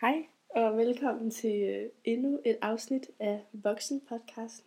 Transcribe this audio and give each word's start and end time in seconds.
Hej 0.00 0.26
og 0.48 0.76
velkommen 0.76 1.30
til 1.30 1.62
øh, 1.62 1.90
endnu 2.04 2.40
et 2.44 2.58
afsnit 2.62 3.10
af 3.20 3.44
Voksen 3.52 4.00
Podcast. 4.08 4.64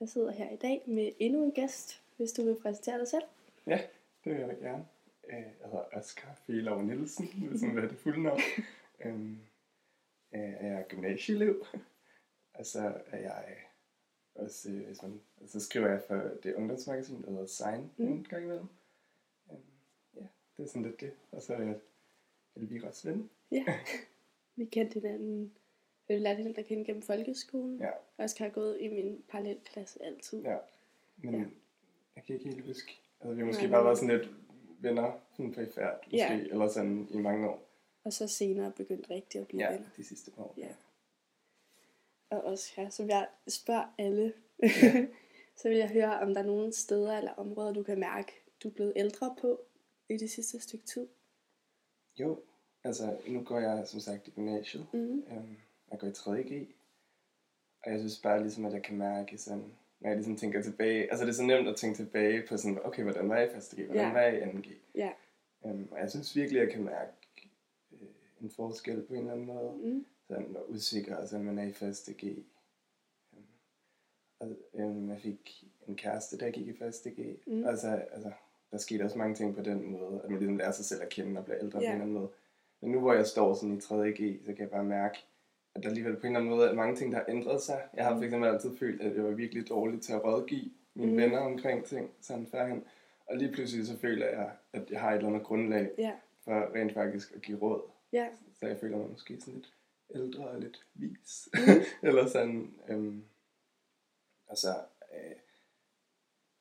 Jeg 0.00 0.08
sidder 0.08 0.30
her 0.32 0.50
i 0.50 0.56
dag 0.56 0.82
med 0.86 1.12
endnu 1.18 1.44
en 1.44 1.52
gæst, 1.52 2.02
hvis 2.16 2.32
du 2.32 2.44
vil 2.44 2.56
præsentere 2.62 2.98
dig 2.98 3.08
selv. 3.08 3.22
Ja, 3.66 3.80
det 4.24 4.32
vil 4.32 4.40
jeg 4.40 4.48
da 4.48 4.54
gerne. 4.54 4.86
Øh, 5.28 5.36
Jeg 5.38 5.52
hedder 5.64 5.84
Oscar 5.92 6.34
Fjelov 6.46 6.82
Nielsen, 6.82 7.26
hvis 7.50 7.62
man 7.62 7.70
vil 7.74 7.80
have 7.80 7.90
det 7.90 7.98
fulde 7.98 8.22
navn. 8.22 8.40
Øhm, 9.04 9.38
øh, 10.34 10.40
Jeg 10.40 10.68
er 10.72 10.82
gymnasieelev, 10.88 11.66
og 12.54 12.66
så 12.66 12.94
er 13.06 13.18
jeg 13.18 13.56
også, 14.34 14.70
hvis 14.70 15.02
man, 15.02 15.20
så 15.46 15.60
skriver 15.60 15.88
jeg 15.88 16.02
for 16.08 16.30
det 16.42 16.54
ungdomsmagasin, 16.54 17.22
der 17.22 17.30
hedder 17.30 17.46
Sign, 17.46 17.90
Mm. 17.96 18.04
mm. 18.04 18.12
en 18.12 18.24
gang 18.24 18.42
imellem. 18.44 18.66
Øhm, 19.50 19.60
Ja, 20.16 20.26
det 20.56 20.62
er 20.62 20.66
sådan 20.68 20.82
lidt 20.82 21.00
det. 21.00 21.12
Og 21.32 21.42
så 21.42 21.54
er 21.54 21.60
jeg 21.62 21.78
Elvira's 22.58 23.08
ven. 23.08 23.30
Ja, 23.50 23.64
vi 24.60 24.64
kendte 24.64 24.94
hinanden. 25.00 25.52
Vi 26.08 26.14
lærte 26.18 26.36
hinanden 26.36 26.58
at 26.60 26.66
kende 26.66 26.84
gennem 26.84 27.02
folkeskolen. 27.02 27.78
Ja, 27.80 27.90
Oscar 28.18 28.44
har 28.44 28.52
gået 28.52 28.76
i 28.80 28.88
min 28.88 29.24
parallelklasse 29.28 30.02
altid. 30.04 30.42
ja. 30.42 30.56
Men 31.16 31.34
Ja. 31.34 31.38
ja. 31.40 31.44
jeg 32.16 32.24
kan 32.24 32.34
ikke 32.36 32.48
helt 32.48 32.66
huske. 32.66 33.00
Altså, 33.20 33.34
vi 33.34 33.40
har 33.40 33.46
måske 33.46 33.62
Nej, 33.62 33.70
bare 33.70 33.84
været 33.84 33.98
sådan 33.98 34.18
lidt 34.18 34.30
venner 34.80 35.12
sådan 35.36 35.52
på 35.52 35.60
i 35.60 35.66
færd, 35.66 36.00
måske, 36.04 36.16
Ja. 36.16 36.38
eller 36.40 36.68
sådan 36.68 37.08
i 37.10 37.16
mange 37.18 37.48
år. 37.50 37.66
Og 38.04 38.12
så 38.12 38.28
senere 38.28 38.72
begyndte 38.76 39.10
rigtig 39.10 39.40
at 39.40 39.46
blive 39.48 39.62
Ja, 39.62 39.72
venner. 39.72 39.88
de 39.96 40.04
sidste 40.04 40.30
par 40.30 40.42
år. 40.42 40.54
Ja. 40.56 40.68
Og 42.30 42.44
Oscar, 42.44 42.88
som 42.88 43.08
jeg 43.08 43.28
spørger 43.48 43.94
alle, 43.98 44.32
så 45.60 45.68
vil 45.68 45.78
jeg 45.78 45.88
høre, 45.88 46.20
om 46.20 46.34
der 46.34 46.40
er 46.42 46.46
nogle 46.46 46.72
steder 46.72 47.18
eller 47.18 47.32
områder, 47.32 47.72
du 47.72 47.82
kan 47.82 47.98
mærke, 48.00 48.32
du 48.62 48.68
er 48.68 48.72
blevet 48.72 48.92
ældre 48.96 49.36
på 49.40 49.60
i 50.08 50.16
det 50.16 50.30
sidste 50.30 50.60
stykke 50.60 50.84
tid. 50.86 51.08
Jo, 52.20 52.42
altså 52.84 53.16
nu 53.28 53.42
går 53.42 53.58
jeg 53.60 53.86
som 53.86 54.00
sagt 54.00 54.28
i 54.28 54.30
gymnasiet. 54.30 54.86
Mm. 54.92 55.18
Øhm, 55.30 55.56
jeg 55.90 55.98
går 55.98 56.06
i 56.06 56.10
3.G. 56.10 56.66
Og 57.84 57.90
jeg 57.90 57.98
synes 57.98 58.20
bare 58.22 58.40
ligesom, 58.42 58.64
at 58.64 58.72
jeg 58.72 58.82
kan 58.82 58.96
mærke 58.98 59.38
sådan, 59.38 59.64
når 60.00 60.08
jeg 60.08 60.16
ligesom 60.16 60.36
tænker 60.36 60.62
tilbage, 60.62 61.10
altså 61.10 61.24
det 61.24 61.30
er 61.30 61.34
så 61.34 61.42
nemt 61.42 61.68
at 61.68 61.76
tænke 61.76 61.96
tilbage 61.96 62.42
på 62.48 62.56
sådan, 62.56 62.78
okay, 62.84 63.02
hvordan 63.02 63.28
var 63.28 63.36
jeg 63.36 63.46
i 63.52 63.54
1.G, 63.56 63.84
hvordan 63.84 64.02
Ja. 64.06 64.12
var 64.12 64.20
jeg 64.20 64.38
i 64.38 64.42
2.G? 64.42 64.68
Ja. 64.94 65.10
Øhm, 65.66 65.88
og 65.90 65.98
jeg 65.98 66.10
synes 66.10 66.36
virkelig, 66.36 66.60
at 66.62 66.66
jeg 66.66 66.74
kan 66.74 66.84
mærke 66.84 67.12
øh, 67.92 67.98
en 68.40 68.50
forskel 68.50 69.02
på 69.02 69.14
en 69.14 69.20
eller 69.20 69.32
anden 69.32 69.46
måde. 69.46 69.72
Mm. 69.82 70.06
Sådan, 70.28 70.44
hvor 70.46 70.64
usikker, 70.68 71.16
altså, 71.16 71.38
man 71.38 71.58
er 71.58 71.62
i 71.64 71.70
1.G. 71.70 72.24
Øhm, 72.24 73.44
og, 74.40 74.48
øhm, 74.74 75.10
jeg 75.10 75.20
fik 75.20 75.64
en 75.88 75.96
kæreste, 75.96 76.38
der 76.38 76.50
gik 76.50 76.66
i 76.66 76.70
1.G. 76.72 77.36
Mm. 77.46 77.64
Altså, 77.66 77.88
altså, 78.12 78.32
der 78.70 78.78
skete 78.78 79.02
også 79.02 79.18
mange 79.18 79.34
ting 79.34 79.54
på 79.56 79.62
den 79.62 79.90
måde, 79.90 80.20
at 80.24 80.30
man 80.30 80.38
ligesom 80.38 80.56
lærer 80.56 80.72
sig 80.72 80.84
selv 80.84 81.02
at 81.02 81.08
kende 81.08 81.38
og 81.38 81.44
bliver 81.44 81.58
ældre 81.60 81.78
på 81.78 81.82
Ja. 81.82 81.86
en 81.88 81.92
eller 81.92 82.02
anden 82.04 82.14
måde. 82.20 82.28
Men 82.80 82.90
nu 82.92 83.00
hvor 83.00 83.12
jeg 83.14 83.26
står 83.26 83.54
sådan 83.54 83.74
i 83.76 83.78
3.G, 83.78 84.40
så 84.44 84.52
kan 84.52 84.58
jeg 84.60 84.70
bare 84.70 84.84
mærke, 84.84 85.18
at 85.74 85.82
der 85.82 85.88
alligevel 85.88 86.16
på 86.16 86.20
en 86.20 86.26
eller 86.26 86.38
anden 86.40 86.50
måde 86.50 86.68
er 86.68 86.74
mange 86.74 86.96
ting, 86.96 87.12
der 87.12 87.18
har 87.18 87.24
ændret 87.28 87.62
sig. 87.62 87.88
Jeg 87.94 88.04
har 88.04 88.12
Mm. 88.14 88.18
for 88.20 88.24
eksempel 88.24 88.48
altid 88.50 88.76
følt, 88.76 89.00
at 89.02 89.16
jeg 89.16 89.24
var 89.24 89.30
virkelig 89.30 89.68
dårlig 89.68 90.00
til 90.02 90.12
at 90.12 90.24
rådgive 90.24 90.70
mine 90.94 91.12
Mm. 91.12 91.18
venner 91.18 91.38
omkring 91.38 91.84
ting, 91.84 92.10
sådan 92.20 92.46
førhen. 92.46 92.84
Og 93.26 93.36
lige 93.36 93.52
pludselig 93.52 93.86
så 93.86 93.98
føler 93.98 94.26
jeg, 94.26 94.50
at 94.72 94.90
jeg 94.90 95.00
har 95.00 95.10
et 95.10 95.16
eller 95.16 95.28
andet 95.28 95.42
grundlag 95.44 95.90
Ja. 95.98 96.12
for 96.44 96.74
rent 96.74 96.94
faktisk 96.94 97.32
at 97.34 97.42
give 97.42 97.58
råd. 97.58 97.82
Ja. 98.12 98.28
Så 98.54 98.66
jeg 98.66 98.78
føler 98.80 98.96
mig 98.98 99.10
måske 99.10 99.40
sådan 99.40 99.54
lidt 99.54 99.72
ældre 100.14 100.48
og 100.48 100.60
lidt 100.60 100.86
vis. 100.94 101.48
Mm. 101.54 101.60
Eller 102.08 102.26
sådan, 102.28 102.74
øhm, 102.88 103.24
altså, 104.48 104.68
øh, 105.14 105.36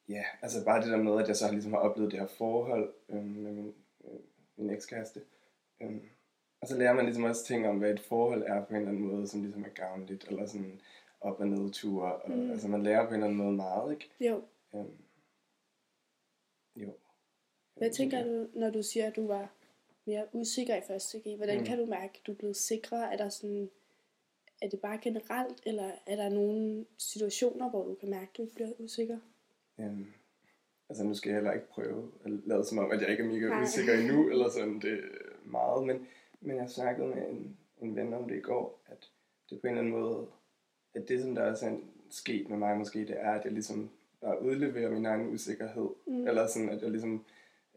ja, 0.09 0.23
altså 0.41 0.65
bare 0.65 0.81
det 0.81 0.91
der 0.91 0.97
med, 1.03 1.21
at 1.21 1.27
jeg 1.27 1.35
så 1.35 1.51
ligesom 1.51 1.73
har 1.73 1.79
oplevet 1.79 2.11
det 2.11 2.19
her 2.19 2.27
forhold 2.27 2.93
øhm, 3.09 3.23
med 3.23 3.51
min, 3.51 3.73
øh, 4.05 4.19
min 4.57 4.69
ekskæreste. 4.69 5.21
Øhm, 5.81 6.01
og 6.61 6.67
så 6.67 6.77
lærer 6.77 6.93
man 6.93 7.05
ligesom 7.05 7.23
også 7.23 7.45
ting 7.45 7.67
om, 7.67 7.77
hvad 7.77 7.93
et 7.93 7.99
forhold 7.99 8.43
er 8.43 8.65
på 8.65 8.69
en 8.69 8.75
eller 8.75 8.89
anden 8.89 9.07
måde, 9.07 9.27
som 9.27 9.41
ligesom 9.41 9.63
er 9.63 9.69
gavnligt, 9.69 10.25
eller 10.27 10.45
sådan 10.45 10.81
op- 11.21 11.39
og 11.39 11.47
nedture. 11.47 12.15
Og, 12.15 12.31
Mm. 12.31 12.51
Altså 12.51 12.67
man 12.67 12.83
lærer 12.83 13.01
på 13.03 13.07
en 13.09 13.13
eller 13.13 13.27
anden 13.27 13.37
måde 13.37 13.55
meget, 13.55 13.91
ikke? 13.91 14.09
Jo. 14.19 14.41
Øhm, 14.75 14.97
jo. 16.75 16.93
Hvad 17.77 17.91
tænker 17.91 18.23
du, 18.23 18.47
når 18.59 18.69
du 18.69 18.83
siger, 18.83 19.07
at 19.07 19.15
du 19.15 19.27
var 19.27 19.51
mere 20.05 20.27
usikker 20.33 20.75
i 20.75 20.81
første 20.87 21.19
G? 21.19 21.35
Hvordan 21.37 21.59
mm. 21.59 21.65
Kan 21.65 21.77
du 21.79 21.85
mærke, 21.85 22.19
at 22.21 22.27
du 22.27 22.31
er 22.31 22.35
blevet 22.35 22.55
sikrere? 22.55 23.13
Er 23.13 23.17
der 23.17 23.29
sådan, 23.29 23.69
er 24.61 24.69
det 24.69 24.79
bare 24.79 24.99
generelt, 25.01 25.61
eller 25.65 25.91
er 26.05 26.15
der 26.15 26.29
nogle 26.29 26.85
situationer, 26.97 27.69
hvor 27.69 27.85
du 27.87 27.95
kan 27.95 28.09
mærke, 28.09 28.29
at 28.31 28.37
du 28.37 28.47
bliver 28.55 28.69
usikker? 28.79 29.19
Øhm, 29.79 30.05
altså 30.89 31.03
nu 31.03 31.13
skal 31.13 31.29
jeg 31.29 31.35
heller 31.37 31.53
ikke 31.53 31.69
prøve 31.69 32.11
at 32.25 32.31
lade 32.31 32.65
som 32.65 32.77
om, 32.77 32.91
at 32.91 33.01
jeg 33.01 33.09
ikke 33.09 33.23
er 33.23 33.27
mega 33.27 33.47
Nej. 33.47 33.63
Usikker 33.63 33.93
endnu, 33.93 34.29
eller 34.29 34.49
sådan 34.49 34.79
det 34.79 34.99
meget, 35.51 35.87
men, 35.87 36.07
men 36.41 36.55
jeg 36.57 36.69
snakkede 36.69 37.07
med 37.07 37.27
en, 37.29 37.57
en 37.81 37.95
ven 37.95 38.13
om 38.13 38.27
det 38.29 38.35
i 38.37 38.41
går, 38.41 38.81
at 38.87 39.09
det 39.49 39.61
på 39.61 39.67
en 39.67 39.71
eller 39.77 39.81
anden 39.81 40.01
måde, 40.01 40.27
at 40.93 41.07
det 41.07 41.21
som 41.21 41.35
der 41.35 41.51
også 41.51 41.65
er 41.65 41.75
sket 42.09 42.49
med 42.49 42.57
mig 42.57 42.77
måske, 42.77 42.99
det 42.99 43.15
er, 43.19 43.31
at 43.31 43.45
jeg 43.45 43.53
ligesom 43.53 43.89
bare 44.21 44.41
udleverer 44.41 44.91
min 44.91 45.05
egen 45.05 45.27
usikkerhed, 45.33 45.89
Mm. 46.07 46.27
eller 46.27 46.47
sådan, 46.47 46.69
at 46.69 46.81
jeg 46.81 46.91
ligesom, 46.91 47.25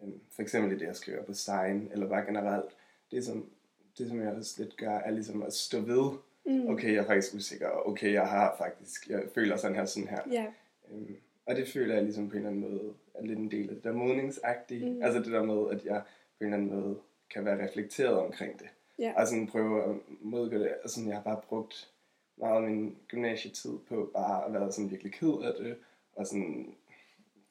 øhm, 0.03 0.21
for 0.31 0.43
eksempel 0.43 0.73
i 0.73 0.79
det, 0.79 0.87
jeg 0.87 0.97
skriver 0.97 1.23
på 1.23 1.33
Stein, 1.35 1.89
eller 1.93 2.09
bare 2.09 2.25
generelt, 2.25 2.77
det 3.11 3.25
som, 3.25 3.51
det 3.99 4.09
som 4.09 4.21
jeg 4.21 4.33
også 4.33 4.63
lidt 4.63 4.77
gør, 4.77 4.91
er 4.99 5.11
ligesom 5.11 5.43
at 5.43 5.53
stå 5.53 5.81
ved, 5.81 6.11
Mm. 6.47 6.69
okay, 6.69 6.93
jeg 6.93 7.03
er 7.03 7.07
faktisk 7.07 7.35
usikker, 7.35 7.69
okay, 7.89 8.13
jeg 8.13 8.27
har 8.29 8.55
faktisk, 8.59 9.09
jeg 9.11 9.23
føler 9.35 9.57
sådan 9.57 9.77
her, 9.77 9.85
sådan 9.85 10.09
her, 10.09 10.21
Ja. 10.31 10.47
Øhm, 10.93 11.17
og 11.47 11.57
det 11.57 11.69
føler 11.69 11.95
jeg 11.95 12.05
ligesom 12.05 12.29
på 12.29 12.33
en 12.33 12.47
eller 12.47 12.51
anden 12.51 12.71
måde 12.71 12.95
er 13.15 13.23
lidt 13.23 13.39
en 13.39 13.51
del 13.51 13.69
af 13.69 13.75
det 13.75 13.85
der 13.85 13.93
modningsagtige. 13.93 14.91
Mm. 14.91 15.03
Altså 15.03 15.19
det 15.23 15.33
der 15.33 15.43
med, 15.45 15.71
at 15.79 15.85
jeg 15.85 16.03
på 16.39 16.45
en 16.45 16.47
eller 16.47 16.57
anden 16.57 16.81
måde 16.81 16.99
kan 17.33 17.45
være 17.45 17.65
reflekteret 17.69 18.19
omkring 18.19 18.59
det. 18.59 18.69
Ja. 18.99 19.13
Og 19.17 19.27
sådan 19.29 19.47
prøve 19.47 19.85
at 19.85 19.97
modgå 20.21 20.59
det. 20.59 20.75
Og 20.85 20.91
sådan, 20.91 21.09
jeg 21.09 21.17
har 21.17 21.23
bare 21.23 21.41
brugt 21.49 21.93
meget 22.37 22.57
af 22.57 22.63
min 22.71 22.97
gymnasietid 23.09 23.79
på 23.89 24.11
bare 24.15 24.47
at 24.47 24.53
være 24.53 24.73
sådan 24.73 24.91
virkelig 24.91 25.13
ked 25.13 25.43
af 25.43 25.55
det. 25.65 25.77
Og 26.17 26.27
sådan 26.27 26.75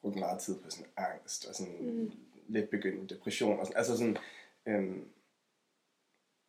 brugt 0.00 0.16
meget 0.16 0.40
tid 0.40 0.58
på 0.62 0.70
sådan 0.70 0.90
angst 0.96 1.46
og 1.48 1.54
sådan 1.54 1.76
Mm. 1.80 2.10
lidt 2.48 2.70
begyndende 2.70 3.14
depression. 3.14 3.58
Og 3.60 3.66
sådan, 3.66 3.76
altså 3.78 3.96
sådan, 3.96 4.16
øhm, 4.66 5.04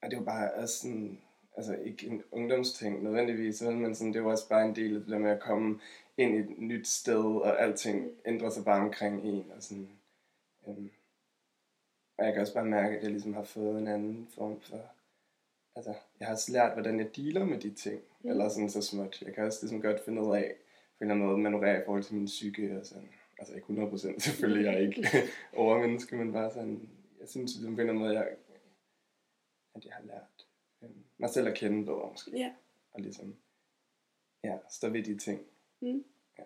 og 0.02 0.10
det 0.12 0.18
var 0.20 0.26
bare 0.26 0.54
også 0.54 0.80
sådan, 0.80 1.22
altså 1.58 1.76
ikke 1.76 2.08
en 2.08 2.24
ungdomsting 2.32 3.04
nødvendigvis, 3.04 3.62
men 3.62 3.96
sådan, 3.96 4.14
det 4.14 4.24
var 4.24 4.32
også 4.32 4.50
bare 4.50 4.66
en 4.66 4.76
del 4.76 4.96
af 4.96 5.02
det 5.02 5.10
der 5.10 5.18
med 5.20 5.32
at 5.32 5.40
komme 5.40 5.80
ind 6.18 6.36
i 6.36 6.40
et 6.40 6.58
nyt 6.58 6.88
sted, 6.88 7.16
og 7.42 7.62
alting 7.62 8.04
Mm. 8.04 8.12
ændrer 8.26 8.50
sig 8.50 8.66
bare 8.66 8.82
omkring 8.82 9.24
en, 9.26 9.52
og 9.56 9.64
sådan, 9.64 9.90
øhm, 10.68 10.92
og 12.24 12.28
jeg 12.28 12.34
kan 12.34 12.42
også 12.42 12.54
bare 12.54 12.66
mærke, 12.66 12.98
at 12.98 13.04
jeg 13.04 13.12
ligesom 13.12 13.34
har 13.34 13.44
fået 13.44 13.80
en 13.80 13.88
anden 13.88 14.28
form 14.36 14.62
for, 14.62 14.82
altså, 15.76 15.94
jeg 16.20 16.28
har 16.28 16.34
også 16.34 16.52
lært, 16.52 16.74
hvordan 16.74 17.00
jeg 17.00 17.16
dealer 17.16 17.46
med 17.46 17.60
de 17.60 17.74
ting, 17.74 18.02
Mm. 18.24 18.30
eller 18.30 18.50
sådan 18.50 18.70
så 18.70 18.82
småt. 18.82 19.22
Jeg 19.22 19.34
kan 19.34 19.44
også 19.44 19.60
ligesom 19.62 19.82
godt 19.82 20.06
finde 20.06 20.22
ud 20.22 20.36
af, 20.36 20.56
på 20.98 21.04
en 21.04 21.12
eller 21.12 21.14
anden 21.16 21.28
måde, 21.28 21.38
manøvrere 21.38 21.82
i 21.82 21.86
forhold 21.86 22.04
til 22.04 22.16
min 22.16 22.26
psyke, 22.26 22.80
og 22.80 22.86
sådan, 22.86 23.10
altså 23.40 23.54
ikke 23.56 23.68
100% 23.68 24.20
selvfølgelig, 24.30 24.66
jeg 24.66 24.74
er 24.74 24.78
ikke 24.88 25.08
overmenneske, 25.64 26.16
men 26.16 26.32
bare 26.34 26.52
sådan, 26.52 26.90
jeg 27.20 27.30
synes 27.30 27.56
ligesom 27.56 27.76
på 27.76 27.82
en 27.82 27.90
eller 27.90 27.94
anden 28.02 28.04
måde, 28.04 28.20
jeg, 28.20 28.36
at 29.76 29.86
jeg 29.86 29.94
har 29.94 30.04
lært 30.04 30.48
øhm, 30.84 31.04
mig 31.18 31.30
selv 31.30 31.48
at 31.48 31.56
kende 31.58 31.86
bedre 31.86 32.10
måske, 32.12 32.32
Ja. 32.38 32.54
og 32.92 33.02
ligesom, 33.02 33.36
ja, 34.44 34.58
stå 34.70 34.90
ved 34.90 35.04
de 35.04 35.18
ting. 35.18 35.42
Mm. 35.82 36.04
Ja. 36.40 36.44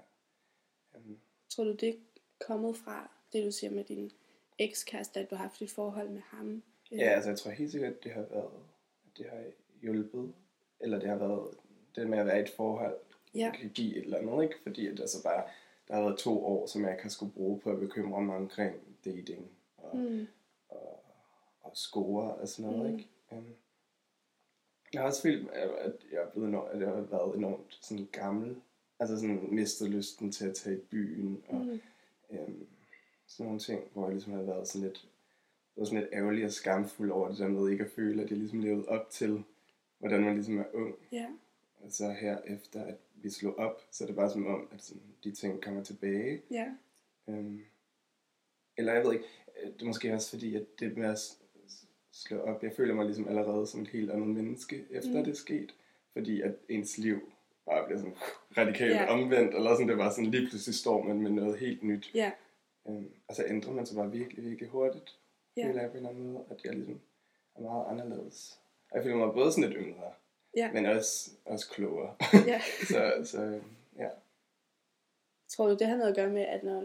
Øhm, 0.95 1.19
Tror 1.49 1.63
du, 1.63 1.73
det 1.75 1.89
er 1.89 1.93
kommet 2.47 2.77
fra 2.77 3.11
det, 3.33 3.45
du 3.45 3.51
siger 3.51 3.71
med 3.71 3.83
din 3.83 4.11
ekskæreste, 4.59 5.19
at 5.19 5.29
du 5.29 5.35
har 5.35 5.44
haft 5.44 5.62
et 5.62 5.72
forhold 5.72 6.09
med 6.09 6.22
ham? 6.22 6.63
Ja, 6.91 6.97
altså 7.09 7.29
jeg 7.29 7.40
tror 7.40 7.51
helt 7.51 7.72
sikkert, 7.72 7.94
at 7.94 8.03
det 8.03 8.12
har 8.12 8.22
været, 8.22 8.51
at 9.06 9.18
det 9.18 9.25
har 9.29 9.44
hjulpet, 9.81 10.34
eller 10.79 11.00
det 11.00 11.09
har 11.09 11.16
været 11.16 11.57
det 11.95 12.09
med 12.09 12.18
at 12.18 12.25
være 12.25 12.40
i 12.40 12.41
et 12.44 12.50
forhold, 12.50 12.96
Ja. 13.35 13.51
kan 13.59 13.69
give 13.69 13.96
et 13.97 14.03
eller 14.03 14.17
andet, 14.17 14.44
ikke? 14.44 14.56
Fordi 14.63 14.88
at 14.88 15.00
altså 15.00 15.23
bare, 15.23 15.44
der 15.88 15.94
har 15.96 16.01
været 16.01 16.17
to 16.19 16.46
år, 16.46 16.66
som 16.67 16.85
jeg 16.85 17.00
har 17.01 17.09
skulle 17.09 17.31
bruge 17.34 17.59
på 17.59 17.72
at 17.72 17.79
bekymre 17.79 18.22
mig 18.22 18.35
omkring 18.35 18.75
dating 19.06 19.51
og, 19.78 19.97
Mm. 19.97 20.28
og, 20.69 21.03
og 21.62 21.72
score 21.78 22.34
og 22.35 22.47
sådan 22.47 22.72
noget, 22.72 22.91
Mm. 22.91 22.97
ikke? 22.97 23.09
Um, 23.31 23.46
jeg 24.93 25.02
har 25.02 25.08
også 25.08 25.22
følt, 25.22 25.49
at 25.49 25.91
jeg, 26.11 26.22
er 26.22 26.29
blevet 26.29 26.47
enormt, 26.47 26.72
at 26.72 26.79
jeg 26.79 26.87
har 26.87 27.02
været 27.02 27.35
enormt 27.37 27.78
sådan 27.81 28.08
gammel, 28.11 28.55
altså 28.99 29.16
sådan 29.16 29.47
mistet 29.55 29.90
lysten 29.90 30.31
til 30.31 30.47
at 30.49 30.55
tage 30.55 30.76
i 30.78 30.79
byen 30.79 31.43
og 31.47 31.55
Mm. 31.55 31.79
øhm, 32.29 32.67
sådan 33.28 33.46
nogle 33.46 33.59
ting, 33.59 33.82
hvor 33.94 34.03
jeg 34.06 34.14
ligesom 34.14 34.34
har 34.34 34.41
været 34.41 34.68
sådan 34.68 34.88
lidt, 34.88 35.08
været 35.76 35.88
sådan 35.88 36.02
lidt 36.03 36.14
ærgerlig 36.14 36.46
og 36.46 36.52
skamfuld 36.52 37.12
over 37.12 37.29
det 37.29 37.38
der 37.38 37.47
med 37.47 37.72
ikke 37.72 37.84
at 37.84 37.91
føle, 37.91 38.24
at 38.24 38.29
jeg 38.29 38.38
ligesom 38.38 38.59
levede 38.59 38.88
op 38.88 39.09
til, 39.09 39.44
hvordan 40.00 40.24
man 40.24 40.34
ligesom 40.35 40.58
er 40.58 40.66
ung. 40.74 40.96
Ja. 41.12 41.26
Og 41.79 41.91
så 41.91 42.12
her 42.12 42.38
efter, 42.46 42.84
at 42.84 42.96
vi 43.16 43.29
slog 43.29 43.58
op, 43.59 43.82
så 43.91 44.03
er 44.03 44.06
det 44.06 44.16
bare 44.16 44.29
som 44.29 44.47
om, 44.47 44.68
at 44.72 44.84
sådan, 44.84 45.02
de 45.24 45.32
ting 45.32 45.62
kommer 45.62 45.84
tilbage. 45.84 46.41
Ja. 46.52 46.66
Øhm, 47.28 47.62
eller 48.78 48.94
jeg 48.94 49.03
ved 49.03 49.14
ikke, 49.14 49.26
det 49.64 49.82
er 49.82 49.85
måske 49.85 50.14
også 50.14 50.29
fordi, 50.29 50.56
at 50.56 50.64
det 50.79 50.97
med 50.97 51.09
at 51.09 51.20
slå 52.12 52.40
op, 52.40 52.64
jeg 52.64 52.74
føler 52.78 52.94
mig 52.94 53.06
ligesom 53.06 53.28
allerede 53.28 53.68
som 53.68 53.82
et 53.82 53.88
helt 53.88 54.12
andet 54.12 54.28
menneske, 54.28 54.85
efter 54.90 55.18
Mm. 55.18 55.24
det 55.24 55.32
er 55.32 55.35
sket. 55.35 55.76
Fordi 56.14 56.41
at 56.41 56.56
ens 56.70 56.97
liv 56.97 57.32
bare 57.66 57.85
bliver 57.85 58.00
sådan 58.00 58.16
radikalt 58.58 58.91
yeah. 58.96 59.14
omvendt, 59.14 59.56
eller 59.56 59.74
sådan, 59.74 59.88
det 59.88 59.97
var 59.97 60.09
sådan 60.09 60.32
lige 60.32 60.47
pludselig 60.47 60.76
står 60.76 61.03
man 61.03 61.22
med 61.22 61.32
noget 61.32 61.58
helt 61.59 61.84
nyt. 61.84 62.12
Ja. 62.14 62.32
Øhm, 62.87 63.11
og 63.28 63.35
så 63.35 63.43
ændrer 63.47 63.72
man 63.73 63.85
sig 63.85 63.95
bare 63.97 64.11
virkelig, 64.11 64.43
virkelig 64.43 64.69
hurtigt. 64.69 65.19
Ja. 65.57 65.67
Føler 65.67 65.81
jeg 65.81 65.91
på 65.91 65.97
en 65.97 66.05
eller 66.05 66.09
anden 66.09 66.34
måde, 66.34 66.45
at 66.49 66.63
jeg 66.66 66.73
ligesom 66.73 66.99
er 67.55 67.61
meget 67.61 67.85
anderledes 67.87 68.59
Og 68.91 68.95
jeg 68.95 69.03
føler 69.03 69.17
mig 69.17 69.34
både 69.34 69.51
sådan 69.51 69.69
lidt 69.69 69.79
yngre, 69.81 70.11
Ja. 70.55 70.72
men 70.72 70.85
også, 70.85 71.31
også 71.45 71.69
klogere. 71.69 72.16
ja. 72.47 72.61
så, 72.93 73.22
så 73.31 73.61
ja. 73.97 74.09
Tror 75.47 75.67
du, 75.67 75.75
det 75.75 75.87
har 75.87 75.95
noget 75.97 76.09
at 76.09 76.16
gøre 76.16 76.29
med, 76.29 76.41
at 76.41 76.63
når 76.63 76.81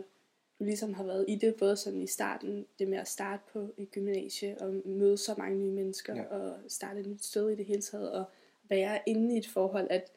du 0.59 0.65
ligesom 0.65 0.95
har 0.95 1.05
været 1.05 1.25
i 1.29 1.37
det, 1.37 1.55
både 1.59 1.77
sådan 1.77 2.03
i 2.03 2.07
starten, 2.07 2.67
det 2.79 2.89
med 2.89 2.99
at 2.99 3.09
starte 3.09 3.43
på 3.53 3.69
et 3.77 3.91
gymnasie 3.91 4.57
og 4.61 4.75
møde 4.85 5.19
så 5.19 5.35
mange 5.39 5.59
nye 5.59 5.71
mennesker, 5.73 6.15
ja. 6.17 6.25
og 6.25 6.59
starte 6.69 7.01
et 7.01 7.07
nyt 7.07 7.25
sted 7.25 7.51
i 7.51 7.55
det 7.55 7.65
hele 7.65 7.83
taget, 7.83 8.13
og 8.13 8.25
være 8.69 9.01
inde 9.07 9.35
i 9.35 9.39
et 9.39 9.49
forhold, 9.49 9.87
at 9.91 10.13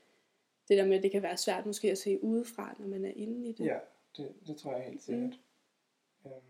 det 0.68 0.78
der 0.78 0.86
med, 0.86 0.98
at 0.98 1.04
det 1.04 1.12
kan 1.12 1.22
være 1.24 1.38
svært 1.38 1.66
måske 1.66 1.92
at 1.92 1.98
se 1.98 2.24
udefra, 2.24 2.76
når 2.80 2.88
man 2.88 3.06
er 3.06 3.12
inde 3.16 3.50
i 3.50 3.52
det. 3.52 3.66
ja 3.66 3.78
det, 4.18 4.34
det 4.48 4.58
tror 4.58 4.76
jeg 4.76 4.86
helt 4.86 5.04
sikkert. 5.04 5.24
Mm. 5.30 5.34
Øhm, 6.26 6.42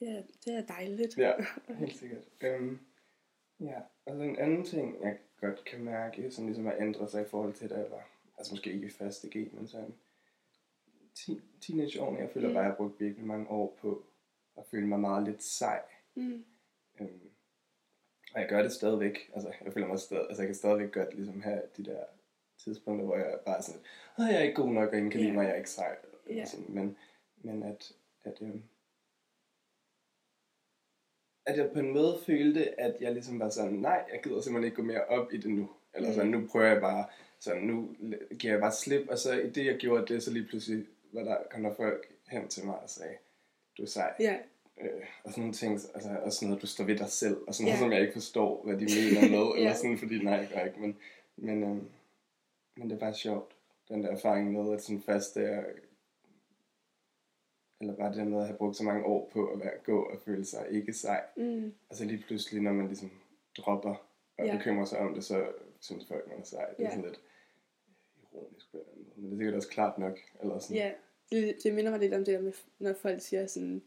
Det, 0.00 0.08
er, 0.18 0.22
det 0.44 0.54
er 0.54 0.66
dejligt. 0.66 1.18
Ja, 1.18 1.32
helt 1.68 1.96
sikkert. 1.96 2.24
Øhm, 2.40 2.78
ja, 3.60 3.80
og 4.04 4.16
så 4.16 4.22
en 4.22 4.38
anden 4.38 4.64
ting, 4.64 5.02
jeg 5.02 5.18
godt 5.40 5.64
kan 5.64 5.84
mærke, 5.84 6.30
som 6.30 6.46
ligesom 6.46 6.64
har 6.66 6.76
ændret 6.80 7.10
sig 7.10 7.22
i 7.22 7.28
forhold 7.28 7.54
til, 7.54 7.70
da 7.70 7.74
jeg 7.78 7.90
var, 7.90 8.08
altså 8.38 8.52
måske 8.54 8.72
ikke 8.72 8.86
i 8.86 8.90
første 8.90 9.28
G, 9.28 9.54
men 9.54 9.66
sådan 9.68 9.94
ti- 11.14 11.40
teenageårene, 11.60 12.18
jeg 12.18 12.30
føler 12.30 12.48
Mm. 12.48 12.54
bare, 12.54 12.62
jeg 12.62 12.70
har 12.70 12.76
brugt 12.76 13.00
virkelig 13.00 13.26
mange 13.26 13.48
år 13.50 13.76
på 13.80 14.04
at 14.58 14.66
føle 14.66 14.86
mig 14.86 15.00
meget 15.00 15.24
lidt 15.24 15.42
sej. 15.42 15.82
Mm. 16.14 16.44
Øhm, 17.00 17.30
og 18.34 18.40
jeg 18.40 18.48
gør 18.48 18.62
det 18.62 18.72
stadigvæk, 18.72 19.30
altså 19.34 19.52
jeg 19.64 19.72
føler 19.72 19.86
mig 19.86 19.98
stadig, 19.98 20.26
altså 20.28 20.42
jeg 20.42 20.48
kan 20.48 20.54
stadigvæk 20.54 20.92
godt 20.92 21.14
ligesom 21.14 21.40
have 21.42 21.62
de 21.76 21.84
der 21.84 22.04
tidspunkter, 22.58 23.06
hvor 23.06 23.16
jeg 23.16 23.40
bare 23.46 23.56
er 23.58 23.62
sådan, 23.62 23.80
at 24.18 24.24
jeg 24.24 24.34
er 24.36 24.40
ikke 24.42 24.62
god 24.62 24.70
nok, 24.72 24.88
og 24.88 24.96
ingen 24.96 25.10
kan 25.10 25.20
lide 25.20 25.30
Ja. 25.30 25.36
mig, 25.36 25.44
jeg 25.44 25.52
er 25.52 25.56
ikke 25.56 25.70
sej. 25.70 25.96
Ja. 26.30 26.44
Sådan, 26.44 26.66
men, 26.74 26.96
men 27.40 27.62
at, 27.62 27.92
at 28.24 28.38
øhm, 28.42 28.62
at 31.46 31.56
jeg 31.58 31.70
på 31.72 31.78
en 31.78 31.92
måde 31.92 32.18
følte, 32.26 32.80
at 32.80 32.96
jeg 33.00 33.12
ligesom 33.12 33.38
var 33.40 33.48
sådan, 33.48 33.72
nej, 33.74 34.04
jeg 34.12 34.20
gider 34.22 34.40
simpelthen 34.40 34.64
ikke 34.64 34.76
gå 34.76 34.82
mere 34.82 35.04
op 35.04 35.32
i 35.32 35.36
det 35.36 35.50
nu. 35.50 35.70
Eller 35.94 36.12
sådan, 36.12 36.30
nu 36.30 36.48
prøver 36.50 36.66
jeg 36.66 36.80
bare, 36.80 37.06
sådan, 37.40 37.62
nu 37.62 37.96
giver 38.38 38.52
jeg 38.52 38.60
bare 38.60 38.72
slip, 38.72 39.08
og 39.08 39.18
så 39.18 39.32
i 39.40 39.50
det, 39.50 39.66
jeg 39.66 39.76
gjorde 39.76 40.14
det, 40.14 40.22
så 40.22 40.30
lige 40.32 40.46
pludselig 40.46 40.86
var 41.12 41.24
der, 41.24 41.36
kom 41.50 41.62
der 41.62 41.74
folk 41.74 42.12
hen 42.28 42.48
til 42.48 42.64
mig 42.66 42.78
og 42.78 42.90
sagde, 42.90 43.14
du 43.78 43.82
er 43.82 43.86
sej. 43.86 44.14
Ja, 44.20 44.38
Øh, 44.82 45.04
og 45.24 45.30
sådan 45.30 45.40
nogle 45.42 45.54
ting, 45.54 45.72
altså 45.72 46.18
også 46.22 46.44
noget, 46.44 46.62
du 46.62 46.66
står 46.66 46.84
ved 46.84 46.96
dig 46.98 47.08
selv, 47.08 47.36
og 47.46 47.54
sådan 47.54 47.64
noget, 47.64 47.76
Ja. 47.78 47.84
som 47.84 47.92
jeg 47.92 48.00
ikke 48.00 48.12
forstår, 48.12 48.64
hvad 48.64 48.74
de 48.76 48.84
mener 48.84 49.20
med, 49.30 49.46
eller 49.56 49.70
Ja. 49.70 49.74
sådan, 49.76 49.98
fordi 49.98 50.22
nej, 50.22 50.48
jeg 50.54 50.66
ikke, 50.66 50.80
men, 50.80 50.98
men, 51.36 51.62
øhm, 51.62 51.88
men 52.76 52.90
det 52.90 52.96
er 52.96 53.00
bare 53.00 53.14
sjovt, 53.14 53.52
den 53.88 54.02
der 54.04 54.08
erfaring 54.10 54.52
med, 54.52 54.74
at 54.74 54.82
sådan 54.82 55.02
først, 55.02 55.34
da 55.34 55.40
jeg, 55.40 55.64
eller 57.80 57.94
bare 57.96 58.08
det 58.08 58.16
der 58.16 58.24
med 58.24 58.38
at 58.40 58.46
have 58.46 58.56
brugt 58.56 58.76
så 58.76 58.84
mange 58.84 59.04
år 59.04 59.30
på 59.32 59.46
at 59.46 59.60
være, 59.60 59.72
gå 59.84 60.02
og 60.02 60.18
føle 60.24 60.44
sig 60.44 60.66
ikke 60.70 60.92
sej, 60.92 61.22
mm. 61.36 61.72
altså 61.90 62.04
lige 62.04 62.24
pludselig, 62.26 62.62
når 62.62 62.72
man 62.72 62.86
ligesom 62.86 63.10
dropper 63.56 64.06
og 64.38 64.46
Ja. 64.46 64.56
bekymrer 64.56 64.84
sig 64.84 64.98
om 64.98 65.14
det, 65.14 65.24
så 65.24 65.46
synes 65.80 66.06
folk, 66.08 66.28
man 66.28 66.38
er 66.40 66.44
sej. 66.44 66.66
Det 66.70 66.78
er 66.78 66.82
Ja. 66.82 66.90
sådan 66.90 67.04
lidt 67.04 67.20
ironisk 68.32 68.70
på 68.72 68.76
en 68.78 68.82
eller 68.82 68.92
anden 69.00 69.06
måde, 69.16 69.20
men 69.22 69.30
det 69.30 69.34
er 69.34 69.38
sikkert 69.38 69.54
også 69.54 69.68
klart 69.68 69.98
nok, 69.98 70.18
eller 70.42 70.58
sådan. 70.58 70.76
ja. 70.76 70.92
Det, 71.32 71.56
det 71.62 71.74
minder 71.74 71.90
mig 71.90 72.00
lidt 72.00 72.14
om 72.14 72.24
det 72.24 72.34
der 72.34 72.40
med, 72.40 72.52
når 72.78 72.92
folk 72.92 73.20
siger 73.22 73.46
sådan, 73.46 73.82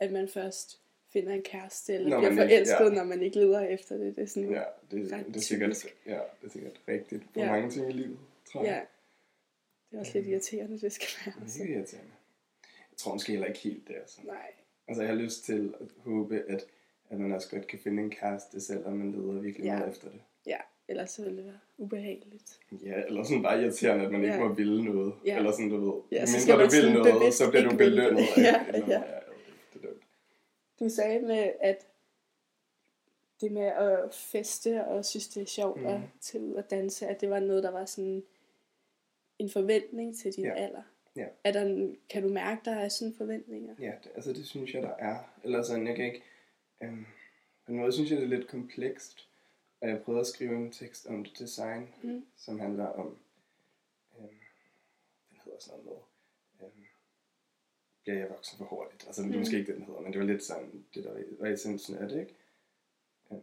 at 0.00 0.12
man 0.12 0.28
først 0.28 0.80
finder 1.12 1.32
en 1.32 1.42
kæreste, 1.42 1.94
eller 1.94 2.08
Når 2.10 2.18
bliver 2.18 2.30
man 2.32 2.42
ikke- 2.42 2.54
forelsket, 2.56 2.84
ja. 2.84 2.94
når 2.94 3.04
man 3.04 3.22
ikke 3.22 3.36
leder 3.38 3.60
efter 3.60 3.96
det. 3.96 4.16
Det 4.16 4.22
er 4.22 4.26
sådan, 4.26 4.50
Ja, 4.50 4.62
det, 4.90 5.12
ret 5.12 5.26
det, 5.26 5.36
er 5.36 5.40
sikkert, 5.40 5.70
typisk. 5.76 5.96
ja, 6.06 6.20
det 6.40 6.46
er 6.46 6.50
sikkert 6.50 6.80
rigtigt 6.88 7.22
på 7.34 7.40
Ja. 7.40 7.50
mange 7.52 7.70
ting 7.70 7.88
i 7.88 7.92
livet, 7.92 8.18
tror 8.52 8.64
jeg. 8.64 8.70
ja. 8.72 8.80
Det 9.90 9.96
er 9.96 10.00
også 10.00 10.12
lidt 10.14 10.26
irriterende, 10.26 10.80
det 10.80 10.92
skal 10.92 11.08
være. 11.26 11.44
Det 11.46 11.60
er 11.60 11.76
irriterende. 11.76 12.10
Jeg 12.96 13.00
tror 13.00 13.12
måske 13.12 13.32
heller 13.32 13.46
ikke 13.46 13.58
helt 13.60 13.88
det 13.88 13.96
er 13.96 14.00
sådan. 14.06 14.30
Nej. 14.30 14.52
Altså 14.88 15.02
jeg 15.02 15.10
har 15.10 15.16
lyst 15.16 15.44
til 15.44 15.74
at 15.80 15.86
håbe, 15.98 16.44
at, 16.48 16.66
at 17.10 17.18
man 17.20 17.32
også 17.32 17.50
godt 17.50 17.66
kan 17.66 17.78
finde 17.78 18.02
en 18.02 18.10
kæreste, 18.10 18.60
selvom 18.60 18.92
man 18.92 19.12
leder 19.12 19.40
virkelig 19.40 19.64
Ja. 19.64 19.76
meget 19.78 19.90
efter 19.90 20.08
det. 20.10 20.20
Ja, 20.46 20.56
ellers 20.88 21.10
så 21.10 21.22
ville 21.24 21.36
det 21.36 21.46
være 21.46 21.58
ubehageligt. 21.78 22.60
Ja, 22.84 23.02
eller 23.06 23.22
sådan 23.24 23.42
bare 23.42 23.62
irriterende, 23.62 24.04
at 24.04 24.12
man 24.12 24.22
ikke 24.22 24.34
Ja. 24.34 24.40
må 24.48 24.54
ville 24.54 24.84
noget. 24.84 25.14
Ja. 25.26 25.36
Eller 25.38 25.52
sådan, 25.52 25.70
du 25.70 25.76
ved. 25.92 26.02
Ja, 26.12 26.16
Ja, 26.16 26.26
så 26.26 26.36
mindre 26.48 26.70
skal 26.70 26.82
du 26.82 26.86
vil 27.02 27.12
noget, 27.12 27.34
så 27.34 27.50
bliver 27.50 27.62
du 27.64 27.70
ikke 27.70 27.84
belønnet. 27.84 28.24
Ja, 28.36 28.66
eller 28.66 28.86
ja. 28.88 28.92
ja. 28.98 29.18
det 29.74 29.82
er 29.84 29.86
dumt. 29.88 30.02
Du 30.80 30.88
sagde 30.88 31.20
med, 31.20 31.52
at 31.60 31.86
det 33.40 33.52
med 33.52 33.62
at 33.62 34.14
feste 34.14 34.84
og 34.84 35.04
synes, 35.04 35.28
det 35.28 35.42
er 35.42 35.46
sjovt 35.46 35.76
Mhm. 35.80 35.86
at 35.86 36.00
tage 36.20 36.44
ud 36.44 36.54
og 36.54 36.70
danse, 36.70 37.06
at 37.06 37.20
det 37.20 37.30
var 37.30 37.40
noget, 37.40 37.62
der 37.62 37.70
var 37.70 37.84
sådan 37.84 38.22
en 39.38 39.50
forventning 39.50 40.16
til 40.16 40.32
din 40.36 40.44
Ja. 40.44 40.54
alder. 40.54 40.82
Ja. 41.16 41.26
Er 41.44 41.52
der 41.52 41.94
kan 42.08 42.22
du 42.22 42.28
mærke, 42.28 42.60
der 42.64 42.74
er 42.76 42.88
sådan 42.88 43.14
forventninger? 43.14 43.74
Ja, 43.78 43.92
det, 44.04 44.10
altså 44.14 44.32
det 44.32 44.46
synes 44.46 44.74
jeg, 44.74 44.82
der 44.82 44.94
er. 44.98 45.18
Eller 45.44 45.62
sådan, 45.62 45.86
jeg 45.86 45.96
kan 45.96 46.04
ikke... 46.04 46.22
Øhm, 46.82 47.06
på 47.66 47.72
en 47.72 47.78
måde 47.78 47.92
synes 47.92 48.10
jeg, 48.10 48.18
det 48.20 48.24
er 48.24 48.36
lidt 48.38 48.48
komplekst. 48.48 49.28
Og 49.80 49.88
jeg 49.88 50.02
prøvede 50.02 50.20
at 50.20 50.26
skrive 50.26 50.56
en 50.56 50.72
tekst 50.72 51.06
om 51.06 51.24
det 51.24 51.38
design, 51.38 51.88
Mm. 52.02 52.26
som 52.36 52.58
handler 52.60 52.86
om... 52.86 53.18
Øhm, 54.18 54.28
den 55.30 55.38
hedder 55.44 55.58
sådan 55.60 55.84
noget 55.84 56.00
med... 56.60 56.66
Øhm, 56.66 56.84
bliver 58.02 58.18
jeg 58.18 58.28
voksen 58.30 58.58
for 58.58 58.64
hurtigt? 58.64 59.06
Altså, 59.06 59.22
det 59.22 59.28
er 59.28 59.32
Mm. 59.32 59.38
måske 59.38 59.58
ikke 59.58 59.72
det, 59.72 59.78
den 59.80 59.86
hedder, 59.86 60.00
men 60.00 60.12
det 60.12 60.20
var 60.20 60.26
lidt 60.26 60.42
sådan, 60.44 60.84
det 60.94 61.04
der 61.04 61.12
var 61.40 61.48
essensen 61.48 61.96
af 61.96 62.08
det, 62.08 62.20
ikke? 62.20 62.34
Øhm, 63.32 63.40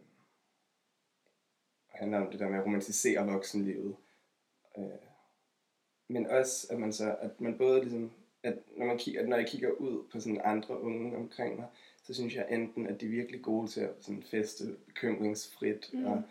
og 1.88 1.98
handler 1.98 2.18
om 2.20 2.30
det 2.30 2.40
der 2.40 2.48
med 2.48 2.58
at 2.58 2.64
romantisere 2.64 3.26
voksenlivet. 3.32 3.96
Øh, 4.78 4.84
men 6.08 6.26
også, 6.26 6.66
at 6.70 6.78
man 6.78 6.92
så, 6.92 7.16
at 7.20 7.40
man 7.40 7.58
både 7.58 7.80
ligesom, 7.80 8.10
at 8.42 8.58
når, 8.76 8.86
man 8.86 8.98
kigger, 8.98 9.22
at 9.22 9.28
når 9.28 9.36
jeg 9.36 9.46
kigger 9.46 9.70
ud 9.70 10.04
på 10.12 10.20
sådan 10.20 10.40
andre 10.44 10.80
unge 10.80 11.16
omkring 11.16 11.56
mig, 11.56 11.66
så 12.02 12.14
synes 12.14 12.34
jeg 12.34 12.46
enten, 12.50 12.86
at 12.86 13.00
de 13.00 13.06
er 13.06 13.10
virkelig 13.10 13.42
gode 13.42 13.68
til 13.68 13.80
at 13.80 13.90
sådan 14.00 14.22
feste 14.22 14.64
bekymringsfrit 14.86 15.90
Mm. 15.92 16.04
og 16.06 16.22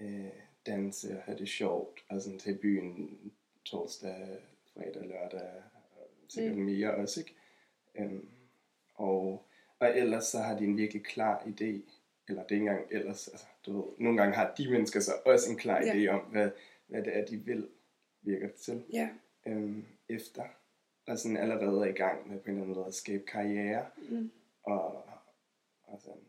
øh, 0.00 0.26
danse 0.66 1.16
og 1.16 1.22
have 1.22 1.38
det 1.38 1.48
sjovt, 1.48 2.04
og 2.08 2.20
sådan 2.22 2.38
til 2.38 2.58
byen 2.62 3.18
torsdag, 3.64 4.38
fredag, 4.74 5.02
lørdag, 5.02 5.48
og 5.96 6.08
sikkert 6.28 6.56
mm. 6.56 6.62
mere 6.64 6.94
også, 6.94 7.20
ikke? 7.20 7.34
Øhm, 7.98 8.28
og, 8.94 9.46
og 9.78 9.98
ellers 9.98 10.24
så 10.24 10.38
har 10.38 10.58
de 10.58 10.64
en 10.64 10.76
virkelig 10.76 11.04
klar 11.04 11.38
idé, 11.40 11.80
eller 12.28 12.42
det 12.42 12.50
er 12.50 12.54
ikke 12.54 12.56
engang 12.56 12.86
ellers, 12.90 13.28
altså 13.28 13.46
du 13.66 13.72
ved, 13.76 13.84
nogle 13.98 14.18
gange 14.18 14.34
har 14.34 14.54
de 14.58 14.70
mennesker 14.70 15.00
så 15.00 15.12
også 15.24 15.50
en 15.50 15.56
klar 15.56 15.80
Ja. 15.82 15.92
idé 15.94 16.08
om, 16.08 16.20
hvad, 16.20 16.50
hvad 16.86 17.02
det 17.02 17.16
er, 17.18 17.24
de 17.26 17.36
vil, 17.36 17.68
virker 18.22 18.46
det 18.46 18.54
til 18.56 18.84
Ja. 18.92 19.08
øhm, 19.46 19.84
efter, 20.08 20.44
og 21.06 21.18
sådan 21.18 21.36
allerede 21.36 21.80
er 21.80 21.90
i 21.90 21.92
gang 21.96 22.28
med 22.28 22.38
på 22.40 22.44
en 22.44 22.50
eller 22.50 22.62
anden 22.62 22.76
måde 22.76 22.86
at 22.86 22.94
skabe 22.94 23.24
karriere, 23.26 23.86
Mm. 24.10 24.30
og, 24.62 25.02
og 25.84 26.00
sådan, 26.00 26.20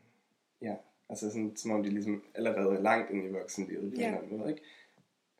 ja, 0.61 0.75
altså 1.09 1.29
sådan, 1.29 1.55
som 1.55 1.71
om 1.71 1.83
de 1.83 1.89
ligesom 1.89 2.23
allerede 2.35 2.75
er 2.77 2.81
langt 2.81 3.11
ind 3.11 3.25
i 3.25 3.29
voksenlivet 3.29 3.93
på 3.93 3.99
Ja. 3.99 4.07
en 4.07 4.13
eller 4.13 4.23
anden 4.25 4.37
måde, 4.37 4.49
ikke? 4.51 4.63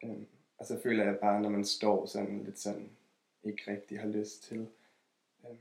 Øhm, 0.04 0.26
og 0.58 0.66
så 0.66 0.80
føler 0.82 1.04
jeg 1.04 1.18
bare, 1.20 1.42
når 1.42 1.50
man 1.50 1.66
står 1.66 2.06
sådan 2.06 2.44
lidt 2.44 2.60
sådan, 2.60 2.90
ikke 3.44 3.72
rigtig 3.72 4.00
har 4.00 4.08
lyst 4.08 4.44
til 4.44 4.68
øhm, 5.46 5.58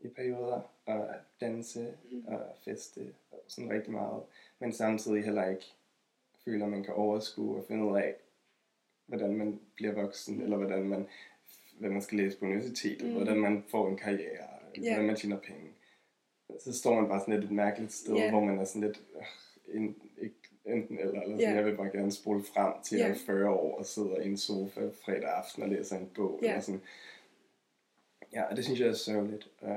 i 0.00 0.08
perioder 0.08 0.60
at 0.86 1.20
danse 1.40 1.94
Mm. 2.10 2.24
og 2.26 2.56
feste 2.64 3.14
og 3.30 3.42
sådan 3.48 3.70
rigtig 3.70 3.92
meget, 3.92 4.22
men 4.58 4.72
samtidig 4.72 5.24
heller 5.24 5.46
ikke 5.48 5.64
føler, 6.44 6.64
at 6.64 6.70
man 6.70 6.82
kan 6.84 6.94
overskue 6.94 7.56
og 7.56 7.64
finde 7.68 7.84
ud 7.84 7.96
af, 7.98 8.16
hvordan 9.10 9.36
man 9.36 9.60
bliver 9.74 9.92
voksen, 9.94 10.42
eller 10.42 10.56
hvordan 10.56 10.88
man, 10.88 11.06
hvad 11.78 11.90
man 11.90 12.02
skal 12.02 12.18
læse 12.18 12.38
på 12.38 12.44
universitetet, 12.44 13.06
Mm. 13.08 13.12
hvordan 13.14 13.40
man 13.40 13.64
får 13.68 13.88
en 13.88 13.96
karriere, 13.96 14.48
Ja. 14.76 14.88
hvordan 14.90 15.06
man 15.06 15.16
tjener 15.16 15.38
penge. 15.38 15.70
Så 16.60 16.72
står 16.78 16.94
man 17.00 17.08
bare 17.08 17.20
sådan 17.20 17.34
lidt 17.34 17.44
et 17.44 17.50
mærkeligt 17.56 17.92
sted, 17.92 18.14
Ja. 18.14 18.30
hvor 18.30 18.40
man 18.44 18.58
er 18.58 18.64
sådan 18.64 18.82
lidt, 18.82 19.00
øh, 19.16 19.76
en, 19.76 19.96
ikke, 20.20 20.34
enten 20.66 20.98
eller, 20.98 21.12
eller 21.22 21.36
sådan, 21.36 21.40
Ja. 21.40 21.54
jeg 21.54 21.64
vil 21.64 21.76
bare 21.76 21.90
gerne 21.90 22.12
spole 22.12 22.42
frem 22.42 22.72
til 22.84 23.00
er 23.00 23.14
40 23.14 23.50
år 23.50 23.78
og 23.78 23.86
sidder 23.86 24.16
i 24.20 24.26
en 24.28 24.36
sofa 24.36 24.80
fredag 25.04 25.24
aften 25.36 25.62
og 25.62 25.68
læser 25.68 25.98
en 25.98 26.10
bog. 26.14 26.38
Ja. 26.42 26.48
Eller 26.48 26.60
sådan. 26.60 26.80
Ja, 28.32 28.42
og 28.42 28.56
det 28.56 28.64
synes 28.64 28.80
jeg 28.80 28.88
er 28.88 28.92
sørgeligt. 28.92 29.48
Og 29.60 29.68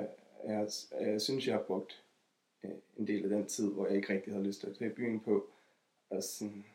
jeg, 0.48 0.68
jeg 1.02 1.22
synes, 1.22 1.48
jeg 1.48 1.56
har 1.56 1.62
brugt 1.64 2.04
øh, 2.64 2.72
en 2.98 3.08
del 3.08 3.24
af 3.24 3.30
den 3.30 3.46
tid, 3.46 3.72
hvor 3.74 3.88
jeg 3.88 3.96
ikke 3.96 4.14
rigtig 4.14 4.34
havde 4.34 4.46
lyst 4.46 4.60
til 4.60 4.68
at 4.68 4.76
tage 4.78 4.90
byen 4.90 5.20
på, 5.20 5.48
og 6.10 6.24
sådan 6.24 6.66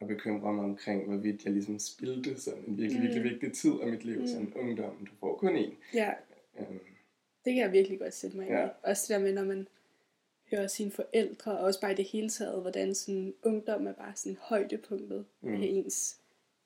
at 0.00 0.06
bekymre 0.08 0.52
mig 0.52 0.64
omkring, 0.64 1.04
hvorvidt 1.08 1.44
jeg 1.44 1.52
ligesom 1.52 1.78
spildte 1.78 2.40
sådan 2.40 2.64
en 2.66 2.78
virkelig, 2.78 3.00
Mm. 3.00 3.06
virkelig 3.06 3.24
vigtig 3.32 3.52
tid 3.52 3.72
af 3.82 3.88
mit 3.88 4.04
liv, 4.04 4.20
Mm. 4.20 4.26
sådan 4.26 4.52
ungdom, 4.56 5.06
du 5.06 5.12
får 5.20 5.34
kun 5.36 5.56
én. 5.56 5.74
ja, 5.94 6.12
Øhm, 6.58 6.78
det 7.44 7.54
kan 7.54 7.56
jeg 7.62 7.72
virkelig 7.72 7.98
godt 7.98 8.14
sætte 8.14 8.36
mig 8.36 8.46
ind 8.46 8.54
Ja. 8.56 8.66
i. 8.66 8.70
Også 8.82 9.02
det 9.08 9.14
der 9.20 9.24
med, 9.24 9.32
når 9.32 9.44
man 9.44 9.68
hører 10.50 10.66
sine 10.66 10.90
forældre, 10.90 11.52
og 11.58 11.64
også 11.64 11.80
bare 11.80 11.92
i 11.92 11.94
det 11.94 12.04
hele 12.04 12.28
taget, 12.30 12.60
hvordan 12.60 12.94
sådan 12.94 13.34
ungdom 13.42 13.86
er 13.86 13.92
bare 13.92 14.12
sådan 14.16 14.38
højdepunktet 14.40 15.24
mm. 15.40 15.54
Af 15.54 15.58
ens 15.66 16.16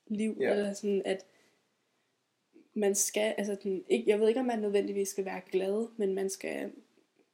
liv. 0.06 0.36
Ja. 0.40 0.50
Eller 0.50 0.72
sådan, 0.72 1.02
at 1.04 1.24
man 2.74 2.94
skal, 2.94 3.34
altså 3.38 3.56
den, 3.62 3.84
ikke, 3.88 4.10
jeg 4.10 4.20
ved 4.20 4.28
ikke, 4.28 4.40
om 4.40 4.46
man 4.46 4.58
nødvendigvis 4.58 5.08
skal 5.08 5.24
være 5.24 5.40
glad, 5.52 5.86
men 5.96 6.14
man 6.14 6.30
skal, 6.30 6.70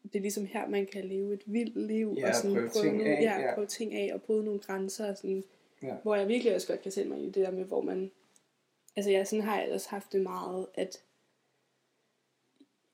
det 0.02 0.16
er 0.16 0.20
ligesom 0.20 0.46
her, 0.46 0.68
man 0.68 0.86
kan 0.86 1.04
leve 1.04 1.34
et 1.34 1.42
vildt 1.46 1.76
liv, 1.86 2.14
Ja, 2.18 2.28
og 2.28 2.34
sådan 2.34 2.54
prøve 2.54 2.68
ting 2.68 2.96
nogle, 2.96 3.16
af, 3.16 3.22
ja, 3.22 3.40
ja. 3.40 3.54
prøve 3.54 3.66
ting 3.66 3.94
af, 3.94 4.10
og 4.14 4.22
bryde 4.22 4.44
nogle 4.44 4.60
grænser, 4.60 5.10
og 5.10 5.16
sådan, 5.16 5.44
Ja. 5.82 5.94
hvor 6.02 6.14
jeg 6.14 6.28
virkelig 6.28 6.54
også 6.54 6.66
godt 6.66 6.82
kan 6.82 6.92
sætte 6.92 7.10
mig 7.10 7.20
i 7.20 7.26
det 7.26 7.34
der 7.34 7.50
med, 7.50 7.64
hvor 7.64 7.80
man, 7.82 8.10
altså 8.96 9.10
jeg 9.10 9.26
sådan 9.28 9.42
har 9.44 9.60
jeg 9.60 9.72
også 9.72 9.88
haft 9.88 10.12
det 10.12 10.20
meget, 10.20 10.66
at 10.74 11.02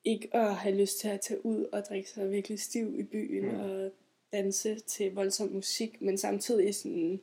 ikke 0.05 0.37
at 0.37 0.55
have 0.55 0.75
lyst 0.77 0.99
til 0.99 1.09
at 1.09 1.21
tage 1.21 1.47
ud 1.47 1.65
og 1.73 1.83
drikke 1.85 2.11
sig 2.11 2.31
virkelig 2.31 2.61
stiv 2.61 2.99
i 2.99 3.03
byen, 3.03 3.53
Mm. 3.53 3.61
og 3.61 3.91
danse 4.33 4.79
til 4.81 5.15
voldsom 5.15 5.49
musik, 5.49 6.03
men 6.03 6.19
samtidig 6.19 6.75
sådan, 6.75 7.21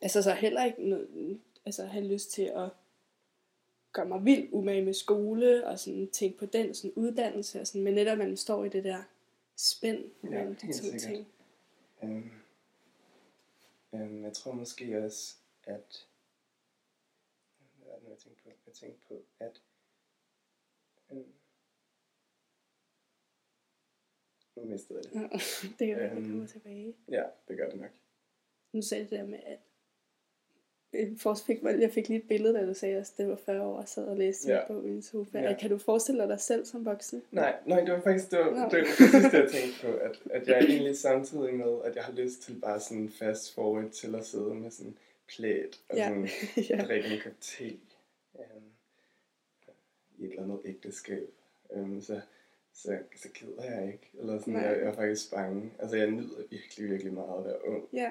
altså 0.00 0.22
så 0.22 0.32
heller 0.34 0.64
ikke 0.64 0.88
noget, 0.88 1.40
altså 1.66 1.84
have 1.84 2.04
lyst 2.04 2.32
til 2.32 2.42
at 2.42 2.68
gøre 3.92 4.06
mig 4.06 4.24
vildt 4.24 4.48
umage 4.52 4.84
med 4.84 4.94
skole, 4.94 5.66
og 5.66 5.78
sådan 5.78 6.08
tænke 6.08 6.38
på 6.38 6.46
den 6.46 6.74
sådan 6.74 6.92
uddannelse, 6.96 7.60
og 7.60 7.66
sådan, 7.66 7.82
men 7.82 7.94
netop 7.94 8.18
man 8.18 8.36
står 8.36 8.64
i 8.64 8.68
det 8.68 8.84
der 8.84 9.02
spænd 9.56 10.04
Ja, 10.24 10.28
mellem 10.28 10.54
de 10.56 10.66
to 10.66 10.72
sikkert. 10.72 11.00
ting. 11.02 11.26
Øhm, 12.02 12.30
øhm, 13.94 14.24
jeg 14.24 14.32
tror 14.32 14.52
måske 14.52 15.04
også, 15.04 15.36
at... 15.64 16.08
Hvad 17.76 17.92
er 17.94 17.98
det 18.00 18.08
jeg 18.08 18.18
tænkte 18.18 18.42
på? 18.42 18.50
Jeg 18.66 18.74
tænkte 18.74 19.06
på, 19.08 19.24
at... 19.38 19.62
Øhm, 21.10 21.32
nu 24.56 24.64
mistede 24.64 25.00
jeg 25.04 25.04
det. 25.30 25.30
det 25.78 25.86
kan 25.86 25.96
være, 25.96 26.10
at 26.10 26.16
det 26.16 26.22
Øhm. 26.22 26.30
kommer 26.30 26.46
tilbage. 26.46 26.96
Ja, 27.08 27.24
det 27.48 27.56
gør 27.56 27.70
det 27.70 27.80
nok. 27.80 27.90
Nu 28.72 28.82
sagde 28.82 29.02
det 29.04 29.10
der 29.10 29.26
med, 29.26 29.40
at 29.42 29.60
fik, 31.46 31.62
jeg 31.62 31.90
fik 31.92 32.08
lige 32.08 32.18
et 32.20 32.28
billede, 32.28 32.54
da 32.54 32.66
du 32.66 32.74
sagde, 32.74 32.96
at 32.96 33.12
det 33.18 33.28
var 33.28 33.36
40 33.36 33.62
år, 33.62 33.76
og 33.76 33.88
sad 33.88 34.04
og 34.04 34.16
læste 34.16 34.48
Ja. 34.52 34.66
på 34.66 34.72
min 34.72 35.02
sofa. 35.02 35.38
Ja. 35.38 35.56
Kan 35.60 35.70
du 35.70 35.78
forestille 35.78 36.20
dig 36.20 36.28
dig 36.28 36.40
selv 36.40 36.64
som 36.64 36.84
voksen? 36.84 37.22
Nej, 37.30 37.54
nej, 37.66 37.80
det 37.80 37.92
var 37.92 38.00
faktisk 38.00 38.30
det, 38.30 38.38
var, 38.38 38.44
Nå. 38.44 38.50
det, 38.56 38.62
var 38.62 39.30
det, 39.30 39.38
jeg 39.38 39.50
tænkte 39.50 39.86
på. 39.86 39.92
At, 39.96 40.18
at 40.30 40.48
jeg 40.48 40.58
egentlig 40.58 40.96
samtidig 40.98 41.54
med, 41.54 41.78
at 41.84 41.96
jeg 41.96 42.04
har 42.04 42.12
lyst 42.12 42.42
til 42.42 42.52
bare 42.62 42.80
sådan 42.80 43.10
fast 43.10 43.54
forward 43.54 43.90
til 43.90 44.14
at 44.14 44.26
sidde 44.26 44.54
med 44.54 44.70
sådan 44.70 44.96
plæt 45.36 45.80
og 45.88 45.96
Ja. 45.96 46.08
sådan 46.08 46.28
ja. 46.70 46.84
drikke 46.86 47.08
en 47.08 47.20
kop 47.24 47.32
te 47.40 47.64
øhm, 47.64 48.64
i 50.18 50.24
et 50.24 50.30
eller 50.30 50.42
andet 50.42 50.60
ægteskab. 50.64 51.28
Øhm, 51.74 52.00
så, 52.00 52.20
så, 52.74 52.98
så 53.16 53.28
gider 53.34 53.62
jeg 53.64 53.86
ikke. 53.86 54.10
Eller 54.20 54.38
sådan, 54.38 54.54
Nej. 54.54 54.62
jeg, 54.62 54.78
jeg 54.78 54.86
er 54.86 54.92
faktisk 54.92 55.30
bange. 55.34 55.72
Altså, 55.78 55.96
jeg 55.96 56.10
nyder 56.10 56.42
virkelig, 56.50 56.90
virkelig 56.90 57.12
meget 57.12 57.38
at 57.38 57.44
være 57.44 57.68
ung. 57.68 57.84
ja. 57.92 58.10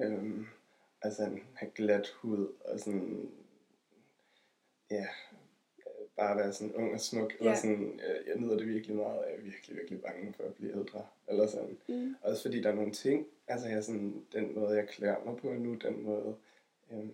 Øhm, 0.00 0.46
altså, 1.02 1.22
en- 1.22 1.42
have 1.54 1.70
glat 1.74 2.08
hud 2.08 2.48
og 2.64 2.80
sådan, 2.80 3.30
ja, 4.90 5.06
øh, 5.78 6.06
bare 6.16 6.36
være 6.36 6.52
sådan 6.52 6.74
ung 6.74 6.92
og 6.92 7.00
smuk. 7.00 7.32
Eller 7.38 7.50
Ja. 7.50 7.56
sådan, 7.60 8.00
jeg, 8.08 8.16
jeg 8.26 8.36
nyder 8.36 8.56
det 8.56 8.68
virkelig 8.68 8.96
meget, 8.96 9.18
og 9.18 9.24
jeg 9.30 9.36
er 9.38 9.40
virkelig, 9.42 9.76
virkelig 9.76 10.00
bange 10.02 10.32
for 10.32 10.42
at 10.44 10.54
blive 10.54 10.72
ældre. 10.72 11.06
Eller 11.28 11.46
sådan. 11.46 11.78
Mm. 11.88 12.14
Også 12.22 12.42
fordi 12.42 12.62
der 12.62 12.70
er 12.70 12.74
nogle 12.74 12.92
ting, 12.92 13.26
altså 13.48 13.68
jeg 13.68 13.84
sådan, 13.84 14.24
den 14.32 14.54
måde 14.54 14.70
jeg 14.76 14.88
klæder 14.88 15.16
mig 15.24 15.36
på 15.36 15.52
nu, 15.52 15.74
den 15.74 16.02
måde 16.02 16.36
øhm, 16.92 17.12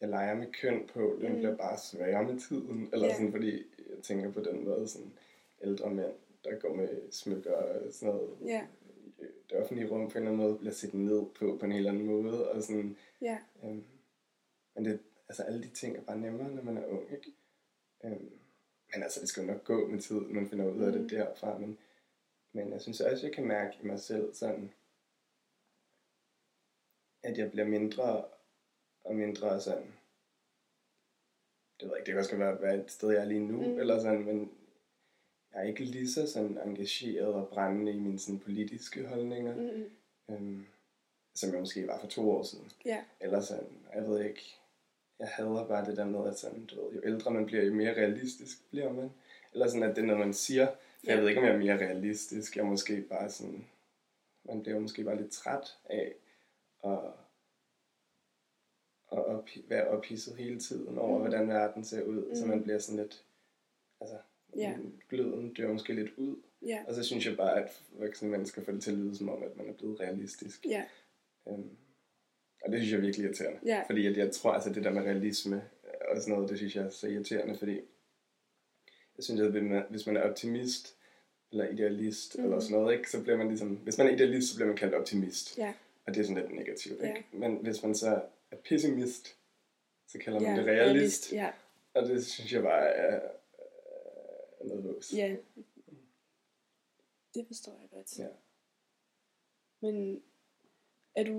jeg 0.00 0.08
leger 0.08 0.34
med 0.34 0.52
køn 0.52 0.86
på, 0.94 1.18
den 1.20 1.32
Mm. 1.32 1.36
bliver 1.38 1.56
bare 1.56 1.78
sværere 1.78 2.24
med 2.32 2.40
tiden. 2.40 2.88
Eller 2.92 3.06
Ja. 3.06 3.14
sådan, 3.14 3.32
fordi 3.32 3.56
jeg 3.78 4.02
tænker 4.02 4.32
på 4.32 4.40
den 4.40 4.64
måde, 4.64 4.88
sådan 4.88 5.12
ældre 5.62 5.90
mænd, 5.90 6.12
der 6.44 6.58
går 6.58 6.74
med 6.74 6.88
smykker 7.10 7.52
og 7.52 7.92
sådan 7.92 8.14
noget. 8.14 8.30
Ja. 8.44 8.66
i 9.18 9.24
Det 9.50 9.58
offentlige 9.58 9.88
rum 9.90 10.10
på 10.10 10.18
en 10.18 10.24
eller 10.24 10.32
anden 10.32 10.36
måde 10.48 10.58
bliver 10.58 10.72
set 10.74 10.94
ned 10.94 11.22
på, 11.38 11.56
på 11.60 11.66
en 11.66 11.72
helt 11.72 11.86
anden 11.88 12.06
måde. 12.06 12.50
Og 12.50 12.62
sådan, 12.62 12.96
Ja. 13.20 13.38
øhm, 13.64 13.84
men 14.74 14.84
det, 14.84 15.00
altså 15.28 15.42
alle 15.42 15.62
de 15.62 15.68
ting 15.70 15.96
er 15.96 16.02
bare 16.02 16.18
nemmere, 16.18 16.50
når 16.54 16.62
man 16.62 16.76
er 16.76 16.86
ung, 16.86 17.12
ikke? 17.12 17.32
Øhm, 18.04 18.40
men 18.94 19.02
altså, 19.02 19.20
det 19.20 19.28
skal 19.28 19.40
jo 19.40 19.52
nok 19.52 19.64
gå 19.64 19.86
med 19.88 20.00
tid, 20.00 20.20
man 20.20 20.48
finder 20.48 20.66
ud 20.72 20.82
af 20.82 20.92
Mm. 20.92 20.98
det 20.98 21.10
derfra. 21.10 21.58
Men, 21.58 21.78
men 22.52 22.72
jeg 22.72 22.80
synes 22.80 23.00
også, 23.00 23.26
jeg 23.26 23.34
kan 23.34 23.46
mærke 23.46 23.76
i 23.82 23.86
mig 23.86 24.00
selv 24.00 24.34
sådan, 24.34 24.72
at 27.22 27.38
jeg 27.38 27.50
bliver 27.50 27.66
mindre 27.66 28.24
og 29.04 29.14
mindre 29.16 29.60
sådan, 29.60 29.92
det 31.80 31.88
ved 31.88 31.90
jeg 31.90 31.98
ikke, 31.98 32.06
det 32.06 32.12
kan 32.12 32.18
også 32.18 32.30
godt 32.30 32.40
være, 32.40 32.62
være 32.62 32.84
et 32.84 32.90
sted, 32.90 33.10
jeg 33.10 33.20
er 33.20 33.24
lige 33.24 33.40
nu, 33.46 33.56
Mm. 33.62 33.68
mm. 33.72 33.78
eller 33.78 33.98
sådan, 34.00 34.24
men 34.24 34.58
jeg 35.52 35.60
er 35.62 35.68
ikke 35.68 35.84
lige 35.84 36.08
så 36.10 36.32
sådan 36.32 36.58
engageret 36.68 37.34
og 37.34 37.48
brændende 37.48 37.92
i 37.92 38.00
mine 38.00 38.18
sådan 38.18 38.40
politiske 38.40 39.06
holdninger, 39.06 39.56
Mm. 39.56 39.90
mm. 40.28 40.34
øhm, 40.34 40.66
som 41.36 41.50
jeg 41.50 41.60
måske 41.60 41.86
var 41.86 41.98
for 42.00 42.06
to 42.06 42.30
år 42.30 42.42
siden. 42.42 42.72
Ja. 42.84 43.04
Eller 43.20 43.40
sådan, 43.40 43.68
jeg 43.94 44.02
ved 44.08 44.24
ikke, 44.24 44.56
jeg 45.18 45.28
hader 45.28 45.66
bare 45.68 45.86
det 45.86 45.96
der 45.96 46.04
med, 46.04 46.28
at 46.28 46.38
sådan, 46.38 46.66
du 46.66 46.84
ved, 46.84 46.92
jo 46.94 47.00
ældre 47.04 47.30
man 47.30 47.46
bliver, 47.46 47.64
jo 47.64 47.74
mere 47.74 47.94
realistisk 47.94 48.70
bliver 48.70 48.92
man. 48.92 49.10
Eller 49.52 49.66
sådan, 49.68 49.82
at 49.82 49.96
det 49.96 50.02
er 50.02 50.06
noget, 50.06 50.20
man 50.20 50.34
siger. 50.34 50.66
For 50.66 51.06
jeg 51.06 51.14
Ja. 51.16 51.20
ved 51.20 51.28
ikke, 51.28 51.40
om 51.40 51.46
jeg 51.46 51.54
er 51.54 51.58
mere 51.58 51.76
realistisk. 51.88 52.56
Jeg 52.56 52.62
er 52.62 52.66
måske 52.66 53.00
bare 53.02 53.30
sådan, 53.30 53.66
man 54.44 54.62
bliver 54.62 54.78
måske 54.80 55.04
bare 55.04 55.16
lidt 55.16 55.32
træt 55.32 55.78
af 55.84 56.14
at, 56.84 56.98
at 59.12 59.24
op, 59.26 59.48
være 59.68 59.88
ophidset 59.88 60.36
hele 60.36 60.60
tiden 60.60 60.98
over, 60.98 61.08
Mhm. 61.08 61.16
mm. 61.16 61.28
hvordan 61.30 61.48
verden 61.48 61.84
ser 61.84 62.02
ud. 62.02 62.26
Mm. 62.28 62.34
Så 62.34 62.40
Mhm. 62.40 62.50
man 62.50 62.62
bliver 62.62 62.78
sådan 62.78 63.00
lidt, 63.02 63.24
altså, 64.00 64.16
Ja. 64.56 64.76
gløden 65.08 65.54
dør 65.54 65.72
måske 65.72 65.94
lidt 65.94 66.10
ud. 66.16 66.36
Ja. 66.62 66.84
Og 66.88 66.94
så 66.94 67.02
synes 67.02 67.26
jeg 67.26 67.36
bare, 67.36 67.64
at 67.64 67.82
voksne 67.90 68.28
mennesker 68.28 68.62
får 68.62 68.72
det 68.72 68.82
til 68.82 68.90
at 68.90 68.96
lyde 68.98 69.16
som 69.16 69.28
om, 69.28 69.42
at 69.42 69.56
man 69.56 69.68
er 69.68 69.72
blevet 69.72 70.00
realistisk. 70.00 70.66
Ja. 70.66 70.84
Øhm, 71.48 71.76
og 72.64 72.72
det 72.72 72.80
synes 72.80 72.90
jeg 72.92 72.96
er 72.98 73.00
virkelig 73.02 73.24
irriterende. 73.24 73.60
Ja. 73.66 73.82
Fordi 73.86 74.06
at 74.06 74.16
jeg 74.16 74.32
tror, 74.32 74.52
altså 74.52 74.72
det 74.72 74.84
der 74.84 74.90
med 74.90 75.02
realisme 75.02 75.68
og 76.10 76.20
sådan 76.20 76.34
noget, 76.34 76.50
det 76.50 76.58
synes 76.58 76.76
jeg 76.76 76.84
er 76.84 76.88
så 76.90 77.06
irriterende, 77.08 77.58
fordi 77.58 77.74
jeg 79.16 79.24
synes, 79.24 79.40
at 79.40 79.50
hvis 79.90 80.06
man- 80.06 80.16
er 80.16 80.22
optimist, 80.22 80.96
eller 81.52 81.68
idealist, 81.68 82.38
mm. 82.38 82.44
eller 82.44 82.56
Mhm. 82.56 82.62
sådan 82.62 82.76
noget, 82.80 82.96
ikke, 82.98 83.10
så 83.10 83.22
bliver 83.22 83.36
man 83.36 83.48
ligesom, 83.48 83.76
hvis 83.76 83.98
man 83.98 84.06
er 84.06 84.10
idealist, 84.10 84.48
så 84.48 84.54
bliver 84.56 84.66
man 84.68 84.76
kaldt 84.76 84.94
optimist. 84.94 85.58
Ja. 85.58 85.74
Og 86.06 86.14
det 86.14 86.20
er 86.20 86.24
sådan 86.24 86.42
lidt 86.42 86.54
negativt, 86.54 87.00
Ja. 87.00 87.08
ikke? 87.08 87.28
Men 87.32 87.56
hvis 87.56 87.82
man 87.82 87.94
så 87.94 88.22
er 88.50 88.56
pessimist, 88.56 89.36
så 90.08 90.18
kalder 90.18 90.40
man 90.40 90.50
ja. 90.56 90.60
det 90.62 90.66
realist. 90.66 91.32
Ja. 91.32 91.52
Og 91.94 92.02
det 92.08 92.26
synes 92.26 92.52
jeg 92.52 92.62
bare 92.62 92.86
er, 92.88 93.20
er 94.60 94.64
noget 94.64 94.84
vås. 94.84 95.12
Ja. 95.16 95.36
Det 97.34 97.46
forstår 97.46 97.78
jeg 97.80 97.90
godt. 97.90 98.18
Ja. 98.18 98.28
Men 99.82 100.22
er 101.16 101.24
du, 101.24 101.34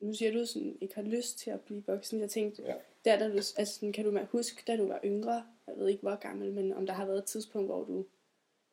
nu 0.00 0.14
siger 0.14 0.32
du 0.32 0.46
sådan, 0.46 0.78
ikke 0.80 0.94
har 0.94 1.02
lyst 1.02 1.38
til 1.38 1.50
at 1.50 1.60
blive 1.60 1.84
voksen. 1.86 2.20
Jeg 2.20 2.30
tænkte, 2.30 2.62
Ja. 2.62 2.74
der, 3.04 3.18
da 3.18 3.28
du, 3.28 3.32
altså 3.36 3.66
sådan, 3.66 3.92
kan 3.92 4.04
du 4.04 4.18
huske, 4.32 4.62
da 4.66 4.76
du 4.76 4.86
var 4.86 5.00
yngre, 5.04 5.44
jeg 5.66 5.76
ved 5.76 5.88
ikke 5.88 6.02
hvor 6.02 6.16
gammel, 6.16 6.52
men 6.52 6.72
om 6.72 6.86
der 6.86 6.92
har 6.94 7.06
været 7.06 7.18
et 7.18 7.24
tidspunkt, 7.24 7.68
hvor 7.68 7.84
du, 7.84 8.04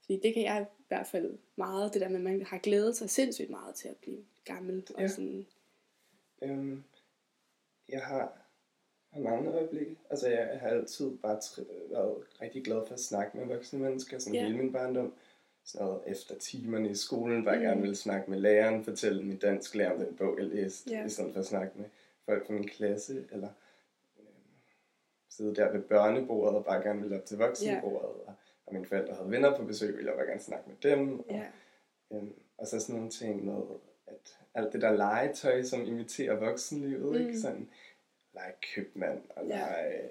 fordi 0.02 0.20
det 0.20 0.34
kan 0.34 0.44
jeg 0.44 0.66
i 0.80 0.84
hvert 0.88 1.08
fald 1.08 1.38
meget, 1.56 1.94
det 1.94 2.02
der 2.02 2.08
med, 2.10 2.16
at 2.16 2.22
man 2.22 2.42
har 2.44 2.58
glædet 2.58 2.96
sig 2.98 3.10
sindssygt 3.10 3.50
meget 3.50 3.76
til 3.76 3.88
at 3.88 3.98
blive 3.98 4.26
gammel. 4.46 4.84
Ja. 4.98 5.04
Og 5.04 5.10
sådan, 5.10 5.46
Øhm, 6.42 6.84
jeg 7.90 8.02
har, 8.02 8.42
har 9.10 9.20
mange 9.22 9.50
øjeblikke. 9.52 9.96
Altså, 10.10 10.28
jeg 10.30 10.60
har 10.60 10.68
altid 10.70 11.18
bare 11.18 11.38
tri- 11.40 11.92
været 11.94 12.16
rigtig 12.42 12.64
glad 12.64 12.86
for 12.88 12.94
at 12.94 13.00
snakke 13.00 13.38
med 13.38 13.46
voksne 13.56 13.80
mennesker, 13.80 14.20
sådan 14.20 14.36
Ja. 14.36 14.44
hele 14.46 14.58
min 14.58 14.72
barndom. 14.72 15.14
Sådan 15.68 15.88
noget 15.88 16.02
efter 16.08 16.36
timerne 16.36 16.90
i 16.90 16.96
skolen, 16.96 17.42
hvor 17.42 17.52
jeg 17.52 17.60
Mm. 17.60 17.66
gerne 17.66 17.82
ville 17.82 17.96
snakke 17.96 18.30
med 18.32 18.40
læreren, 18.40 18.84
fortælle 18.84 19.24
min 19.24 19.38
dansk 19.38 19.76
lærer 19.76 19.92
om 19.92 20.00
den 20.00 20.16
bog, 20.16 20.38
jeg 20.38 20.46
læste, 20.46 20.92
Ja. 20.92 21.06
i 21.06 21.10
stedet 21.10 21.34
for 21.34 21.40
at 21.40 21.46
snakke 21.46 21.72
med 21.76 21.86
folk 22.26 22.46
fra 22.48 22.54
min 22.54 22.68
klasse, 22.68 23.26
eller 23.32 23.50
øhm, 24.20 24.28
sidde 25.30 25.56
der 25.56 25.72
ved 25.72 25.82
børnebordet 25.82 26.56
og 26.58 26.66
bare 26.66 26.82
gerne 26.82 27.02
ville 27.02 27.18
op 27.20 27.26
til 27.26 27.38
voksenbordet, 27.38 28.02
og, 28.10 28.34
og 28.66 28.74
mine 28.74 28.86
forældre 28.86 29.14
havde 29.16 29.32
venner 29.32 29.58
på 29.58 29.64
besøg, 29.66 29.96
ville 29.98 30.10
jeg 30.12 30.18
bare 30.18 30.28
gerne 30.28 30.42
snakke 30.42 30.70
med 30.70 30.76
dem. 30.92 31.20
Og, 31.20 31.26
ja, 31.30 31.46
Øhm, 32.12 32.34
og 32.58 32.68
så 32.68 32.80
sådan 32.80 32.96
nogle 32.96 33.10
ting 33.12 33.46
med, 33.46 33.62
at 34.08 34.38
alt 34.54 34.74
det 34.74 34.82
der 34.82 34.92
legetøj, 34.92 35.64
som 35.64 35.86
imiterer 35.86 36.36
voksenlivet, 36.36 37.22
mm. 37.22 37.28
Ikke? 37.28 37.40
Sådan 37.40 37.70
lege 38.34 38.54
købmand 38.76 39.22
og 39.30 39.46
lege... 39.46 40.10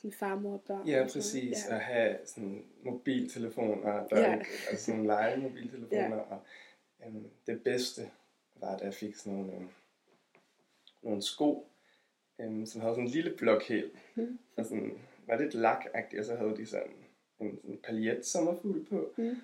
sådan 0.00 0.12
farmor 0.12 0.52
og 0.52 0.62
børn. 0.66 0.88
Ja, 0.88 1.02
og 1.02 1.10
sådan 1.10 1.20
præcis. 1.20 1.56
Ja. 1.68 1.74
At 1.74 1.80
have 1.80 2.18
sådan 2.24 2.64
mobiltelefoner, 2.84 4.06
der 4.08 4.20
Ja. 4.20 4.38
altså 4.70 4.84
sådan 4.84 5.06
lege 5.06 5.36
mobiltelefoner. 5.36 6.16
Ja. 6.16 6.22
Og, 6.22 6.42
øhm, 7.06 7.30
det 7.46 7.62
bedste 7.62 8.10
var, 8.56 8.76
da 8.78 8.84
jeg 8.84 8.94
fik 8.94 9.16
sådan 9.16 9.32
nogle, 9.38 9.54
øhm, 9.54 9.68
nogle 11.02 11.22
sko, 11.22 11.70
øhm, 12.38 12.66
som 12.66 12.80
havde 12.80 12.94
sådan 12.94 13.04
en 13.04 13.10
lille 13.10 13.36
blokhæl. 13.36 13.90
Mm. 14.14 14.38
Og 14.56 14.64
sådan, 14.64 14.98
var 15.26 15.38
lidt 15.38 15.54
lakagtigt, 15.54 16.20
og 16.20 16.24
så 16.26 16.36
havde 16.36 16.56
de 16.56 16.66
sådan 16.66 16.92
en, 17.40 17.60
en 17.64 17.78
paljet 17.84 18.26
sommerfugl 18.26 18.84
på. 18.84 19.12
Mm. 19.16 19.36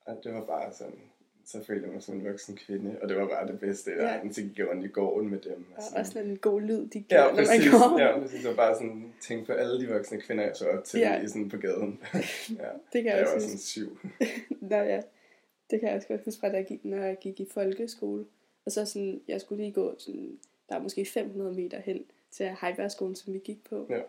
Og 0.00 0.20
det 0.24 0.34
var 0.34 0.44
bare 0.44 0.72
sådan, 0.72 1.00
så 1.46 1.64
følte 1.64 1.84
jeg 1.86 1.92
mig 1.92 2.02
som 2.02 2.14
en 2.14 2.24
voksen 2.24 2.56
kvinde, 2.56 2.96
og 3.02 3.08
det 3.08 3.16
var 3.16 3.28
bare 3.28 3.46
det 3.46 3.60
bedste 3.60 3.90
i 3.90 3.94
Ja. 3.94 4.02
verden, 4.02 4.32
så 4.32 4.42
gik 4.42 4.58
jeg 4.58 4.68
rundt 4.68 4.84
i 4.84 4.88
gården 4.88 5.30
med 5.30 5.38
dem. 5.40 5.64
Og 5.76 5.82
sådan. 5.82 6.00
også 6.00 6.12
sådan 6.12 6.30
en 6.30 6.36
god 6.36 6.60
lyd, 6.60 6.86
de 6.88 7.00
giver, 7.00 7.22
ja, 7.22 7.28
når 7.28 7.36
man 7.36 7.80
går. 7.90 7.98
ja, 8.00 8.18
præcis, 8.20 8.44
og 8.46 8.56
bare 8.56 8.74
sådan 8.74 9.12
tænke 9.20 9.46
på 9.46 9.52
alle 9.52 9.80
de 9.80 9.88
voksne 9.92 10.20
kvinder, 10.20 10.44
jeg 10.44 10.56
så 10.56 10.68
op 10.68 10.84
til 10.84 11.00
Ja. 11.00 11.12
ja. 11.14 11.22
i 11.22 11.28
sådan 11.28 11.48
på 11.48 11.56
gaden. 11.56 12.00
ja, 12.62 12.68
Det 12.92 13.02
kan 13.02 13.06
jeg 13.06 13.16
jeg 13.18 13.28
var 13.34 13.38
sådan 13.40 13.58
syv. 13.58 13.98
Nå 14.70 14.76
ja, 14.76 15.02
det 15.70 15.80
kan 15.80 15.88
jeg 15.88 15.96
også 15.96 16.08
godt 16.08 16.24
huske 16.24 16.40
fra, 16.40 16.48
da 16.48 16.56
jeg 16.56 16.66
gik, 16.66 16.84
når 16.84 16.96
jeg 17.04 17.16
gik 17.20 17.40
i 17.40 17.46
folkeskole. 17.54 18.24
Og 18.66 18.72
så 18.72 18.84
sådan, 18.84 19.20
jeg 19.28 19.40
skulle 19.40 19.62
lige 19.62 19.72
gå 19.72 19.94
sådan, 19.98 20.38
der 20.68 20.74
er 20.76 20.80
måske 20.80 21.04
500 21.04 21.52
meter 21.54 21.80
hen 21.80 22.04
til 22.30 22.50
Heibergskolen, 22.62 23.16
som 23.16 23.32
vi 23.34 23.38
gik 23.38 23.64
på. 23.70 23.86
Ja. 23.90 24.00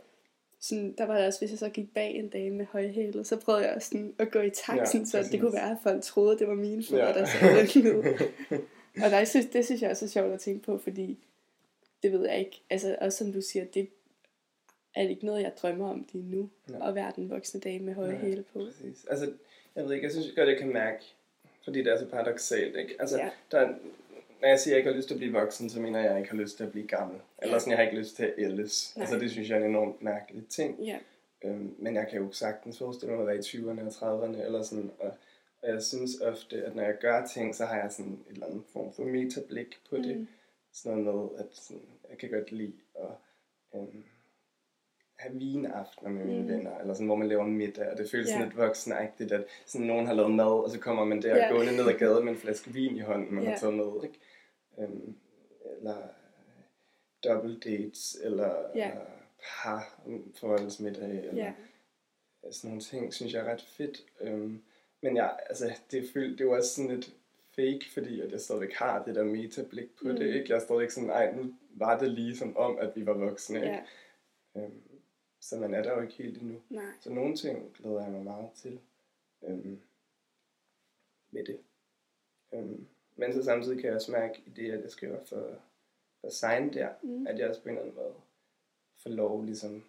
Sådan, 0.59 0.95
der 0.97 1.05
var 1.05 1.17
det 1.17 1.27
også, 1.27 1.39
hvis 1.39 1.49
jeg 1.51 1.59
så 1.59 1.69
gik 1.69 1.93
bag 1.93 2.15
en 2.15 2.29
dame 2.29 2.55
med 2.55 2.65
højhælet, 2.65 3.27
så 3.27 3.35
prøvede 3.39 3.65
jeg 3.65 3.75
også 3.75 3.87
sådan 3.87 4.15
at 4.19 4.31
gå 4.31 4.39
i 4.41 4.49
takt, 4.49 4.93
Ja, 4.93 4.99
ja, 4.99 5.05
så 5.05 5.27
det 5.31 5.39
kunne 5.41 5.53
være, 5.53 5.71
at 5.71 5.77
folk 5.83 6.03
troede, 6.03 6.39
det 6.39 6.47
var 6.47 6.53
mine 6.53 6.83
fødder, 6.83 7.07
Ja. 7.07 7.13
der 7.13 7.25
sad 7.25 7.81
lyd. 7.81 8.03
Og 9.03 9.11
der, 9.11 9.25
synes, 9.25 9.45
det 9.45 9.65
synes 9.65 9.81
jeg 9.81 9.89
også 9.91 10.05
er 10.05 10.09
sjovt 10.09 10.33
at 10.33 10.39
tænke 10.39 10.63
på, 10.65 10.77
fordi 10.77 11.17
det 12.03 12.11
ved 12.11 12.25
jeg 12.27 12.39
ikke. 12.39 12.61
Altså, 12.69 12.95
også 13.01 13.17
som 13.17 13.33
du 13.33 13.41
siger, 13.41 13.65
det 13.65 13.89
er 14.95 15.07
ikke 15.07 15.25
noget, 15.25 15.41
jeg 15.43 15.51
drømmer 15.61 15.89
om 15.89 16.05
lige 16.13 16.25
nu. 16.35 16.49
Nej. 16.69 16.89
At 16.89 16.95
være 16.95 17.11
den 17.15 17.29
voksne 17.29 17.59
dame 17.59 17.85
med 17.85 17.93
høje 17.93 18.11
Nej. 18.11 18.17
hæle 18.21 18.43
på. 18.53 18.59
Præcis. 18.59 19.05
Altså, 19.09 19.31
jeg 19.75 19.85
ved 19.85 19.93
ikke, 19.93 20.03
jeg 20.05 20.11
synes 20.11 20.27
godt, 20.35 20.49
jeg 20.49 20.57
kan 20.57 20.73
mærke, 20.73 21.03
fordi 21.63 21.79
det 21.83 21.87
er 21.93 21.99
så 21.99 22.05
paradoxalt, 22.05 22.75
ikke? 22.75 22.95
Altså, 22.99 23.17
Ja. 23.17 23.29
der, 23.51 23.59
er- 23.59 23.73
når 24.41 24.47
jeg 24.47 24.59
siger, 24.59 24.73
at 24.73 24.75
jeg 24.75 24.77
ikke 24.77 24.89
har 24.89 24.97
lyst 24.97 25.07
til 25.07 25.15
at 25.15 25.19
blive 25.19 25.33
voksen, 25.33 25.69
så 25.69 25.79
mener 25.79 25.99
jeg, 25.99 26.07
at 26.07 26.11
jeg 26.11 26.19
ikke 26.19 26.31
har 26.31 26.37
lyst 26.37 26.57
til 26.57 26.63
at 26.63 26.71
blive 26.71 26.87
gammel. 26.87 27.19
Eller 27.41 27.59
sådan, 27.59 27.71
jeg 27.71 27.77
har 27.77 27.85
ikke 27.85 27.97
lyst 27.97 28.15
til 28.15 28.23
at 28.23 28.33
ældes. 28.37 28.93
Nej. 28.95 29.03
Altså, 29.03 29.19
det 29.19 29.31
synes 29.31 29.49
jeg 29.49 29.55
er 29.55 29.63
en 29.63 29.69
enormt 29.69 30.01
mærkelig 30.01 30.47
ting. 30.47 30.79
Ja. 30.79 30.97
Øhm, 31.43 31.75
men 31.79 31.95
jeg 31.95 32.07
kan 32.07 32.21
jo 32.21 32.31
sagtens 32.31 32.77
forestille 32.77 33.13
mig 33.13 33.21
at 33.21 33.27
være 33.27 33.35
i 33.35 33.39
20'erne 33.39 34.01
og 34.01 34.23
30'erne, 34.23 34.45
eller 34.45 34.63
sådan, 34.63 34.91
og, 34.99 35.13
og 35.61 35.69
jeg 35.69 35.83
synes 35.83 36.21
ofte, 36.21 36.65
at 36.65 36.75
når 36.75 36.83
jeg 36.83 36.97
gør 37.01 37.25
ting, 37.25 37.55
så 37.55 37.65
har 37.65 37.75
jeg 37.81 37.91
sådan 37.91 38.11
en 38.11 38.25
eller 38.29 38.45
anden 38.45 38.65
form 38.73 38.93
for 38.93 39.03
metablik 39.03 39.79
på 39.89 39.97
det. 39.97 40.17
Mm. 40.17 40.27
Sådan 40.73 40.97
noget 40.97 41.31
med, 41.31 41.39
at 41.39 41.45
sådan, 41.51 41.83
jeg 42.09 42.17
kan 42.17 42.29
godt 42.29 42.51
lide 42.51 42.73
at 42.95 43.79
øhm, 43.79 44.03
have 45.19 45.37
vinaftener 45.39 46.09
med 46.09 46.25
mine 46.25 46.41
Mm. 46.41 46.47
venner, 46.49 46.77
eller 46.77 46.93
sådan, 46.93 47.07
hvor 47.07 47.15
man 47.15 47.27
laver 47.27 47.43
middag, 47.43 47.91
og 47.91 47.97
det 47.97 48.09
føles 48.11 48.27
Ja. 48.27 48.31
sådan 48.33 48.45
lidt 48.47 48.57
voksenagtigt, 48.57 49.31
at 49.31 49.45
sådan, 49.65 49.87
nogen 49.87 50.07
har 50.07 50.13
lavet 50.13 50.31
mad, 50.31 50.45
og 50.63 50.69
så 50.69 50.79
kommer 50.79 51.05
man 51.05 51.21
der 51.21 51.35
Ja. 51.37 51.51
gående 51.51 51.75
ned 51.75 51.87
ad 51.87 51.97
gaden 51.99 52.25
med 52.25 52.33
en 52.33 52.39
flaske 52.39 52.73
vin 52.73 52.95
i 52.95 52.99
hånden, 52.99 53.33
man 53.35 53.43
Ja. 53.43 53.49
har 53.49 53.57
taget 53.57 53.75
med, 53.75 54.03
ikke? 54.03 54.19
Øhm, 54.79 55.15
eller 55.77 55.95
double 57.23 57.59
dates, 57.59 58.17
eller 58.23 58.55
Ja. 58.75 58.87
øh, 58.89 58.95
par 59.63 59.99
forholdsmiddag, 60.39 61.09
eller 61.09 61.35
Ja. 61.35 61.53
sådan 62.51 62.67
nogle 62.67 62.81
ting, 62.81 63.13
synes 63.13 63.33
jeg 63.33 63.45
er 63.47 63.51
ret 63.51 63.61
fedt. 63.61 64.01
Øhm, 64.21 64.63
men 65.03 65.15
jeg, 65.15 65.39
altså, 65.49 65.79
det, 65.91 66.09
føl, 66.13 66.37
det 66.37 66.47
var 66.47 66.57
også 66.57 66.75
sådan 66.75 66.91
lidt 66.95 67.13
fake, 67.55 67.85
fordi 67.93 68.21
at 68.21 68.31
jeg 68.31 68.41
stadigvæk 68.41 68.73
har 68.73 69.03
det 69.03 69.15
der 69.15 69.23
metablik 69.23 69.89
på 70.01 70.07
Mm. 70.07 70.15
det, 70.15 70.27
ikke? 70.27 70.45
Jeg 70.49 70.55
er 70.55 70.59
stadigvæk 70.59 70.89
sådan, 70.91 71.09
ej, 71.09 71.35
nu 71.35 71.53
var 71.75 71.99
det 71.99 72.11
lige 72.11 72.37
som 72.37 72.57
om, 72.57 72.77
at 72.77 72.91
vi 72.95 73.05
var 73.05 73.13
voksne, 73.13 73.57
ikke? 73.57 73.79
Ja. 74.55 74.61
Øhm, 74.61 74.81
så 75.49 75.55
man 75.59 75.73
er 75.73 75.83
der 75.83 75.93
jo 75.95 76.01
ikke 76.01 76.13
helt 76.13 76.41
endnu. 76.41 76.61
Nej. 76.69 76.83
Så 77.01 77.09
nogle 77.09 77.35
ting 77.35 77.73
glæder 77.73 78.01
jeg 78.03 78.11
mig 78.11 78.23
meget 78.23 78.49
til 78.55 78.79
øhm, 79.43 79.79
med 81.31 81.45
det. 81.45 81.57
Øhm, 82.53 82.87
men 83.15 83.33
så 83.33 83.43
samtidig 83.43 83.77
kan 83.77 83.87
jeg 83.87 83.95
også 83.95 84.11
mærke 84.11 84.41
i 84.45 84.49
det, 84.49 84.71
at 84.71 84.81
jeg 84.83 84.91
skriver 84.91 85.17
for, 85.25 85.49
for 86.21 86.29
sign 86.29 86.73
der, 86.73 86.89
Mm. 87.01 87.27
at 87.27 87.39
jeg 87.39 87.49
også 87.49 87.61
på 87.61 87.69
en 87.69 87.75
eller 87.77 87.81
anden 87.81 87.95
måde 88.03 88.13
får 89.03 89.09
lov 89.09 89.45
ligesom 89.45 89.83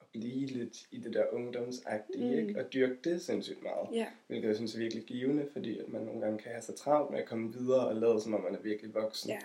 at 0.00 0.06
blive 0.12 0.46
lidt 0.46 0.86
i 0.90 0.98
det 0.98 1.14
der 1.14 1.26
ungdomsagtige, 1.32 2.24
Mm. 2.42 2.48
ikke? 2.48 2.60
Og 2.60 2.72
dyrke 2.72 2.96
det 3.04 3.22
sindssygt 3.22 3.62
meget. 3.62 3.88
Ja. 3.92 4.06
Hvilket 4.26 4.48
jeg 4.48 4.56
synes 4.56 4.74
er 4.74 4.78
virkelig 4.78 5.04
givende, 5.04 5.48
fordi 5.52 5.78
at 5.78 5.88
man 5.88 6.02
nogle 6.02 6.20
gange 6.20 6.38
kan 6.38 6.50
have 6.52 6.62
så 6.62 6.72
travlt 6.72 7.10
med 7.10 7.18
at 7.20 7.28
komme 7.28 7.52
videre 7.52 7.88
og 7.88 7.96
lade 7.96 8.20
som 8.20 8.34
om 8.34 8.40
man 8.40 8.54
er 8.54 8.60
virkelig 8.60 8.94
voksen. 8.94 9.30
Ja. 9.30 9.38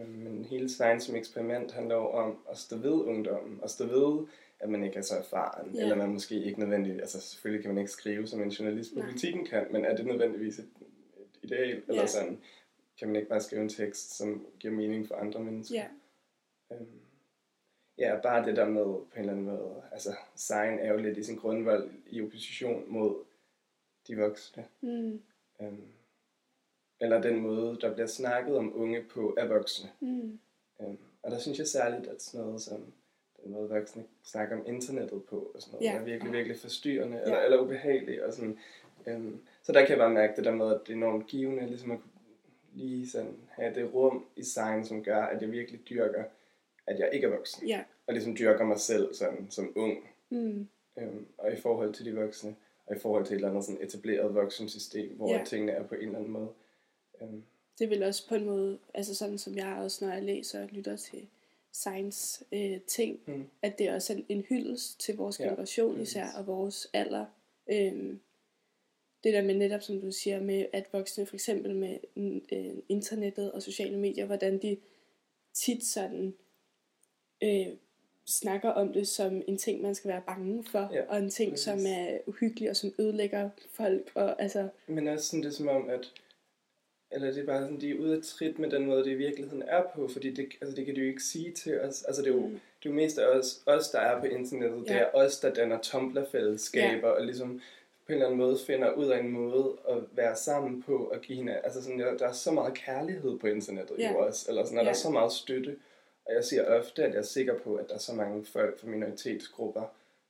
Øhm, 0.00 0.08
Men 0.10 0.44
hele 0.44 0.68
Science 0.68 1.06
som 1.06 1.16
eksperiment 1.16 1.72
handler 1.72 1.94
jo 1.94 2.08
om 2.08 2.44
at 2.50 2.58
stå 2.58 2.76
ved 2.76 2.90
ungdommen, 2.92 3.60
og 3.62 3.70
stå 3.70 3.84
ved, 3.86 4.26
at 4.60 4.68
man 4.68 4.84
ikke 4.84 4.96
er 4.96 5.02
så 5.02 5.14
erfaren, 5.18 5.74
Ja. 5.74 5.82
eller 5.82 5.94
man 5.96 6.12
måske 6.12 6.42
ikke 6.44 6.60
nødvendigvis, 6.60 7.00
altså 7.00 7.20
selvfølgelig 7.20 7.62
kan 7.64 7.74
man 7.74 7.78
ikke 7.78 7.90
skrive, 7.92 8.26
som 8.26 8.42
en 8.42 8.48
journalist 8.48 8.94
på 8.94 9.00
politikken 9.00 9.46
kan, 9.46 9.66
men 9.70 9.84
er 9.84 9.96
det 9.96 10.06
nødvendigvis 10.06 10.58
et, 10.58 10.68
et 11.20 11.26
ideal, 11.42 11.82
eller 11.88 12.00
Ja. 12.02 12.06
sådan, 12.06 12.40
kan 12.98 13.08
man 13.08 13.16
ikke 13.16 13.28
bare 13.28 13.40
skrive 13.40 13.62
en 13.62 13.68
tekst, 13.68 14.16
som 14.16 14.46
giver 14.60 14.74
mening 14.74 15.08
for 15.08 15.14
andre 15.14 15.40
mennesker? 15.40 15.74
Ja. 15.74 15.86
Øhm, 16.76 17.00
ja, 17.98 18.20
bare 18.22 18.46
det 18.46 18.56
der 18.56 18.68
med, 18.68 18.82
på 18.84 19.06
en 19.14 19.20
eller 19.20 19.32
anden 19.32 19.46
måde, 19.46 19.82
altså, 19.92 20.14
Sein 20.34 20.78
er 20.78 20.92
jo 20.92 20.98
lidt 20.98 21.18
i 21.18 21.22
sin 21.22 21.36
grundvold 21.36 21.90
i 22.06 22.22
opposition 22.22 22.84
mod 22.92 23.24
de 24.08 24.16
voksne. 24.16 24.64
Mm. 24.80 25.22
Øhm, 25.60 25.88
eller 27.00 27.20
den 27.22 27.40
måde, 27.40 27.78
der 27.80 27.94
bliver 27.94 28.06
snakket 28.06 28.56
om 28.56 28.80
unge 28.80 29.02
på 29.02 29.34
af 29.38 29.48
voksne. 29.48 29.90
Mm. 30.00 30.38
Øhm, 30.80 30.98
og 31.22 31.30
der 31.30 31.38
synes 31.38 31.58
jeg 31.58 31.66
særligt, 31.66 32.06
at 32.06 32.22
sådan 32.22 32.46
noget 32.46 32.60
som 32.62 32.92
den 33.44 33.52
måde 33.52 33.68
voksne 33.68 34.04
snakker 34.24 34.56
om 34.56 34.62
internettet 34.66 35.24
på, 35.24 35.50
og 35.54 35.62
sådan 35.62 35.72
noget, 35.72 35.86
Ja. 35.86 35.94
er 36.00 36.04
virkelig, 36.04 36.32
virkelig 36.32 36.58
forstyrrende, 36.58 37.16
Ja. 37.16 37.22
eller, 37.22 37.38
eller 37.40 37.60
ubehageligt. 37.60 38.20
Og 38.22 38.32
sådan, 38.32 38.58
øhm, 39.06 39.40
så 39.62 39.72
der 39.72 39.80
kan 39.80 39.90
jeg 39.90 39.98
bare 39.98 40.10
mærke 40.14 40.32
det 40.36 40.44
der 40.44 40.54
med, 40.54 40.74
at 40.74 40.80
det 40.86 40.92
er 40.92 40.96
enormt 40.96 41.26
givende, 41.26 41.66
ligesom 41.66 41.90
at 41.90 41.98
kunne 42.00 42.10
lige 42.74 43.08
sådan 43.08 43.36
have 43.48 43.74
det 43.74 43.94
rum 43.94 44.24
i 44.36 44.42
sign, 44.42 44.84
som 44.84 45.04
gør, 45.04 45.22
at 45.22 45.42
jeg 45.42 45.52
virkelig 45.52 45.80
dyrker, 45.88 46.24
at 46.86 46.98
jeg 46.98 47.10
ikke 47.12 47.26
er 47.26 47.30
voksen. 47.30 47.68
Ja. 47.68 47.84
Og 48.06 48.14
ligesom 48.14 48.36
dyrker 48.36 48.64
mig 48.64 48.80
selv 48.80 49.14
sådan, 49.14 49.46
som 49.50 49.72
ung. 49.76 50.08
Mm. 50.30 50.68
Øhm, 50.98 51.26
og 51.38 51.52
i 51.52 51.56
forhold 51.56 51.94
til 51.94 52.04
de 52.04 52.14
voksne, 52.14 52.54
og 52.86 52.96
i 52.96 52.98
forhold 52.98 53.24
til 53.26 53.32
et 53.34 53.36
eller 53.36 53.48
andet 53.50 53.64
sådan 53.64 53.82
etableret 53.82 54.34
voksensystem, 54.34 55.16
hvor 55.16 55.32
ja. 55.32 55.44
tingene 55.44 55.72
er 55.72 55.82
på 55.82 55.94
en 55.94 56.00
eller 56.00 56.18
anden 56.18 56.32
måde. 56.32 56.48
Øhm, 57.22 57.42
Det 57.78 57.90
vil 57.90 58.02
også 58.02 58.28
på 58.28 58.34
en 58.34 58.44
måde, 58.44 58.78
altså 58.94 59.14
sådan 59.14 59.38
som 59.38 59.56
jeg 59.56 59.76
også, 59.80 60.04
når 60.04 60.12
jeg 60.12 60.22
læser 60.22 60.62
og 60.62 60.68
lytter 60.72 60.96
til 60.96 61.28
science 61.74 62.44
øh, 62.52 62.80
ting, 62.80 63.20
Mm. 63.26 63.44
at 63.62 63.78
det 63.78 63.90
også 63.90 64.12
er 64.12 64.16
en 64.28 64.40
hyldest 64.48 65.00
til 65.00 65.16
vores 65.16 65.40
Ja, 65.40 65.44
generation 65.44 66.00
især, 66.00 66.26
og 66.38 66.46
vores 66.46 66.90
alder. 66.92 67.26
Øhm, 67.72 68.20
det 69.24 69.32
der 69.34 69.42
med 69.42 69.54
netop, 69.54 69.82
som 69.82 70.00
du 70.00 70.12
siger, 70.12 70.40
med 70.40 70.66
at 70.72 70.84
voksne 70.92 71.26
for 71.26 71.34
eksempel 71.36 71.74
med 71.76 71.98
øh, 72.52 72.74
internettet 72.88 73.52
og 73.52 73.62
sociale 73.62 73.98
medier, 73.98 74.24
hvordan 74.26 74.62
de 74.62 74.76
tit 75.54 75.84
sådan 75.84 76.34
øh, 77.42 77.66
snakker 78.26 78.70
om 78.70 78.92
det 78.92 79.08
som 79.08 79.42
en 79.48 79.58
ting, 79.58 79.82
man 79.82 79.94
skal 79.94 80.08
være 80.08 80.22
bange 80.26 80.64
for, 80.64 80.90
Ja, 80.92 81.04
og 81.08 81.18
en 81.18 81.30
ting, 81.30 81.50
præcis. 81.52 81.64
som 81.64 81.78
er 81.86 82.18
uhyggelig 82.26 82.70
og 82.70 82.76
som 82.76 82.92
ødelægger 82.98 83.50
folk. 83.70 84.10
Og, 84.14 84.42
altså, 84.42 84.68
Men 84.86 85.08
også 85.08 85.26
sådan 85.26 85.42
det 85.44 85.54
som 85.54 85.68
om, 85.68 85.88
at 85.88 86.12
eller 87.14 87.32
det 87.32 87.38
er 87.42 87.46
bare 87.46 87.60
sådan, 87.62 87.80
de 87.80 87.90
er 87.90 87.98
ude 87.98 88.16
af 88.16 88.22
trit 88.22 88.58
med 88.58 88.70
den 88.70 88.86
måde, 88.86 89.04
det 89.04 89.10
i 89.10 89.14
virkeligheden 89.14 89.62
er 89.66 89.82
på, 89.94 90.08
fordi 90.08 90.30
det, 90.34 90.46
altså 90.60 90.76
det 90.76 90.86
kan 90.86 90.94
de 90.94 91.00
jo 91.00 91.06
ikke 91.06 91.22
sige 91.22 91.52
til 91.52 91.80
os. 91.80 92.02
Altså 92.02 92.22
det 92.22 92.28
er 92.30 92.34
jo, 92.34 92.40
Mm. 92.40 92.50
det 92.52 92.88
er 92.88 92.90
jo 92.90 92.92
mest 92.92 93.18
af 93.18 93.26
os, 93.26 93.60
os, 93.66 93.90
der 93.90 93.98
er 93.98 94.20
på 94.20 94.26
internettet. 94.26 94.84
Ja. 94.88 94.92
Det 94.94 95.00
er 95.02 95.06
os, 95.14 95.40
der 95.40 95.54
danner 95.54 95.78
Tumblr-fællesskaber, 95.82 97.08
ja. 97.08 97.14
og 97.14 97.24
ligesom 97.24 97.60
på 98.06 98.12
en 98.12 98.14
eller 98.14 98.26
anden 98.26 98.38
måde 98.40 98.58
finder 98.66 98.90
ud 98.92 99.06
af 99.06 99.18
en 99.20 99.28
måde 99.30 99.72
at 99.88 99.96
være 100.12 100.36
sammen 100.36 100.82
på 100.82 100.96
og 100.96 101.20
give 101.20 101.36
hinanden. 101.38 101.64
Altså 101.64 101.82
sådan, 101.82 101.98
der, 101.98 102.16
der 102.16 102.28
er 102.28 102.32
så 102.32 102.50
meget 102.50 102.74
kærlighed 102.74 103.38
på 103.38 103.46
internettet 103.46 103.98
Ja. 103.98 104.12
jo 104.12 104.18
også, 104.18 104.46
eller 104.48 104.64
sådan, 104.64 104.78
og 104.78 104.84
der 104.84 104.90
Ja. 104.90 104.94
er 104.94 104.98
så 104.98 105.10
meget 105.10 105.32
støtte. 105.32 105.76
Og 106.24 106.34
jeg 106.34 106.44
siger 106.44 106.64
ofte, 106.78 107.04
at 107.04 107.12
jeg 107.12 107.18
er 107.18 107.22
sikker 107.22 107.54
på, 107.58 107.74
at 107.74 107.88
der 107.88 107.94
er 107.94 107.98
så 107.98 108.12
mange 108.14 108.44
folk 108.44 108.80
fra 108.80 108.86
minoritetsgrupper, 108.88 109.82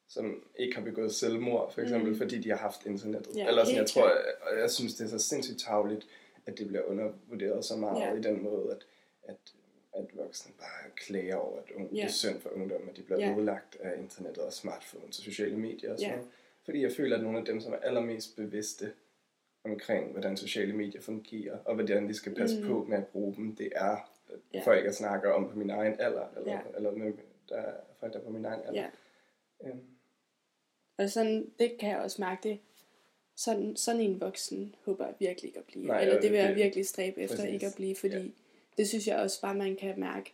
som 0.08 0.42
ikke 0.58 0.76
har 0.76 0.82
begået 0.84 1.14
selvmord, 1.14 1.72
for 1.72 1.80
eksempel, 1.80 2.10
Mm. 2.12 2.18
fordi 2.18 2.38
de 2.38 2.50
har 2.50 2.56
haft 2.56 2.86
internettet. 2.86 3.36
Ja, 3.36 3.48
Eller 3.48 3.64
sådan, 3.64 3.78
jeg 3.78 3.86
tror, 3.86 4.02
og 4.52 4.58
jeg 4.60 4.70
synes, 4.70 4.94
det 4.94 5.04
er 5.04 5.08
så 5.08 5.18
sindssygt 5.18 5.60
tavligt, 5.60 6.06
at 6.46 6.58
det 6.58 6.68
bliver 6.68 6.82
undervurderet 6.82 7.64
så 7.64 7.76
meget 7.76 8.00
Ja. 8.00 8.14
i 8.14 8.20
den 8.22 8.42
måde, 8.42 8.70
at, 8.70 8.86
at, 9.22 9.54
at 9.96 10.04
voksne 10.16 10.52
bare 10.58 10.90
klager 10.96 11.36
over, 11.36 11.58
at 11.58 11.70
unge, 11.76 11.88
Ja. 11.92 11.96
det 11.96 12.04
er 12.04 12.08
synd 12.12 12.40
for 12.40 12.50
ungdom, 12.50 12.88
at 12.88 12.96
de 12.96 13.02
bliver 13.02 13.20
Ja. 13.20 13.34
ødelagt 13.36 13.76
af 13.80 13.98
internettet 13.98 14.44
og 14.44 14.52
smartphones 14.52 15.18
og 15.18 15.24
sociale 15.24 15.56
medier 15.56 15.92
og 15.92 15.98
sådan 15.98 16.10
Ja. 16.10 16.16
noget. 16.16 16.30
Fordi 16.64 16.82
jeg 16.82 16.92
føler, 16.92 17.16
at 17.16 17.22
nogle 17.22 17.38
af 17.38 17.44
dem, 17.44 17.60
som 17.60 17.72
er 17.72 17.76
allermest 17.76 18.36
bevidste 18.36 18.92
omkring, 19.64 20.10
hvordan 20.12 20.36
sociale 20.36 20.72
medier 20.76 21.00
fungerer, 21.00 21.58
og 21.64 21.74
hvordan 21.74 22.08
de 22.08 22.14
skal 22.14 22.34
passe 22.34 22.60
Mm. 22.60 22.66
på 22.68 22.84
med 22.88 22.98
at 22.98 23.06
bruge 23.06 23.34
dem, 23.34 23.56
det 23.56 23.72
er 23.76 23.96
Ja. 24.30 24.36
ja. 24.54 24.62
folk, 24.64 24.84
jeg 24.84 24.94
snakker 24.94 25.30
om 25.32 25.50
på 25.50 25.58
min 25.58 25.70
egen 25.70 26.00
alder, 26.00 26.28
eller, 26.36 26.52
Ja. 26.52 26.56
ja. 26.70 26.76
eller 26.76 26.90
med, 26.90 27.12
der 27.48 27.56
er 27.56 27.74
folk, 28.00 28.12
der 28.12 28.18
er 28.18 28.24
på 28.24 28.30
min 28.30 28.44
egen 28.44 28.60
alder. 28.66 28.80
ja. 29.62 29.68
Øhm, 29.68 29.80
Og 30.98 31.10
sådan, 31.10 31.50
det 31.58 31.78
kan 31.80 31.90
jeg 31.90 31.98
også 31.98 32.22
mærke 32.22 32.48
det. 32.48 32.58
Sådan, 33.36 33.76
sådan 33.76 34.00
en 34.00 34.20
voksen 34.20 34.74
håber 34.84 35.06
jeg 35.06 35.14
virkelig 35.18 35.48
ikke 35.48 35.58
at 35.58 35.64
blive. 35.64 35.86
Nej, 35.86 36.00
Eller 36.00 36.20
det 36.20 36.30
vil 36.30 36.38
jeg 36.38 36.56
virkelig 36.56 36.86
stræbe 36.86 37.20
efter 37.20 37.36
præcis. 37.36 37.52
ikke 37.52 37.66
at 37.66 37.74
blive, 37.76 37.96
fordi 37.96 38.16
Ja. 38.16 38.24
det 38.76 38.88
synes 38.88 39.06
jeg 39.06 39.16
også 39.16 39.40
bare, 39.40 39.54
man 39.54 39.76
kan 39.76 40.00
mærke. 40.00 40.32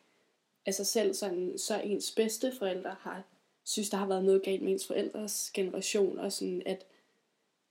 Altså 0.66 0.84
selv 0.84 1.14
sådan, 1.14 1.58
så 1.58 1.80
ens 1.80 2.12
bedste 2.12 2.52
forældre 2.58 2.96
har, 3.00 3.24
synes, 3.64 3.90
der 3.90 3.96
har 3.96 4.06
været 4.08 4.24
noget 4.24 4.42
galt 4.42 4.62
med 4.62 4.72
ens 4.72 4.86
forældres 4.86 5.50
generation, 5.54 6.18
og 6.18 6.32
sådan 6.32 6.62
at 6.66 6.86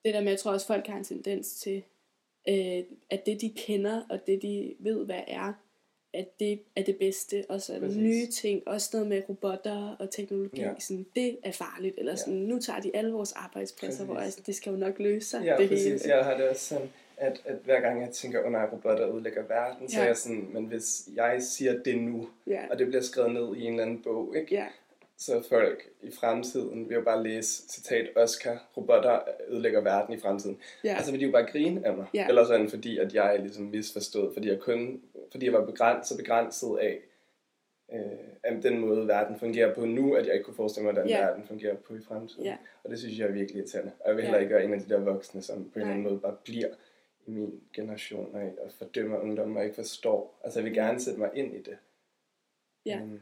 det 0.05 0.13
der 0.13 0.21
med, 0.21 0.29
jeg 0.31 0.39
tror 0.39 0.51
også, 0.51 0.67
folk 0.67 0.87
har 0.87 0.97
en 0.97 1.03
tendens 1.03 1.53
til, 1.55 1.83
øh, 2.49 2.83
at 3.09 3.25
det 3.25 3.41
de 3.41 3.49
kender, 3.55 4.01
og 4.09 4.27
det 4.27 4.41
de 4.41 4.75
ved, 4.79 5.05
hvad 5.05 5.21
er, 5.27 5.53
at 6.13 6.39
det 6.39 6.59
er 6.75 6.83
det 6.83 6.97
bedste, 6.97 7.43
og 7.49 7.61
så 7.61 7.79
Præcis. 7.79 7.97
nye 7.97 8.27
ting, 8.27 8.67
også 8.67 8.89
noget 8.93 9.07
med 9.07 9.21
robotter 9.29 9.95
og 9.99 10.09
teknologi, 10.11 10.61
Ja. 10.61 10.71
sådan, 10.79 11.05
det 11.15 11.37
er 11.43 11.51
farligt, 11.51 11.95
eller 11.97 12.11
Ja. 12.11 12.15
sådan, 12.15 12.33
nu 12.33 12.59
tager 12.59 12.79
de 12.79 12.91
alle 12.95 13.11
vores 13.11 13.31
arbejdspladser, 13.31 14.05
hvor 14.05 14.15
Præcis. 14.15 14.37
jeg, 14.37 14.45
det 14.45 14.55
skal 14.55 14.71
jo 14.71 14.77
nok 14.77 14.99
løse 14.99 15.29
sig, 15.29 15.41
Ja, 15.45 15.55
det 15.57 15.69
præcis. 15.69 16.01
hele. 16.03 16.15
Jeg 16.15 16.25
har 16.25 16.37
det 16.37 16.49
også 16.49 16.65
sådan, 16.65 16.89
at, 17.17 17.41
at 17.45 17.55
hver 17.65 17.79
gang 17.81 18.01
jeg 18.01 18.09
tænker, 18.09 18.39
at 18.39 18.45
oh, 18.45 18.73
robotter 18.73 19.07
udlægger 19.07 19.43
verden, 19.47 19.89
så 19.89 19.97
Ja. 19.97 20.03
er 20.03 20.07
jeg 20.07 20.17
sådan, 20.17 20.49
men 20.53 20.65
hvis 20.65 21.09
jeg 21.15 21.37
siger 21.41 21.83
det 21.83 21.97
nu, 21.97 22.29
Ja, 22.47 22.61
og 22.71 22.79
det 22.79 22.87
bliver 22.87 23.01
skrevet 23.01 23.31
ned 23.33 23.55
i 23.55 23.63
en 23.63 23.71
eller 23.71 23.83
anden 23.83 24.01
bog, 24.03 24.33
ikke? 24.37 24.55
ja, 24.55 24.65
så 25.17 25.43
folk 25.49 25.89
i 26.03 26.11
fremtiden 26.11 26.89
vil 26.89 26.95
jo 26.95 27.01
bare 27.01 27.23
læse 27.23 27.63
citat 27.69 28.09
Oscar, 28.15 28.65
robotter 28.77 29.19
ødelægger 29.49 29.81
verden 29.81 30.15
i 30.15 30.19
fremtiden. 30.19 30.57
ja, 30.83 30.95
Altså 30.95 31.11
vil 31.11 31.19
de 31.19 31.25
jo 31.25 31.31
bare 31.31 31.45
grine 31.45 31.87
af 31.87 31.93
mig. 31.97 32.05
Ja. 32.13 32.27
Eller 32.27 32.45
sådan, 32.45 32.69
fordi 32.69 32.97
at 32.97 33.13
jeg 33.13 33.35
er 33.35 33.41
ligesom 33.41 33.63
misforstået, 33.65 34.33
fordi 34.33 34.47
jeg 34.49 34.59
kun, 34.59 35.01
fordi 35.31 35.45
jeg 35.45 35.53
var 35.53 35.65
begrænset, 35.65 36.05
så 36.17 36.17
begrænset 36.23 36.77
af, 36.77 37.01
øh, 37.93 38.27
af 38.43 38.61
den 38.61 38.79
måde, 38.79 39.07
verden 39.07 39.39
fungerer 39.39 39.75
på 39.75 39.85
nu, 39.85 40.15
at 40.15 40.25
jeg 40.25 40.33
ikke 40.33 40.43
kunne 40.45 40.55
forestille 40.55 40.83
mig, 40.85 40.93
hvordan 40.93 41.09
Ja. 41.09 41.25
verden 41.25 41.47
fungerer 41.47 41.75
på 41.75 41.95
i 41.95 42.01
fremtiden. 42.01 42.43
Ja. 42.45 42.57
Og 42.83 42.89
det 42.89 42.99
synes 42.99 43.19
jeg 43.19 43.27
er 43.27 43.31
virkelig 43.31 43.59
irriterende. 43.59 43.91
Og 43.99 44.07
jeg 44.07 44.15
vil 44.15 44.21
Ja. 44.23 44.27
heller 44.27 44.39
ikke 44.39 44.55
være 44.55 44.63
en 44.65 44.73
af 44.73 44.79
de 44.79 44.89
der 44.89 44.99
voksne, 44.99 45.41
som 45.41 45.69
på 45.69 45.75
en 45.75 45.81
eller 45.81 45.93
anden 45.93 46.03
måde 46.09 46.19
bare 46.19 46.37
bliver 46.43 46.75
i 47.25 47.31
min 47.31 47.63
generation 47.73 48.35
og, 48.35 48.41
og 48.61 48.71
fordømmer 48.71 49.19
ungdommen 49.19 49.57
og 49.57 49.63
ikke 49.63 49.75
forstår. 49.75 50.39
Altså 50.43 50.59
jeg 50.59 50.65
vil 50.65 50.73
gerne 50.73 50.99
sætte 50.99 51.19
mig 51.19 51.31
ind 51.33 51.55
i 51.55 51.61
det. 51.61 51.77
Ja. 52.85 53.01
Um, 53.01 53.21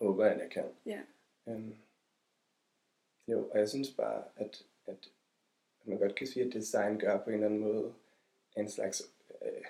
håber 0.00 0.24
jeg, 0.24 0.34
at 0.34 0.40
jeg 0.40 0.50
kan. 0.50 0.64
ja, 0.86 1.00
Um, 1.48 1.74
jo, 3.28 3.48
og 3.50 3.58
jeg 3.58 3.68
synes 3.68 3.90
bare, 3.90 4.22
at, 4.36 4.62
at, 4.86 5.10
at 5.80 5.86
man 5.86 5.98
godt 5.98 6.14
kan 6.14 6.26
sige, 6.26 6.46
at 6.46 6.52
design 6.52 6.98
gør 6.98 7.18
på 7.18 7.30
en 7.30 7.34
eller 7.34 7.46
anden 7.46 7.60
måde 7.60 7.94
en 8.56 8.68
slags 8.70 9.02
øh, 9.42 9.64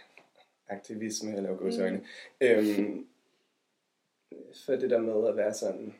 aktivisme, 0.68 1.36
eller 1.36 1.56
gåsøjne. 1.56 1.96
Mm. 1.96 2.04
Øhm, 2.40 3.06
for 4.66 4.72
det 4.76 4.90
der 4.90 4.98
med 4.98 5.28
at 5.28 5.36
være 5.36 5.54
sådan, 5.54 5.94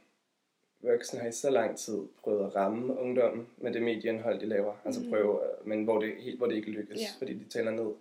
voksne 0.81 1.21
har 1.21 1.29
i 1.29 1.33
så 1.33 1.51
lang 1.51 1.79
tid 1.79 1.99
prøvet 2.21 2.47
at 2.47 2.57
ramme 2.57 2.99
ungdommen 2.99 3.49
med 3.57 3.73
det 3.73 3.83
medieindhold, 3.83 4.41
de 4.41 4.47
laver. 4.47 4.75
Altså 4.85 5.01
Mhm. 5.01 5.11
prøve, 5.11 5.41
men 5.65 5.85
hvor 5.85 6.01
det, 6.01 6.17
helt, 6.17 6.39
hvor 6.39 6.47
det 6.47 6.55
ikke 6.55 6.71
lykkes, 6.71 7.01
Ja. 7.01 7.07
fordi 7.19 7.35
de 7.35 7.45
taler 7.49 7.71
ned. 7.71 7.93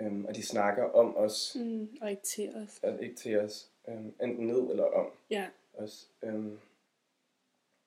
Øhm, 0.00 0.24
og 0.24 0.36
de 0.36 0.42
snakker 0.46 0.84
om 0.84 1.16
os, 1.16 1.56
Mm, 1.60 1.88
og 2.00 2.10
ikke 2.10 2.22
til 2.22 2.54
os. 2.56 2.80
og 2.82 3.02
ikke 3.02 3.14
til 3.14 3.38
os. 3.38 3.70
Øhm, 3.88 4.14
enten 4.22 4.46
ned 4.46 4.70
eller 4.70 4.84
om 4.84 5.06
Ja. 5.30 5.46
os. 5.74 6.08
Øhm, 6.22 6.58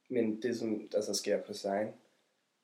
men 0.10 0.42
det, 0.42 0.58
som 0.58 0.88
der 0.92 1.02
så 1.02 1.14
sker 1.14 1.42
på 1.42 1.54
sign, 1.54 1.88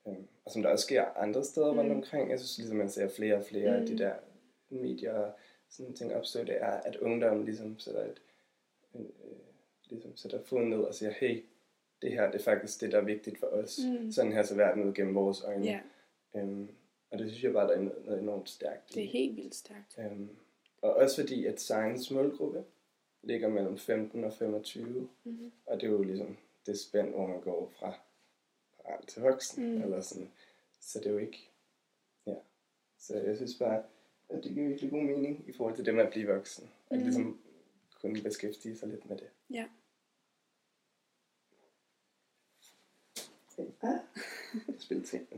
øhm, 0.08 0.26
og 0.44 0.50
som 0.52 0.62
der 0.62 0.70
også 0.70 0.84
sker 0.84 1.04
andre 1.04 1.44
steder 1.44 1.72
mm. 1.72 1.78
rundt 1.78 1.90
Mm. 1.90 1.96
omkring, 1.96 2.30
jeg 2.30 2.38
synes 2.38 2.58
ligesom, 2.58 2.76
man 2.76 2.90
ser 2.90 3.08
flere 3.08 3.36
og 3.36 3.44
flere 3.44 3.70
mm. 3.76 3.80
af 3.82 3.86
de 3.86 3.92
Mm. 3.92 3.98
der 3.98 4.14
medier 4.68 5.32
sådan 5.70 5.94
ting 5.94 6.14
opstå, 6.14 6.44
det 6.44 6.56
er, 6.62 6.70
at 6.72 6.96
ungdommen 6.96 7.44
ligesom 7.44 7.78
sætter, 7.78 8.04
et, 8.04 8.22
øh, 8.94 9.00
ligesom 9.90 10.16
sætter 10.16 10.42
foden 10.42 10.70
ned 10.70 10.78
og 10.78 10.94
siger, 10.94 11.10
hey, 11.12 11.44
det 12.02 12.12
her 12.12 12.30
det 12.30 12.40
er 12.40 12.44
faktisk 12.44 12.80
det, 12.80 12.92
der 12.92 12.98
er 12.98 13.04
vigtigt 13.04 13.38
for 13.38 13.46
os. 13.46 13.78
Mm. 13.84 14.12
Sådan 14.12 14.32
her 14.32 14.42
så 14.42 14.54
verden 14.54 14.88
ud 14.88 14.94
gennem 14.94 15.14
vores 15.14 15.42
øjne. 15.42 15.64
Ja, 15.64 15.80
Øhm, 16.34 16.68
og 17.10 17.18
det 17.18 17.30
synes 17.30 17.44
jeg 17.44 17.52
bare, 17.52 17.68
der 17.68 17.74
er 17.74 17.80
noget, 17.80 18.20
enormt 18.22 18.48
stærkt 18.50 18.90
i. 18.90 18.94
det 18.94 19.04
er 19.04 19.08
helt 19.08 19.36
vildt 19.36 19.54
stærkt. 19.54 19.98
Øhm, 19.98 20.28
og 20.82 20.94
også 20.94 21.20
fordi, 21.22 21.46
at 21.46 21.60
Science 21.60 22.14
målgruppe 22.14 22.64
ligger 23.22 23.48
mellem 23.48 23.78
15 23.78 24.24
og 24.24 24.32
25. 24.32 25.08
Mm-hmm. 25.24 25.52
Og 25.66 25.80
det 25.80 25.86
er 25.86 25.90
jo 25.90 26.02
ligesom 26.02 26.36
det 26.66 26.78
spænd, 26.80 27.08
hvor 27.08 27.26
man 27.26 27.40
går 27.40 27.72
fra 27.78 27.94
barn 28.82 29.06
til 29.06 29.22
voksen. 29.22 29.74
Mm. 29.74 29.82
Eller 29.82 30.00
sådan. 30.00 30.30
Så 30.80 30.98
det 30.98 31.06
er 31.06 31.10
jo 31.10 31.18
ikke... 31.18 31.50
Ja. 32.26 32.34
Så 32.98 33.18
jeg 33.18 33.36
synes 33.36 33.54
bare, 33.58 33.82
at 34.30 34.44
det 34.44 34.52
giver 34.54 34.68
virkelig 34.68 34.90
god 34.90 35.02
mening 35.02 35.44
i 35.48 35.52
forhold 35.52 35.76
til 35.76 35.86
det 35.86 35.94
med 35.94 36.04
at 36.04 36.10
blive 36.12 36.26
voksen. 36.28 36.70
At 36.90 36.98
Mm. 36.98 37.04
ligesom 37.04 37.40
kunne 38.00 38.22
beskæftige 38.22 38.76
sig 38.76 38.88
lidt 38.88 39.08
med 39.08 39.16
det. 39.16 39.28
Ja. 39.50 39.64
Ah, 43.82 43.98
spil 44.78 45.04
ting. 45.10 45.28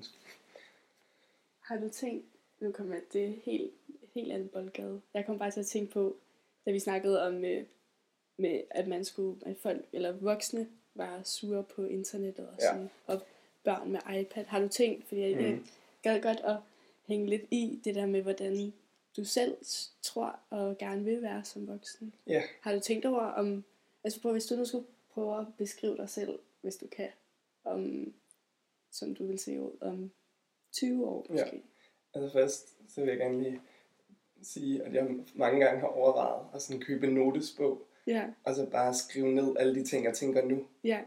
Har 1.60 1.76
du 1.76 1.88
tænkt, 1.88 2.24
nu 2.60 2.72
kommer 2.72 2.94
jeg, 2.94 3.02
det 3.12 3.24
er 3.24 3.32
helt, 3.44 3.72
helt 4.14 4.32
andet 4.32 4.50
boldgade. 4.50 5.00
Jeg 5.14 5.26
kom 5.26 5.38
bare 5.38 5.50
til 5.50 5.60
at 5.60 5.66
tænke 5.66 5.92
på, 5.92 6.16
da 6.66 6.70
vi 6.70 6.78
snakkede 6.78 7.22
om, 7.26 7.44
øh, 7.44 7.64
med, 8.36 8.60
at 8.70 8.88
man 8.88 9.04
skulle, 9.04 9.46
at 9.46 9.56
folk, 9.56 9.84
eller 9.92 10.12
voksne, 10.12 10.68
var 10.94 11.22
sure 11.22 11.64
på 11.64 11.84
internettet 11.84 12.48
og 12.48 12.54
Ja. 12.60 12.66
sådan, 12.72 12.90
og 13.06 13.22
børn 13.64 13.92
med 13.92 14.00
iPad. 14.20 14.44
Har 14.44 14.60
du 14.60 14.68
tænkt, 14.68 15.04
fordi 15.08 15.20
jeg 15.20 15.54
mm. 15.54 15.66
gad 16.02 16.22
godt 16.22 16.40
at 16.40 16.56
hænge 17.06 17.26
lidt 17.26 17.42
i 17.50 17.80
det 17.84 17.94
der 17.94 18.06
med, 18.06 18.22
hvordan 18.22 18.72
du 19.16 19.24
selv 19.24 19.56
tror 20.02 20.38
og 20.50 20.78
gerne 20.78 21.04
vil 21.04 21.22
være 21.22 21.44
som 21.44 21.68
voksen. 21.68 22.14
Ja. 22.26 22.42
Har 22.60 22.72
du 22.74 22.80
tænkt 22.80 23.04
over 23.06 23.20
om, 23.22 23.64
altså 24.04 24.20
prøv, 24.22 24.32
hvis 24.32 24.46
du 24.46 24.54
nu 24.56 24.64
skulle 24.64 24.86
prøve 25.14 25.40
at 25.40 25.46
beskrive 25.58 25.96
dig 25.96 26.08
selv, 26.08 26.38
hvis 26.60 26.76
du 26.76 26.86
kan, 26.86 27.08
om, 27.64 28.12
som 28.90 29.14
du 29.14 29.26
vil 29.26 29.38
se 29.38 29.60
ud 29.60 29.76
om 29.80 30.10
20 30.72 31.06
år 31.06 31.26
Ja. 31.28 31.32
måske. 31.32 31.62
Altså 32.14 32.32
først, 32.32 32.68
så 32.88 33.00
vil 33.00 33.08
jeg 33.08 33.18
gerne 33.18 33.42
lige 33.42 33.60
sige, 34.42 34.82
at 34.82 34.94
jeg 34.94 35.10
mange 35.34 35.60
gange 35.64 35.80
har 35.80 35.86
overvejet 35.88 36.46
at 36.54 36.62
sådan 36.62 36.82
købe 36.82 37.06
en 37.06 37.14
notesbog, 37.14 37.86
Ja, 38.06 38.30
og 38.44 38.54
så 38.54 38.66
bare 38.70 38.94
skrive 38.94 39.28
ned 39.34 39.56
alle 39.58 39.74
de 39.74 39.84
ting, 39.84 40.04
jeg 40.04 40.14
tænker 40.14 40.44
nu. 40.44 40.66
ja, 40.84 41.00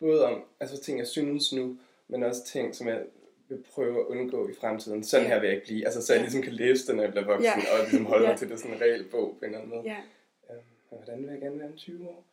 både 0.00 0.24
om 0.24 0.44
altså 0.60 0.80
ting, 0.82 0.98
jeg 0.98 1.06
synes 1.06 1.52
nu, 1.52 1.78
men 2.08 2.22
også 2.22 2.44
ting, 2.44 2.74
som 2.74 2.88
jeg 2.88 3.06
vil 3.48 3.64
prøve 3.74 4.00
at 4.00 4.06
undgå 4.06 4.48
i 4.48 4.54
fremtiden. 4.54 5.04
Sådan 5.04 5.26
Ja. 5.26 5.32
her 5.34 5.40
vil 5.40 5.46
jeg 5.46 5.54
ikke 5.56 5.66
blive. 5.66 5.84
Altså, 5.84 6.02
så 6.06 6.12
jeg 6.12 6.22
ligesom 6.22 6.42
kan 6.42 6.52
læse 6.52 6.86
det, 6.86 6.96
når 6.96 7.02
jeg 7.02 7.12
bliver 7.12 7.26
voksen, 7.26 7.44
Ja. 7.44 7.72
og 7.72 7.78
ligesom 7.84 8.06
holde 8.06 8.24
Ja. 8.24 8.30
mig 8.30 8.38
til 8.38 8.48
det 8.50 8.58
sådan 8.60 8.74
en 8.76 8.80
regel 8.80 9.10
bog 9.10 9.36
på 9.38 9.44
en 9.44 9.44
eller 9.44 9.58
anden 9.58 9.70
måde. 9.76 9.82
ja. 9.88 10.02
Øhm, 10.50 10.62
hvordan 10.88 11.22
vil 11.22 11.30
jeg 11.30 11.40
gerne 11.40 11.58
være 11.58 11.68
om 11.68 11.76
20 11.76 12.08
år? 12.08 12.24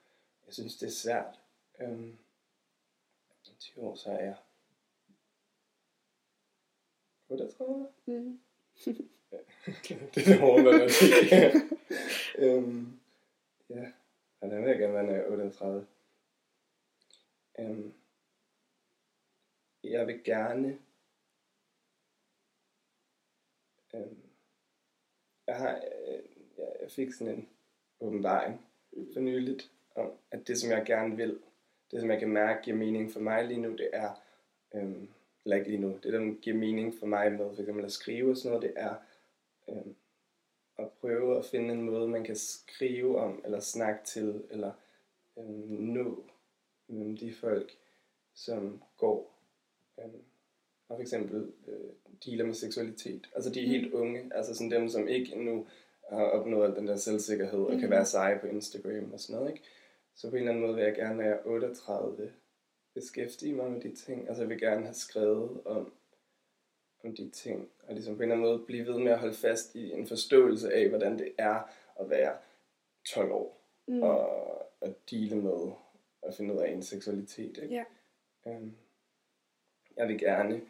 Jeg 0.46 0.54
synes, 0.54 0.78
det 0.78 0.88
er 0.88 0.92
svært. 0.92 1.40
Øhm, 1.82 2.18
om 3.50 3.56
20 3.60 3.84
år, 3.84 3.96
så 3.96 4.10
er 4.12 4.24
jeg 4.24 4.36
38. 7.30 7.88
Mm. 8.06 8.40
det 9.84 9.92
er 9.92 10.26
det 10.26 10.40
hårde 10.40 10.64
matematik. 10.64 11.14
øhm, 12.38 13.00
ja, 13.70 13.92
hvordan 14.40 14.62
vil 14.64 14.70
jeg 14.70 14.80
gerne 14.80 14.94
være, 14.94 15.04
når 15.04 15.14
jeg 15.14 15.22
er 15.24 15.28
38? 15.32 15.88
Øhm, 17.60 17.94
jeg 19.84 20.08
vil 20.08 20.24
gerne... 20.24 20.78
Øh, 23.96 24.18
jeg 25.48 25.56
har... 25.56 25.76
Øh, 25.76 26.24
jeg, 26.58 26.76
jeg 26.82 26.92
fik 26.92 27.14
sådan 27.14 27.34
en 27.34 27.50
åbenbaring 28.00 28.66
for 29.14 29.20
nyligt, 29.20 29.72
om 29.96 30.12
at 30.32 30.48
det, 30.48 30.58
som 30.58 30.72
jeg 30.72 30.86
gerne 30.86 31.16
vil, 31.16 31.40
det, 31.92 32.02
som 32.02 32.12
jeg 32.12 32.20
kan 32.20 32.30
mærke 32.30 32.62
giver 32.64 32.78
mening 32.78 33.12
for 33.12 33.20
mig 33.20 33.46
lige 33.46 33.62
nu, 33.62 33.72
det 33.72 33.90
er... 33.94 34.24
øh, 34.74 35.08
eller 35.46 35.58
ikke 35.58 35.70
lige 35.70 35.82
nu, 35.82 36.00
det, 36.04 36.14
der 36.14 36.42
giver 36.42 36.58
mening 36.58 36.94
for 37.00 37.06
mig 37.06 37.32
med 37.32 37.56
for 37.56 37.62
eksempel 37.62 37.86
at 37.86 37.92
skrive 37.92 38.32
og 38.32 38.38
sådan 38.38 38.58
noget, 38.58 38.64
det 38.64 38.74
er 38.76 38.96
øh, 39.70 39.94
at 40.78 40.92
prøve 40.92 41.38
at 41.38 41.46
finde 41.46 41.74
en 41.74 41.82
måde, 41.82 42.08
man 42.08 42.24
kan 42.24 42.36
skrive 42.36 43.20
om, 43.20 43.42
eller 43.46 43.60
snakke 43.60 44.06
til, 44.06 44.44
eller 44.50 44.72
øh, 45.38 45.70
nå 45.70 46.24
øhm, 46.90 47.18
de 47.18 47.34
folk, 47.34 47.72
som 48.34 48.84
går 48.98 49.40
øh, 50.00 50.06
og 50.90 50.98
for 50.98 51.02
eksempel 51.02 51.52
øh, 51.68 51.90
dealer 52.26 52.46
med 52.46 52.54
seksualitet. 52.54 53.30
Altså 53.36 53.50
de 53.50 53.64
er 53.64 53.68
helt 53.68 53.94
unge, 53.94 54.32
altså 54.36 54.56
sådan 54.56 54.72
dem, 54.72 54.90
som 54.90 55.08
ikke 55.08 55.34
endnu 55.34 55.68
har 56.10 56.24
opnået 56.26 56.66
al 56.70 56.76
den 56.76 56.88
der 56.88 56.96
selvsikkerhed, 56.96 57.60
og 57.60 57.80
kan 57.80 57.90
være 57.90 58.06
seje 58.06 58.40
på 58.40 58.48
Instagram 58.48 59.14
og 59.14 59.20
sådan 59.20 59.36
noget, 59.36 59.52
ikke? 59.54 59.64
Så 60.16 60.30
på 60.30 60.36
en 60.36 60.40
eller 60.42 60.52
anden 60.52 60.66
måde 60.66 60.76
vil 60.76 60.84
jeg 60.84 60.96
gerne, 60.96 61.16
når 61.16 61.24
jeg 61.24 61.32
er 61.34 61.46
38, 61.46 62.34
beskæftige 62.94 63.54
mig 63.54 63.72
med 63.72 63.82
de 63.82 63.96
ting. 63.96 64.28
Altså 64.28 64.42
jeg 64.44 64.50
vil 64.50 64.60
gerne 64.60 64.84
have 64.84 64.94
skrevet 64.94 65.62
om, 65.66 65.94
om 67.04 67.16
de 67.16 67.30
ting, 67.30 67.70
og 67.88 67.94
ligesom 67.94 68.16
på 68.16 68.24
en 68.24 68.32
eller 68.32 68.36
anden 68.36 68.52
måde 68.52 68.66
blive 68.66 68.86
ved 68.88 69.00
med 69.00 69.12
at 69.12 69.20
holde 69.20 69.34
fast 69.36 69.76
i 69.76 69.92
en 69.92 70.08
forståelse 70.08 70.74
af, 70.74 70.90
hvordan 70.90 71.20
det 71.20 71.32
er 71.38 71.60
at 72.00 72.10
være 72.10 72.38
12 73.08 73.32
år, 73.32 73.62
Mm. 73.88 74.02
og 74.02 74.30
at 74.82 74.94
dele 75.12 75.36
med 75.36 75.72
at 76.24 76.34
finde 76.36 76.54
ud 76.56 76.60
af 76.60 76.72
en 76.72 76.84
seksualitet. 76.84 77.58
Ikke? 77.64 77.76
Ja. 77.76 77.84
Øhm, 78.48 78.72
jeg 79.98 80.08
vil 80.08 80.20
gerne 80.20 80.62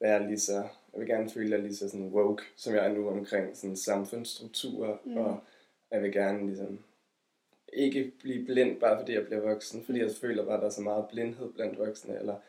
være 0.00 0.26
lige 0.26 0.38
så, 0.40 0.68
jeg 0.92 1.00
vil 1.00 1.08
gerne 1.08 1.30
føle, 1.30 1.56
er 1.56 1.60
lige 1.60 1.74
så 1.76 1.88
sådan 1.88 2.08
woke, 2.08 2.42
som 2.56 2.74
jeg 2.74 2.86
er 2.86 2.92
nu 2.92 3.08
omkring 3.08 3.56
sådan 3.56 3.76
samfundsstrukturer, 3.76 4.98
Mm. 5.04 5.16
og 5.16 5.40
jeg 5.90 6.02
vil 6.02 6.12
gerne 6.12 6.46
ligesom 6.46 6.84
ikke 7.72 8.12
blive 8.20 8.44
blind, 8.46 8.80
bare 8.80 8.98
fordi 8.98 9.12
jeg 9.12 9.24
bliver 9.26 9.40
voksen, 9.40 9.84
fordi 9.84 9.98
Mm. 9.98 10.04
jeg 10.06 10.14
føler 10.20 10.44
bare, 10.44 10.54
at 10.54 10.60
der 10.60 10.66
er 10.66 10.70
så 10.70 10.82
meget 10.82 11.08
blindhed 11.10 11.52
blandt 11.52 11.78
voksne, 11.78 12.18
eller, 12.18 12.40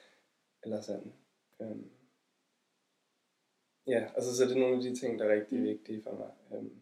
eller 0.63 0.82
sådan. 0.82 1.13
Øhm, 1.62 1.89
ja, 3.88 4.12
altså 4.15 4.36
så 4.36 4.43
er 4.43 4.47
det 4.47 4.58
nogle 4.58 4.76
af 4.76 4.82
de 4.82 4.95
ting, 4.95 5.19
der 5.19 5.26
er 5.26 5.34
rigtig 5.34 5.60
mm. 5.60 5.65
vigtige 5.65 6.04
for 6.04 6.12
mig. 6.15 6.32
Øhm, 6.60 6.82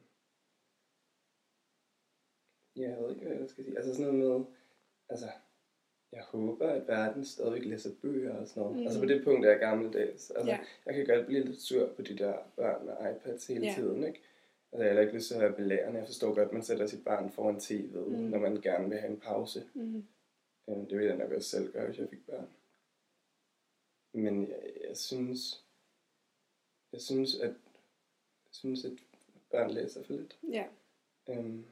ja, 2.75 2.89
jeg 2.89 2.97
ved 3.03 3.09
ikke, 3.15 3.25
hvad 3.27 3.37
jeg 3.37 3.49
skal 3.49 3.63
sige. 3.65 3.77
Altså 3.77 3.95
sådan 3.95 4.13
noget 4.13 4.39
med, 4.39 4.45
altså, 5.09 5.27
jeg 6.11 6.23
håber, 6.23 6.69
at 6.69 6.87
verden 6.87 7.25
stadigvæk 7.25 7.65
læser 7.65 7.91
bøger 8.01 8.35
og 8.37 8.47
sådan 8.47 8.63
noget. 8.63 8.77
Mm. 8.77 8.83
Altså 8.83 8.99
på 8.99 9.05
det 9.05 9.23
punkt 9.23 9.45
er 9.45 9.49
jeg 9.49 9.59
gammeldags. 9.59 10.31
Altså, 10.31 10.51
Ja. 10.51 10.59
jeg 10.85 10.95
kan 10.95 11.05
godt 11.05 11.25
blive 11.25 11.43
lidt 11.43 11.61
sur 11.61 11.93
på 11.95 12.01
de 12.01 12.17
der 12.17 12.37
børn 12.55 12.85
med 12.85 13.15
iPads 13.15 13.47
hele 13.47 13.65
Ja. 13.65 13.73
tiden, 13.75 14.03
ikke? 14.03 14.21
Altså, 14.71 14.85
jeg 14.85 14.93
har 14.95 15.01
ikke 15.01 15.13
lyst 15.13 15.27
til 15.27 15.35
at 15.35 15.41
være 15.41 15.53
belærende. 15.53 15.99
Jeg 15.99 16.07
forstår 16.07 16.27
godt, 16.35 16.47
at 16.47 16.53
man 16.53 16.63
sætter 16.63 16.85
sit 16.87 17.03
barn 17.03 17.31
foran 17.31 17.59
Mm. 18.07 18.13
mm. 18.15 18.19
når 18.29 18.39
man 18.39 18.61
gerne 18.61 18.89
vil 18.89 18.97
have 18.99 19.11
en 19.11 19.19
pause. 19.19 19.63
Mm. 19.73 20.03
Øh, 20.69 20.75
Det 20.75 20.91
ville 20.97 21.05
jeg 21.05 21.17
nok 21.17 21.31
også 21.31 21.49
selv 21.49 21.71
gøre, 21.73 21.85
hvis 21.87 21.99
jeg 21.99 22.09
fik 22.09 22.25
børn. 22.25 22.47
Men 24.13 24.47
jeg, 24.47 24.71
jeg 24.87 24.97
synes, 24.97 25.65
jeg 26.93 27.01
synes, 27.01 27.35
at 27.35 27.49
jeg 28.45 28.51
synes, 28.51 28.85
at 28.85 28.91
børn 29.51 29.71
læser 29.71 30.03
for 30.03 30.13
lidt. 30.13 30.39
Ja. 30.51 30.65
Øhm, 31.29 31.65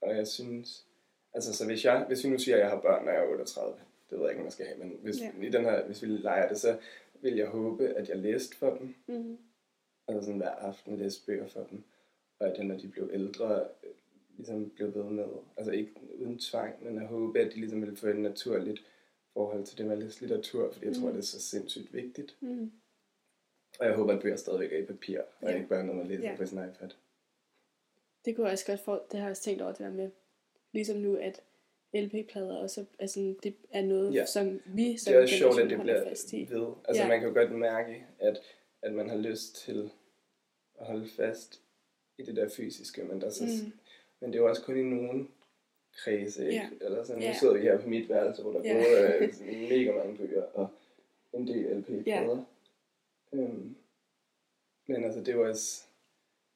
og 0.00 0.16
jeg 0.16 0.28
synes, 0.28 0.86
altså 1.34 1.52
så 1.56 1.66
hvis, 1.66 1.84
jeg, 1.84 2.04
hvis 2.08 2.24
vi 2.24 2.28
nu 2.30 2.38
siger, 2.38 2.56
at 2.56 2.60
jeg 2.62 2.70
har 2.70 2.80
børn, 2.80 3.04
når 3.04 3.12
jeg 3.12 3.24
er 3.24 3.28
38, 3.28 3.74
det 4.10 4.18
ved 4.18 4.20
jeg 4.20 4.30
ikke, 4.30 4.40
om 4.40 4.44
jeg 4.44 4.52
skal 4.52 4.66
have, 4.66 4.78
men 4.78 4.98
hvis, 5.02 5.20
Ja. 5.20 5.32
i 5.42 5.48
den 5.50 5.64
her, 5.64 5.86
hvis 5.86 6.02
vi 6.02 6.06
leger 6.06 6.48
det, 6.48 6.58
så 6.60 6.78
vil 7.20 7.36
jeg 7.36 7.46
håbe, 7.46 7.88
at 7.88 8.08
jeg 8.08 8.16
læste 8.18 8.56
for 8.56 8.70
dem, 8.76 8.94
Mm. 9.06 9.38
altså 10.08 10.24
sådan 10.24 10.38
hver 10.38 10.50
aften 10.50 10.96
læste 10.96 11.26
bøger 11.26 11.46
for 11.48 11.64
dem, 11.70 11.82
og 12.38 12.46
at 12.48 12.56
jeg, 12.58 12.64
når 12.66 12.78
de 12.78 12.88
blev 12.88 13.10
ældre, 13.12 13.68
ligesom 14.36 14.70
blev 14.70 14.94
ved 14.94 15.04
med, 15.04 15.26
altså 15.56 15.72
ikke 15.72 15.92
uden 16.18 16.38
tvang, 16.38 16.84
men 16.84 16.98
at 16.98 17.06
håbe, 17.06 17.40
at 17.40 17.52
de 17.52 17.56
ligesom 17.60 17.80
ville 17.80 17.96
få 17.96 18.06
et 18.06 18.16
naturligt 18.16 18.82
forhold 19.32 19.64
til 19.64 19.78
det 19.78 19.86
med 19.86 19.92
at 19.96 20.02
læse 20.02 20.20
litteratur, 20.20 20.72
fordi 20.72 20.86
jeg 20.86 20.94
tror, 20.94 21.02
Mhm. 21.04 21.12
det 21.12 21.18
er 21.18 21.24
så 21.26 21.40
sindssygt 21.40 21.94
vigtigt. 21.94 22.36
Mm. 22.40 22.72
Og 23.80 23.86
jeg 23.86 23.94
håber, 23.94 24.12
at 24.14 24.22
bøger 24.22 24.36
stadigvæk 24.36 24.72
er 24.72 24.78
i 24.78 24.84
papir, 24.84 25.20
og 25.40 25.50
Ja. 25.50 25.54
ikke 25.56 25.68
bare 25.68 25.84
noget, 25.84 25.98
man 25.98 26.06
læser 26.06 26.30
Ja. 26.30 26.36
på 26.36 26.46
sin 26.46 26.58
iPad. 26.58 26.88
Det 28.24 28.36
kunne 28.36 28.46
jeg 28.46 28.52
også 28.52 28.66
godt 28.66 28.80
få, 28.80 28.94
det 29.10 29.18
har 29.20 29.26
jeg 29.26 29.30
også 29.30 29.42
tænkt 29.42 29.62
over 29.62 29.70
det 29.72 29.78
der 29.80 29.90
med, 29.90 30.10
ligesom 30.72 30.96
nu, 30.96 31.16
at 31.16 31.40
LP-plader 31.94 32.56
også, 32.56 32.84
altså, 32.98 33.34
det 33.42 33.54
er 33.72 33.82
noget, 33.82 34.14
Ja. 34.14 34.26
som 34.26 34.60
vi 34.66 34.96
som 34.96 35.10
det 35.12 35.18
er 35.18 35.22
også 35.22 35.34
sjovt, 35.36 35.60
at 35.60 35.70
det 35.70 35.80
bliver 35.80 36.08
fast 36.08 36.32
i. 36.32 36.46
ved. 36.50 36.66
Altså 36.88 37.02
Ja. 37.02 37.08
man 37.08 37.20
kan 37.20 37.28
jo 37.28 37.34
godt 37.34 37.52
mærke, 37.52 38.06
at, 38.18 38.38
at 38.82 38.92
man 38.92 39.08
har 39.08 39.16
lyst 39.16 39.54
til 39.56 39.90
at 40.80 40.86
holde 40.86 41.08
fast 41.08 41.62
i 42.18 42.22
det 42.22 42.36
der 42.36 42.48
fysiske, 42.48 43.02
men, 43.04 43.20
der 43.20 43.26
er 43.26 43.30
så, 43.30 43.44
Mm. 43.44 43.72
men 44.20 44.32
det 44.32 44.38
er 44.38 44.42
jo 44.42 44.48
også 44.48 44.62
kun 44.62 44.78
i 44.78 44.82
nogen 44.82 45.30
kredse, 45.92 46.46
ikke? 46.46 46.54
Ja. 46.56 46.68
Eller 46.80 47.04
sådan, 47.04 47.20
nu 47.22 47.26
Ja. 47.26 47.34
sidder 47.40 47.54
vi 47.54 47.60
her 47.60 47.78
på 47.80 47.88
mit 47.88 48.08
værelse, 48.08 48.42
hvor 48.42 48.52
der 48.52 48.60
Ja. 48.64 48.74
både 48.74 48.86
er 48.98 49.28
mega 49.78 49.92
mange 49.92 50.16
bøger 50.16 50.42
og 50.42 50.68
en 51.32 51.46
del 51.48 51.76
LP-plader. 51.76 52.44
Øhm, 53.32 53.76
men 54.86 55.04
altså, 55.04 55.20
det 55.20 55.38
var 55.38 55.48
også, 55.48 55.82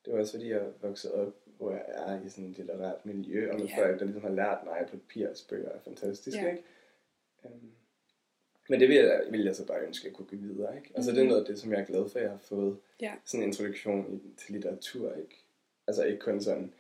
det 0.04 0.12
var 0.12 0.18
også 0.18 0.32
fordi, 0.32 0.48
jeg 0.50 0.72
voksede 0.82 1.14
op, 1.14 1.32
hvor 1.58 1.70
jeg 1.70 1.84
er 1.88 2.22
i 2.26 2.28
sådan 2.28 2.50
et 2.50 2.56
litterært 2.58 3.06
miljø, 3.06 3.50
og 3.52 3.58
med 3.60 3.66
Ja. 3.66 3.78
folk, 3.82 3.98
der 3.98 4.04
ligesom 4.04 4.22
har 4.22 4.30
lært 4.30 4.58
mig, 4.64 4.78
at 4.78 4.88
papirsbøger 4.90 5.68
er 5.68 5.78
fantastiske, 5.80 6.40
Ja. 6.42 6.50
ikke? 6.50 6.62
Øhm, 7.44 7.70
men 8.68 8.80
det 8.80 8.88
vil 8.88 8.96
jeg, 8.96 9.24
vil 9.30 9.44
jeg 9.44 9.56
så 9.56 9.66
bare 9.66 9.80
ønske, 9.86 10.02
at 10.02 10.10
jeg 10.10 10.16
kunne 10.16 10.26
give 10.28 10.40
videre, 10.40 10.76
ikke? 10.76 10.90
Altså, 10.94 11.10
det 11.10 11.18
er 11.18 11.22
Mhm. 11.22 11.28
noget 11.30 11.40
af 11.40 11.46
det, 11.46 11.58
som 11.60 11.72
jeg 11.72 11.80
er 11.80 11.84
glad 11.84 12.08
for, 12.08 12.18
at 12.18 12.22
jeg 12.22 12.30
har 12.30 12.38
fået 12.38 12.78
Ja. 13.00 13.12
sådan 13.24 13.42
en 13.42 13.48
introduktion 13.48 14.14
i, 14.14 14.34
til 14.36 14.52
litteratur, 14.54 15.12
ikke? 15.14 15.36
Altså 15.86 16.04
ikke 16.04 16.18
kun 16.18 16.40
sådan 16.40 16.72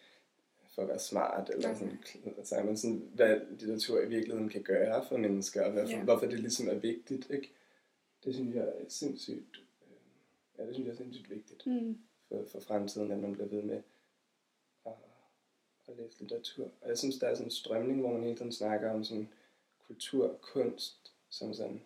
for 0.74 0.82
at 0.82 0.88
være 0.88 0.98
smart, 0.98 1.50
eller 1.50 1.68
Nej. 1.68 1.74
sådan, 1.78 1.98
altså, 2.38 2.62
men 2.64 2.76
sådan, 2.76 3.10
hvad 3.14 3.40
litteratur 3.50 4.00
i 4.00 4.08
virkeligheden 4.08 4.48
kan 4.48 4.62
gøre 4.62 5.04
for 5.08 5.16
mennesker, 5.16 5.62
og 5.64 5.72
hvorfor, 5.72 5.88
Ja. 5.88 6.02
hvorfor 6.04 6.26
det 6.26 6.40
ligesom 6.40 6.68
er 6.68 6.74
vigtigt, 6.74 7.30
ikke? 7.30 7.50
Det 8.24 8.34
synes 8.34 8.54
jeg 8.54 8.64
er 8.64 8.72
sindssygt, 8.88 9.56
øh, 9.82 10.58
ja, 10.58 10.66
det 10.66 10.74
synes 10.74 10.86
jeg 10.86 10.92
er 10.92 10.96
sindssygt 10.96 11.30
vigtigt 11.30 11.66
Mm. 11.66 11.98
for, 12.28 12.44
for 12.52 12.60
fremtiden, 12.60 13.10
at 13.10 13.18
man 13.18 13.32
bliver 13.32 13.48
ved 13.48 13.62
med 13.62 13.82
at 15.88 15.96
læse 15.96 16.20
litteratur. 16.20 16.64
Og 16.80 16.88
jeg 16.88 16.98
synes, 16.98 17.18
der 17.18 17.26
er 17.26 17.34
sådan 17.34 17.46
en 17.46 17.50
strømning, 17.50 18.00
hvor 18.00 18.12
man 18.12 18.22
hele 18.22 18.36
tiden 18.36 18.52
snakker 18.52 18.90
om 18.90 19.04
sådan 19.04 19.28
kultur 19.86 20.28
og 20.28 20.40
kunst, 20.40 21.12
som 21.30 21.54
sådan, 21.54 21.82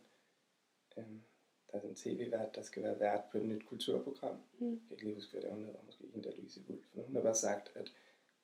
øhm, 0.96 1.20
der 1.66 1.76
er 1.76 1.80
sådan 1.80 1.90
en 1.90 1.96
tv-vært, 1.96 2.54
der 2.54 2.62
skal 2.62 2.82
være 2.82 3.00
vært 3.00 3.20
på 3.32 3.38
et 3.38 3.44
nyt 3.44 3.66
kulturprogram. 3.68 4.37
Mm. 4.58 4.70
Jeg 4.70 4.78
kan 4.88 4.90
ikke 4.90 5.04
lige 5.04 5.14
huske, 5.14 5.32
hvad 5.32 5.42
det 5.42 5.50
var, 5.50 5.56
hun 5.56 5.64
hedder, 5.64 5.80
måske 5.87 6.04
en 6.14 6.24
der 6.24 6.30
Louise. 6.37 6.61
Men 6.68 7.04
hun 7.06 7.14
har 7.14 7.22
bare 7.22 7.34
sagt, 7.34 7.70
at 7.74 7.92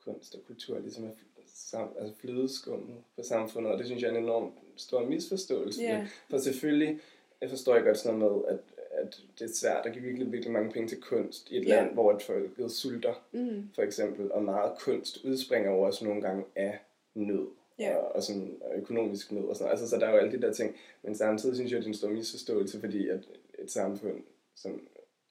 kunst 0.04 0.34
og 0.34 0.40
kultur 0.46 0.78
ligesom 0.78 1.04
er 1.04 1.12
sam, 1.46 1.88
altså 1.98 2.14
flødeskummet 2.16 3.04
på 3.16 3.22
samfundet, 3.22 3.72
og 3.72 3.78
det 3.78 3.86
synes 3.86 4.02
jeg 4.02 4.08
er 4.08 4.16
en 4.16 4.22
enormt 4.22 4.54
stor 4.76 5.04
misforståelse. 5.04 5.82
Ja. 5.82 6.08
For 6.30 6.38
selvfølgelig, 6.38 7.00
jeg 7.40 7.50
forstår 7.50 7.74
jeg 7.74 7.84
godt 7.84 7.98
sådan 7.98 8.18
noget 8.18 8.36
med, 8.36 8.44
at, 8.48 8.60
at 9.06 9.20
det 9.38 9.44
er 9.50 9.54
svært 9.54 9.86
at 9.86 9.92
give 9.92 10.04
virkelig, 10.04 10.32
virkelig 10.32 10.52
mange 10.52 10.70
penge 10.72 10.88
til 10.88 11.00
kunst 11.00 11.50
i 11.50 11.56
et 11.56 11.64
Ja. 11.64 11.68
land, 11.68 11.92
hvor 11.94 12.12
et 12.12 12.22
folket 12.22 12.70
sulter, 12.72 13.14
Mm. 13.32 13.68
for 13.74 13.82
eksempel, 13.82 14.32
og 14.32 14.42
meget 14.44 14.72
kunst 14.78 15.24
udspringer 15.24 15.70
jo 15.70 15.80
også 15.80 16.04
nogle 16.04 16.20
gange 16.22 16.44
af 16.56 16.78
nød. 17.14 17.46
Ja. 17.78 17.96
Og, 17.96 18.16
og 18.16 18.22
sådan 18.22 18.56
og 18.60 18.76
økonomisk 18.76 19.32
nød 19.32 19.44
og 19.44 19.56
sådan. 19.56 19.70
Altså, 19.70 19.88
så 19.88 19.96
der 19.96 20.06
er 20.06 20.10
jo 20.10 20.16
alle 20.16 20.32
de 20.32 20.42
der 20.42 20.52
ting. 20.52 20.76
Men 21.02 21.14
samtidig 21.14 21.56
synes 21.56 21.70
jeg, 21.70 21.78
at 21.78 21.82
det 21.84 21.86
er 21.86 21.92
en 21.92 21.98
stor 21.98 22.08
misforståelse, 22.08 22.80
fordi 22.80 23.08
at 23.08 23.20
et 23.58 23.70
samfund 23.70 24.22
som 24.56 24.80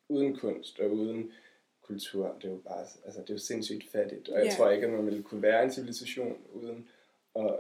uden 0.10 0.36
kunst 0.36 0.80
og 0.80 0.92
uden 0.92 1.32
kultur, 1.82 2.36
det 2.42 2.48
er 2.48 2.52
jo 2.52 2.58
bare, 2.68 2.86
altså 3.06 3.22
det 3.22 3.30
er 3.30 3.34
jo 3.34 3.38
sindssygt 3.40 3.90
fattigt. 3.92 4.30
Og 4.30 4.38
jeg 4.40 4.46
Ja. 4.46 4.52
tror 4.58 4.70
ikke, 4.70 4.88
at 4.88 4.94
man 4.94 5.06
ville 5.06 5.24
kunne 5.24 5.42
være 5.42 5.64
en 5.64 5.72
civilisation 5.72 6.38
uden 6.54 6.88
og 7.34 7.60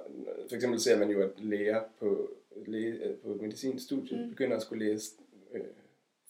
for 0.50 0.56
eksempel 0.56 0.80
ser 0.80 0.98
man 1.00 1.10
jo, 1.10 1.22
at 1.22 1.30
læger 1.38 1.82
på, 2.00 2.30
læge, 2.66 3.16
på 3.24 3.38
medicinstudiet 3.42 4.20
mm. 4.22 4.30
begynder 4.30 4.56
at 4.56 4.62
skulle 4.62 4.86
læse 4.86 5.12
øh, 5.54 5.62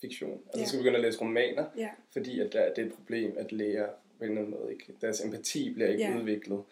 fiktion. 0.04 0.42
Altså 0.46 0.60
Ja. 0.60 0.66
skal 0.66 0.80
begynde 0.80 0.96
at 0.96 1.02
læse 1.02 1.22
romaner, 1.22 1.66
Ja. 1.78 1.90
fordi 2.14 2.40
at 2.40 2.54
der, 2.54 2.74
det 2.74 2.82
er 2.82 2.86
et 2.88 2.94
problem, 2.94 3.36
at 3.38 3.52
læger 3.52 3.88
på 4.18 4.24
en 4.24 4.30
eller 4.30 4.42
anden 4.42 4.60
måde 4.60 4.72
ikke, 4.74 4.94
deres 5.02 5.22
empati 5.26 5.74
bliver 5.74 5.90
ikke 5.90 6.04
Ja. 6.04 6.18
udviklet 6.20 6.64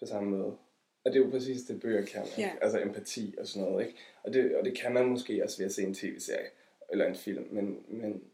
på 0.00 0.06
samme 0.06 0.30
måde. 0.30 0.56
Og 1.04 1.12
det 1.12 1.20
er 1.20 1.24
jo 1.24 1.30
præcis 1.30 1.62
det, 1.62 1.80
bøger 1.80 2.04
kan. 2.06 2.22
Ikke? 2.24 2.40
Ja. 2.42 2.52
Altså 2.62 2.80
empati 2.82 3.34
og 3.38 3.46
sådan 3.46 3.68
noget. 3.68 3.86
Ikke? 3.86 3.98
Og, 4.22 4.32
det, 4.32 4.56
og 4.56 4.64
det 4.64 4.78
kan 4.78 4.92
man 4.94 5.06
måske 5.06 5.44
også 5.44 5.58
ved 5.58 5.66
at 5.66 5.72
se 5.72 5.82
en 5.82 5.94
tv-serie 5.94 6.46
eller 6.92 7.06
en 7.06 7.14
film. 7.14 7.48
Men, 7.50 7.84
men, 7.88 8.24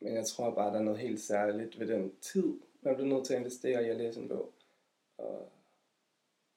men 0.00 0.14
jeg 0.14 0.24
tror 0.26 0.54
bare, 0.54 0.72
der 0.72 0.78
er 0.78 0.82
noget 0.84 1.00
helt 1.00 1.20
særligt 1.20 1.80
ved 1.80 1.86
den 1.86 2.12
tid, 2.20 2.54
man 2.82 2.94
bliver 2.94 3.08
nødt 3.14 3.26
til 3.26 3.34
at 3.34 3.38
investere 3.40 3.86
i 3.86 3.88
at 3.88 3.96
læse 3.96 4.20
en 4.20 4.28
bog. 4.28 4.52
Og, 5.18 5.52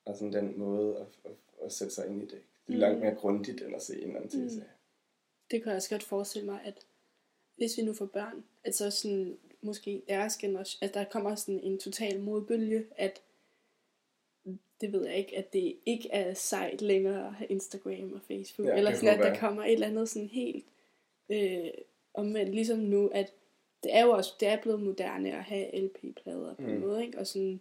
og 0.06 0.16
sådan 0.16 0.34
den 0.34 0.60
måde 0.60 0.98
at, 1.00 1.32
at, 1.32 1.38
at 1.66 1.72
sætte 1.72 1.94
sig 1.94 2.08
ind 2.08 2.22
i 2.22 2.26
det. 2.26 2.42
Det 2.68 2.74
er 2.74 2.74
Mm. 2.74 2.80
langt 2.80 3.00
mere 3.00 3.16
grundigt, 3.16 3.62
end 3.62 3.76
at 3.76 3.82
se 3.82 3.94
en 4.02 4.08
eller 4.08 4.16
anden 4.22 4.40
Mm. 4.42 4.48
tv-serie. 4.50 4.70
Det 5.52 5.64
kan 5.64 5.70
jeg 5.70 5.76
også 5.76 5.90
godt 5.90 6.04
forestille 6.04 6.46
mig, 6.46 6.60
at 6.66 6.86
hvis 7.60 7.78
vi 7.78 7.84
nu 7.84 7.94
får 7.94 8.06
børn, 8.06 8.44
at 8.64 8.76
så 8.76 8.92
sådan, 8.92 9.38
måske 9.62 10.02
deres 10.08 10.38
generation, 10.38 10.78
at 10.82 10.94
der 10.94 11.04
kommer 11.04 11.36
sådan 11.36 11.60
en 11.60 11.80
total 11.80 12.20
modbølge, 12.20 12.86
at 12.96 13.22
det 14.82 14.94
ved 14.94 15.06
jeg 15.06 15.18
ikke, 15.18 15.38
at 15.38 15.54
det 15.54 15.76
ikke 15.86 16.12
er 16.12 16.34
sejt 16.34 16.82
længere 16.82 17.28
at 17.28 17.34
have 17.34 17.48
Instagram 17.48 18.14
og 18.14 18.22
Facebook, 18.28 18.68
Ja, 18.68 18.78
eller 18.78 18.96
sådan, 18.96 19.20
at 19.20 19.20
der 19.20 19.40
kommer 19.40 19.64
et 19.64 19.74
eller 19.74 19.88
andet 19.88 20.10
sådan 20.10 20.28
helt 20.28 20.66
øh, 21.30 21.70
omvendt, 22.14 22.56
ligesom 22.56 22.80
nu, 22.80 23.08
at 23.08 23.34
det 23.84 23.96
er 23.96 24.06
jo 24.06 24.10
også, 24.12 24.34
det 24.40 24.48
er 24.48 24.62
blevet 24.62 24.82
moderne 24.82 25.38
at 25.38 25.44
have 25.44 25.76
LP-plader 25.76 26.54
på 26.54 26.62
mm. 26.62 26.70
en 26.70 26.80
måde, 26.80 27.06
ikke? 27.06 27.20
Og 27.20 27.28
sådan, 27.28 27.60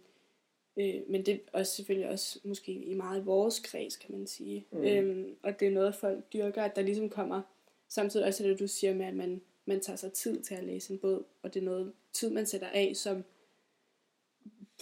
øh, 0.77 1.01
men 1.07 1.25
det 1.25 1.33
er 1.33 1.39
også 1.53 1.75
selvfølgelig 1.75 2.09
også 2.09 2.39
måske 2.43 2.71
i 2.71 2.93
meget 2.93 3.25
vores 3.25 3.59
kreds, 3.59 3.95
kan 3.95 4.15
man 4.17 4.27
sige. 4.27 4.65
Mm. 4.71 4.83
Øhm, 4.83 5.35
og 5.43 5.59
det 5.59 5.67
er 5.67 5.71
noget, 5.71 5.95
folk 5.95 6.33
dyrker, 6.33 6.63
at 6.63 6.75
der 6.75 6.81
ligesom 6.81 7.09
kommer, 7.09 7.41
samtidig 7.89 8.25
også 8.25 8.43
det, 8.43 8.59
du 8.59 8.67
siger 8.67 8.93
med, 8.93 9.05
at 9.05 9.15
man, 9.15 9.41
man 9.69 9.79
tager 9.79 9.97
sig 9.97 10.13
tid 10.13 10.41
til 10.41 10.55
at 10.55 10.63
læse 10.63 10.93
en 10.93 10.99
bog, 10.99 11.25
og 11.43 11.53
det 11.53 11.59
er 11.59 11.63
noget 11.65 11.93
tid, 12.13 12.29
man 12.29 12.45
sætter 12.45 12.67
af, 12.67 12.91
som 12.95 13.23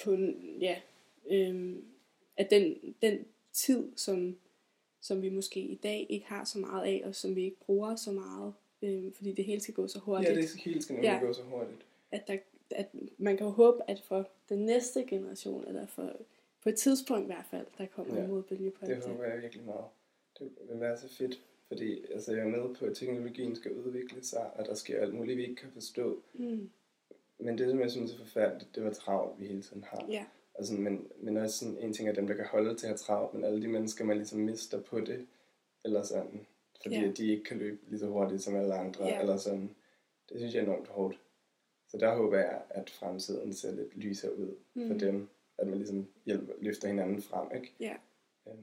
på, 0.03 0.11
en- 0.11 0.57
ja, 0.61 0.79
øhm, 1.29 1.83
at 2.37 2.49
den, 2.49 2.95
den 3.01 3.25
tid, 3.53 3.91
som, 3.95 4.37
som 5.01 5.21
vi 5.21 5.29
måske 5.29 5.59
i 5.59 5.75
dag 5.75 6.05
ikke 6.09 6.25
har 6.25 6.43
så 6.43 6.59
meget 6.59 6.83
af, 6.85 7.01
og 7.05 7.15
som 7.15 7.35
vi 7.35 7.43
ikke 7.43 7.59
bruger 7.65 7.95
så 7.95 8.11
meget, 8.11 8.53
øhm, 8.81 9.13
fordi 9.13 9.31
det 9.31 9.45
hele 9.45 9.61
skal 9.61 9.73
gå 9.73 9.87
så 9.87 9.99
hurtigt, 9.99 10.29
Ja, 10.35 10.41
det 10.41 10.49
helt 10.55 10.83
skal 10.83 10.93
nemlig 10.93 11.07
Ja. 11.09 11.19
gå 11.25 11.33
så 11.33 11.41
hurtigt. 11.43 11.77
at, 12.11 12.27
der, 12.27 12.37
at 12.71 12.87
man 13.17 13.37
kan 13.37 13.45
jo 13.45 13.51
håbe, 13.51 13.81
at 13.87 14.01
for 14.01 14.29
den 14.49 14.59
næste 14.65 15.05
generation, 15.05 15.67
eller 15.67 15.85
for, 15.85 16.15
på 16.63 16.69
et 16.69 16.75
tidspunkt 16.75 17.23
i 17.23 17.25
hvert 17.25 17.45
fald, 17.51 17.65
der 17.77 17.85
kommer 17.85 18.15
ja. 18.15 18.21
En 18.23 18.29
modbølge 18.29 18.71
på 18.71 18.85
Det 18.85 18.95
det. 18.97 19.05
håber 19.05 19.23
jeg 19.23 19.41
virkelig 19.41 19.65
meget. 19.65 19.85
Det 20.39 20.51
vil 20.69 20.79
være 20.79 20.97
så 20.97 21.09
fedt, 21.09 21.41
fordi 21.67 22.05
altså, 22.13 22.31
jeg 22.35 22.41
er 22.41 22.47
med 22.47 22.75
på, 22.75 22.85
at 22.85 22.95
teknologien 22.97 23.55
skal 23.55 23.71
udvikle 23.73 24.23
sig, 24.23 24.51
og 24.55 24.65
der 24.65 24.73
sker 24.73 25.01
alt 25.01 25.13
muligt, 25.13 25.37
vi 25.37 25.43
ikke 25.43 25.55
kan 25.55 25.71
forstå. 25.71 26.21
Mm, 26.33 26.69
Men 27.37 27.57
det, 27.57 27.69
som 27.69 27.79
jeg 27.79 27.91
synes 27.91 28.13
er 28.13 28.17
forfærdeligt, 28.17 28.75
det 28.75 28.83
var 28.83 28.91
travlt, 28.93 29.39
vi 29.41 29.45
hele 29.47 29.61
tiden 29.61 29.83
har. 29.83 30.05
ja, 30.09 30.25
Altså, 30.55 30.73
men, 30.73 31.07
men 31.17 31.37
også 31.37 31.59
sådan, 31.59 31.77
en 31.77 31.93
ting 31.93 32.09
er 32.09 32.13
dem, 32.13 32.27
der 32.27 32.33
kan 32.33 32.45
holde 32.45 32.75
til 32.75 32.85
at 32.85 32.89
have 32.89 32.97
travlt, 32.97 33.33
men 33.33 33.43
alle 33.43 33.61
de 33.61 33.67
mennesker, 33.67 34.05
man 34.05 34.17
ligesom 34.17 34.39
mister 34.39 34.81
på 34.81 34.99
det, 34.99 35.27
eller 35.85 36.03
sådan, 36.03 36.47
fordi 36.81 36.95
ja. 36.95 37.11
de 37.11 37.27
ikke 37.31 37.43
kan 37.43 37.57
løbe 37.57 37.77
lige 37.87 37.99
så 37.99 38.07
hurtigt 38.07 38.41
som 38.41 38.55
alle 38.55 38.73
andre, 38.75 39.05
Ja. 39.05 39.19
eller 39.21 39.37
sådan. 39.37 39.75
Det 40.29 40.37
synes 40.37 40.53
jeg 40.53 40.59
er 40.59 40.63
enormt 40.65 40.87
hårdt. 40.87 41.19
Så 41.87 41.97
der 41.97 42.15
håber 42.15 42.37
jeg, 42.37 42.61
at 42.69 42.89
fremtiden 42.89 43.53
ser 43.53 43.71
lidt 43.71 43.97
lysere 43.97 44.37
ud 44.37 44.55
mm. 44.73 44.87
for 44.87 44.97
dem, 44.97 45.27
at 45.57 45.67
man 45.67 45.77
ligesom 45.77 46.07
hjælper, 46.25 46.53
løfter 46.59 46.87
hinanden 46.87 47.21
frem, 47.21 47.47
ikke? 47.55 47.73
ja. 47.79 47.95
Øhm, 48.47 48.57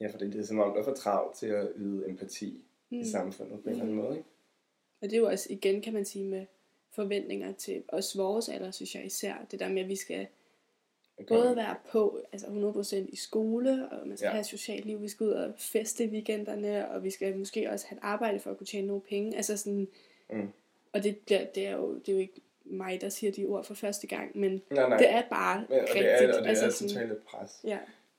Ja, 0.00 0.06
fordi 0.12 0.26
det 0.30 0.40
er 0.40 0.44
som 0.44 0.58
om, 0.58 0.72
der 0.72 0.80
er 0.80 0.84
for 0.84 0.94
travlt 0.94 1.36
til 1.36 1.46
at 1.46 1.68
yde 1.76 2.08
empati 2.08 2.64
mm. 2.90 2.96
Mm. 2.96 3.02
i 3.02 3.10
samfundet 3.10 3.60
på 3.62 3.68
en 3.68 3.70
eller 3.70 3.82
anden 3.84 3.96
måde, 3.96 4.16
ikke? 4.16 4.28
Og 5.00 5.10
det 5.10 5.12
er 5.12 5.18
jo 5.18 5.26
også 5.26 5.46
igen, 5.50 5.80
kan 5.82 5.92
man 5.92 6.04
sige, 6.04 6.24
med 6.24 6.46
forventninger 6.90 7.52
til 7.52 7.82
os 7.88 8.18
vores 8.18 8.48
alder, 8.48 8.70
synes 8.70 8.94
jeg 8.94 9.06
især. 9.06 9.34
Det 9.50 9.60
der 9.60 9.68
med, 9.68 9.82
at 9.82 9.88
vi 9.88 9.96
skal 9.96 10.26
både 11.28 11.56
være 11.56 11.74
på, 11.90 12.20
altså 12.32 12.46
100% 12.46 12.96
i 13.12 13.16
skole, 13.16 13.88
og 13.90 14.08
man 14.08 14.16
skal 14.16 14.26
ja. 14.26 14.30
Have 14.30 14.40
et 14.40 14.46
socialt 14.46 14.84
liv, 14.84 15.02
vi 15.02 15.08
skal 15.08 15.26
ud 15.26 15.30
og 15.32 15.52
feste 15.56 16.04
i 16.04 16.08
weekenderne, 16.08 16.90
og 16.90 17.04
vi 17.04 17.10
skal 17.10 17.38
måske 17.38 17.70
også 17.70 17.86
have 17.88 17.96
et 17.96 18.02
arbejde 18.02 18.40
for 18.40 18.50
at 18.50 18.56
kunne 18.58 18.66
tjene 18.66 18.86
nogle 18.86 19.02
penge. 19.02 19.36
Altså 19.36 19.56
sådan, 19.56 19.88
Mm. 20.32 20.48
og 20.92 21.02
det, 21.04 21.16
bliver, 21.18 21.44
det, 21.54 21.66
er 21.66 21.72
jo, 21.76 21.94
det 21.98 22.08
er 22.08 22.12
jo 22.12 22.18
ikke 22.18 22.40
mig, 22.64 23.00
der 23.00 23.08
siger 23.08 23.32
de 23.32 23.46
ord 23.46 23.64
for 23.64 23.74
første 23.74 24.06
gang, 24.06 24.38
men 24.38 24.62
Nej, 24.70 24.88
nej. 24.88 24.98
det 24.98 25.10
er 25.10 25.22
bare 25.30 25.66
Men, 25.68 25.78
og 25.80 25.86
rigtigt. 25.88 26.04
det 26.04 26.28
er, 26.30 26.36
og 26.38 26.42
det 26.42 26.48
altså 26.48 26.66
er 26.66 26.70
sådan, 26.70 26.88
totalt 26.94 27.24
pres. 27.24 27.60
ja, 27.64 27.78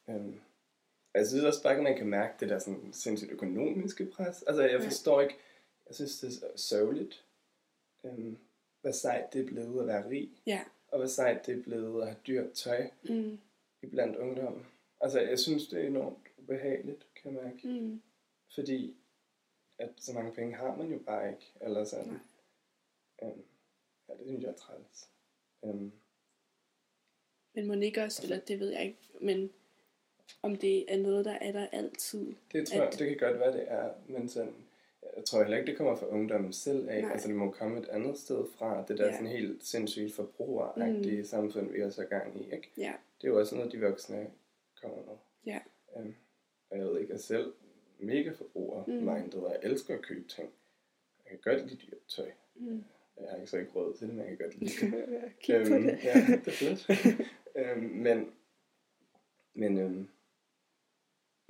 Øhm, 0.10 0.34
jeg 1.20 1.28
synes 1.28 1.44
også 1.44 1.64
bare, 1.64 1.76
at 1.76 1.84
man 1.84 1.98
kan 1.98 2.08
mærke 2.08 2.34
det 2.40 2.50
der 2.50 2.60
sådan 2.60 2.94
sindssygt 2.94 3.32
økonomiske 3.32 4.06
pres. 4.06 4.44
Altså, 4.44 4.64
jeg 4.64 4.84
forstår 4.84 5.22
ikke, 5.22 5.36
jeg 5.88 5.96
synes, 5.96 6.20
det 6.20 6.44
er 6.44 6.58
sørgeligt, 6.58 7.26
øhm, 8.04 8.38
hvad 8.82 8.94
sejt 8.94 9.34
det 9.34 9.42
er 9.42 9.46
blevet 9.46 9.82
at 9.82 9.88
være 9.88 10.10
rig, 10.10 10.32
ja, 10.46 10.64
og 10.88 10.98
hvad 10.98 11.08
sejt 11.08 11.46
det 11.46 11.58
er 11.58 11.64
blevet 11.64 12.02
at 12.02 12.08
have 12.08 12.20
dyrt 12.28 12.52
tøj 12.54 12.90
mm, 13.04 13.40
i 13.82 13.86
blandt 13.86 14.16
ungdommen. 14.16 14.66
Altså, 15.02 15.20
jeg 15.22 15.40
synes, 15.40 15.68
det 15.68 15.84
er 15.84 15.88
enormt 15.88 16.28
ubehageligt, 16.38 17.08
kan 17.16 17.34
jeg 17.36 17.44
mærke. 17.44 17.68
mm, 17.68 18.02
Fordi, 18.56 18.96
at 19.80 19.90
så 19.98 20.14
mange 20.14 20.32
penge 20.32 20.56
har 20.56 20.76
man 20.76 20.92
jo 20.92 21.00
bare 21.00 21.30
ikke, 21.32 21.54
eller 21.62 21.84
sådan. 21.84 22.20
Øhm, 23.24 23.44
ja, 24.10 24.14
det 24.14 24.26
synes 24.26 24.44
jeg 24.44 24.50
er 24.50 24.56
træls. 24.56 25.10
Øhm, 25.66 25.92
men 27.54 27.68
må 27.68 27.74
ikke 27.74 28.04
også, 28.04 28.24
eller 28.24 28.40
det 28.40 28.60
ved 28.60 28.70
jeg 28.70 28.86
ikke, 28.86 29.00
men 29.22 29.50
om 30.42 30.56
det 30.56 30.94
er 30.94 30.98
noget, 30.98 31.26
der 31.26 31.32
er 31.42 31.52
der 31.52 31.68
altid. 31.72 32.34
Det 32.52 32.68
tror 32.68 32.78
jeg, 32.78 32.88
At- 32.88 33.00
det 33.00 33.08
kan 33.08 33.18
godt 33.30 33.40
være, 33.40 33.54
det 33.54 33.64
er, 33.68 33.90
men 34.08 34.30
sådan, 34.30 34.54
jeg 35.16 35.26
tror 35.26 35.42
heller 35.42 35.58
ikke, 35.58 35.68
det 35.70 35.78
kommer 35.78 35.96
fra 35.96 36.08
ungdommen 36.08 36.54
selv 36.54 36.90
af. 36.90 37.02
Nej. 37.02 37.12
Altså, 37.12 37.28
det 37.28 37.36
må 37.36 37.52
komme 37.52 37.80
et 37.80 37.88
andet 37.90 38.18
sted 38.18 38.46
fra. 38.58 38.86
Det 38.88 38.98
der 38.98 39.06
Ja. 39.06 39.12
sådan 39.12 39.28
helt 39.28 39.64
sindssygt 39.66 40.14
forbrugeragtige 40.14 41.18
mm. 41.18 41.24
samfund, 41.26 41.72
vi 41.72 41.80
er 41.82 41.90
så 41.90 42.06
gang 42.06 42.42
i, 42.42 42.44
ikke? 42.56 42.70
Ja, 42.78 42.94
Det 43.22 43.28
er 43.28 43.32
jo 43.32 43.40
også 43.40 43.56
noget, 43.56 43.72
de 43.72 43.82
voksne 43.82 44.28
kommer 44.82 44.98
med. 44.98 45.16
ja, 45.46 45.60
Um, 45.96 46.16
og 46.70 46.78
jeg 46.78 46.86
ved 46.86 47.00
ikke, 47.00 47.10
jeg 47.12 47.18
er 47.18 47.22
selv 47.22 47.54
mega 48.00 48.32
forbruger 48.32 48.84
Mm. 48.88 48.94
mm. 48.94 49.08
og 49.08 49.52
jeg 49.52 49.60
elsker 49.64 49.94
at 49.96 50.02
købe 50.02 50.28
ting. 50.28 50.50
Jeg 51.30 51.40
kan 51.44 51.54
godt 51.54 51.70
lide 51.70 51.82
dyrt 51.88 52.00
tøj. 52.08 52.32
mm, 52.56 52.84
Jeg 53.22 53.30
har 53.30 53.36
ikke 53.38 53.48
så 53.52 53.58
ikke 53.58 53.72
råd 53.72 53.94
til 53.98 54.08
det, 54.08 54.16
men 54.16 54.28
jeg 54.28 54.38
kan 54.38 54.46
godt 54.48 54.60
lide 54.60 54.72
det. 54.98 55.32
Kig 55.40 55.56
på 55.68 55.74
Øhm, 55.74 55.84
det. 55.84 56.00
Ja, 56.04 56.14
det 56.28 56.48
er 56.48 56.52
fedt. 56.52 56.90
øhm, 57.56 57.84
men, 57.84 58.32
men, 59.54 59.78
øhm, 59.78 60.08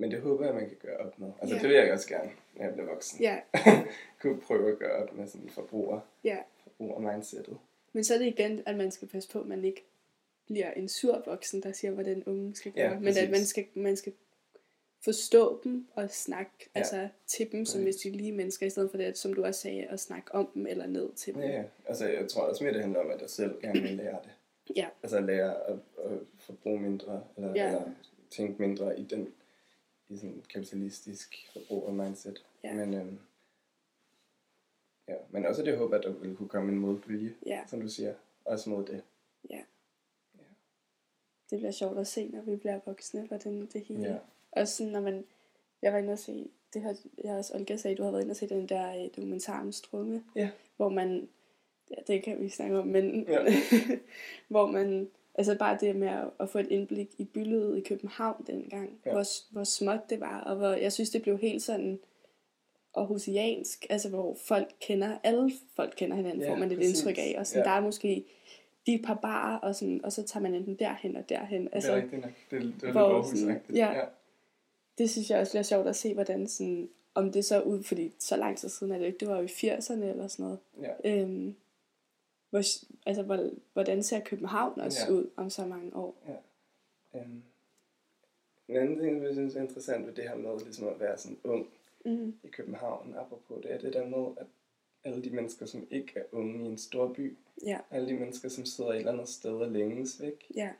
men 0.00 0.10
det 0.10 0.20
håber 0.20 0.44
jeg, 0.46 0.54
man 0.54 0.68
kan 0.68 0.76
gøre 0.82 0.96
op 0.96 1.18
med. 1.18 1.28
Altså, 1.40 1.56
Ja. 1.56 1.60
det 1.62 1.68
vil 1.68 1.76
jeg 1.76 1.92
også 1.92 2.08
gerne, 2.08 2.30
når 2.56 2.64
jeg 2.64 2.72
bliver 2.72 2.88
voksen. 2.88 3.20
Ja, 3.22 3.38
kunne 4.22 4.40
prøve 4.40 4.72
at 4.72 4.78
gøre 4.78 4.92
op 5.02 5.16
med 5.16 5.26
sådan 5.26 5.48
forbruger, 5.50 6.00
ja. 6.24 6.36
forbruger-mindsetet. 6.62 7.58
Men 7.92 8.04
så 8.04 8.14
er 8.14 8.18
det 8.18 8.26
igen, 8.26 8.62
at 8.66 8.76
man 8.76 8.90
skal 8.90 9.08
passe 9.08 9.30
på, 9.30 9.40
at 9.40 9.46
man 9.46 9.64
ikke 9.64 9.84
bliver 10.46 10.70
en 10.70 10.88
sur 10.88 11.22
voksen, 11.26 11.62
der 11.62 11.72
siger, 11.72 11.90
hvordan 11.90 12.22
unge 12.26 12.54
skal 12.56 12.72
gøre. 12.72 12.90
Ja, 12.92 12.98
men 12.98 13.08
at 13.18 13.30
man 13.30 13.44
skal, 13.44 13.66
man 13.74 13.96
skal 13.96 14.12
forstå 15.04 15.60
dem 15.64 15.86
og 15.94 16.10
snakke 16.10 16.50
Ja. 16.74 16.78
altså, 16.80 17.08
til 17.26 17.52
dem, 17.52 17.64
som 17.66 17.82
hvis 17.82 17.96
de 17.96 18.08
er 18.08 18.12
lige 18.12 18.32
mennesker, 18.32 18.66
i 18.66 18.70
stedet 18.70 18.90
for 18.90 18.96
det, 18.98 19.18
som 19.18 19.34
du 19.34 19.44
også 19.44 19.60
sagde, 19.60 19.84
at 19.84 20.00
snakke 20.00 20.34
om 20.34 20.50
dem 20.54 20.66
eller 20.66 20.86
ned 20.86 21.12
til 21.12 21.34
dem. 21.34 21.42
Ja, 21.42 21.48
ja. 21.48 21.62
Altså, 21.88 22.08
jeg 22.08 22.28
tror 22.28 22.42
også 22.42 22.64
mere, 22.64 22.72
det 22.74 22.82
handler 22.82 23.00
om, 23.00 23.10
at 23.10 23.20
jeg 23.20 23.30
selv 23.30 23.60
gerne 23.60 23.80
vil 23.80 23.90
lære 23.90 24.18
det. 24.24 24.30
Ja. 24.76 24.86
Altså 25.02 25.20
lære 25.20 25.68
at, 25.68 25.76
at 26.04 26.10
forbruge 26.38 26.80
mindre, 26.80 27.22
eller, 27.36 27.50
Ja. 27.54 27.62
ja. 27.62 27.66
eller 27.68 27.82
tænke 28.30 28.62
mindre 28.62 29.00
i 29.00 29.04
den 29.04 29.28
i 30.10 30.16
sådan 30.16 30.42
kapitalistisk 30.52 31.50
forbruger-mindset. 31.52 32.44
Ja. 32.64 32.74
Men, 32.74 32.94
øhm, 32.94 33.18
ja. 35.08 35.14
Men 35.30 35.46
også 35.46 35.62
det 35.62 35.78
håber, 35.78 35.98
at 35.98 36.04
der 36.04 36.12
ville 36.12 36.36
kunne 36.36 36.48
komme 36.48 36.72
en 36.72 36.78
modbølge, 36.78 37.34
ja. 37.46 37.64
som 37.66 37.80
du 37.80 37.88
siger, 37.88 38.14
også 38.44 38.70
mod 38.70 38.86
det. 38.86 39.02
Det 41.50 41.58
bliver 41.58 41.72
sjovt 41.72 41.98
at 41.98 42.06
se, 42.06 42.28
når 42.28 42.42
vi 42.42 42.56
bliver 42.56 42.80
voksne, 42.86 43.26
hvordan 43.26 43.68
det 43.72 43.80
hele... 43.80 44.08
Ja. 44.08 44.16
Også 44.52 44.76
sådan, 44.76 44.92
når 44.92 45.00
man... 45.00 45.24
Jeg 45.82 45.92
var 45.92 45.98
inde 45.98 46.12
og 46.12 46.18
se... 46.18 46.48
Det 46.74 46.82
har 46.82 46.96
jeg 47.24 47.34
også 47.34 47.54
Olga 47.54 47.76
sagde, 47.76 47.96
du 47.96 48.02
har 48.02 48.10
været 48.10 48.22
inde 48.22 48.32
og 48.32 48.36
se 48.36 48.48
den 48.48 48.68
der 48.68 49.04
øh, 49.04 49.10
dokumentar 49.16 49.60
om 49.60 49.72
Strunge. 49.72 50.24
Ja. 50.36 50.50
Hvor 50.76 50.88
man... 50.88 51.28
Ja, 51.90 51.94
det 52.06 52.22
kan 52.22 52.40
vi 52.40 52.48
snakke 52.48 52.78
om, 52.78 52.86
men... 52.86 53.28
Ja. 53.28 53.44
hvor 54.48 54.66
man... 54.66 55.10
Altså 55.34 55.58
bare 55.58 55.78
det 55.80 55.96
med 55.96 56.08
at, 56.08 56.24
at 56.40 56.48
få 56.48 56.58
et 56.58 56.66
indblik 56.70 57.08
i 57.18 57.24
byldet 57.24 57.78
i 57.78 57.80
København 57.80 58.44
dengang. 58.46 59.00
Ja. 59.06 59.12
Hvor, 59.12 59.52
hvor 59.52 59.64
småt 59.64 60.10
det 60.10 60.20
var, 60.20 60.40
og 60.40 60.56
hvor 60.56 60.68
jeg 60.68 60.92
synes, 60.92 61.10
det 61.10 61.22
blev 61.22 61.38
helt 61.38 61.62
sådan 61.62 61.98
aarhusiansk, 62.96 63.86
altså 63.90 64.08
hvor 64.08 64.36
folk 64.46 64.74
kender, 64.80 65.18
alle 65.24 65.50
folk 65.76 65.94
kender 65.96 66.16
hinanden, 66.16 66.40
Ja, 66.42 66.50
får 66.50 66.56
man 66.56 66.70
et 66.72 66.78
præcis. 66.78 67.00
indtryk 67.00 67.18
af, 67.18 67.34
og 67.38 67.46
sådan, 67.46 67.64
Ja. 67.66 67.70
der 67.70 67.76
er 67.76 67.80
måske 67.80 68.24
de 68.86 68.94
et 68.94 69.02
par 69.04 69.14
barer, 69.14 69.58
og, 69.58 69.74
sådan, 69.74 70.00
og 70.04 70.12
så 70.12 70.22
tager 70.22 70.42
man 70.42 70.54
enten 70.54 70.74
derhen 70.78 71.16
og 71.16 71.28
derhen. 71.28 71.68
Altså, 71.72 71.92
Altså, 71.92 71.92
det 71.92 71.98
er 71.98 72.02
rigtigt 72.02 72.22
nok. 72.22 72.32
Det, 72.50 72.50
det 72.50 72.82
er 72.82 72.84
lidt 72.84 72.92
hvor 72.92 73.22
sådan- 73.22 73.60
ja. 73.74 73.92
ja. 73.92 74.04
det 74.98 75.10
synes 75.10 75.30
jeg 75.30 75.38
også 75.40 75.52
bliver 75.52 75.62
sjovt 75.62 75.86
at 75.88 75.96
se, 75.96 76.14
hvordan 76.14 76.46
sådan, 76.46 76.88
om 77.14 77.32
det 77.32 77.44
så 77.44 77.60
ud, 77.60 77.82
fordi 77.82 78.12
så 78.18 78.36
lang 78.36 78.58
tid 78.58 78.68
siden 78.68 78.92
er 78.92 78.98
det 78.98 79.06
ikke, 79.06 79.18
det 79.18 79.28
var 79.28 79.36
jo 79.36 79.42
i 79.42 79.46
80'erne 79.46 80.04
eller 80.04 80.26
sådan 80.28 80.42
noget. 80.44 80.58
ja. 81.04 81.20
Øhm, 81.22 81.54
hvor, 82.50 82.62
altså, 83.06 83.22
hvor, 83.22 83.50
hvordan 83.72 84.02
ser 84.02 84.20
København 84.20 84.80
også 84.80 84.98
Ja. 85.08 85.12
ud 85.12 85.30
om 85.36 85.50
så 85.50 85.66
mange 85.66 85.96
år? 85.96 86.14
Øhm, 87.14 87.42
en 88.68 88.76
anden 88.76 88.98
ting, 88.98 89.16
som 89.16 89.24
jeg 89.24 89.32
synes 89.34 89.56
er 89.56 89.60
interessant 89.62 90.06
ved 90.06 90.14
det 90.14 90.28
her 90.28 90.36
med 90.36 90.58
ligesom 90.60 90.88
at 90.88 91.00
være 91.00 91.18
sådan 91.18 91.38
ung 91.44 91.66
Mm. 92.04 92.34
i 92.42 92.48
København, 92.48 93.14
apropos 93.18 93.62
det, 93.62 93.72
er 93.72 93.78
det 93.78 93.92
der 93.92 94.06
med, 94.06 94.36
at 94.36 94.46
alle 95.04 95.24
de 95.24 95.30
mennesker, 95.30 95.66
som 95.66 95.86
ikke 95.90 96.12
er 96.18 96.24
unge 96.32 96.64
i 96.64 96.68
en 96.68 96.78
stor 96.78 97.12
by, 97.12 97.36
Ja, 97.66 97.78
alle 97.90 98.08
de 98.08 98.14
mennesker, 98.14 98.48
som 98.48 98.64
sidder 98.64 98.90
et 98.90 98.96
eller 98.98 99.12
andet 99.12 99.28
sted 99.28 99.50
og 99.52 99.70
længes 99.70 100.22
væk. 100.22 100.46
ja, 100.54 100.72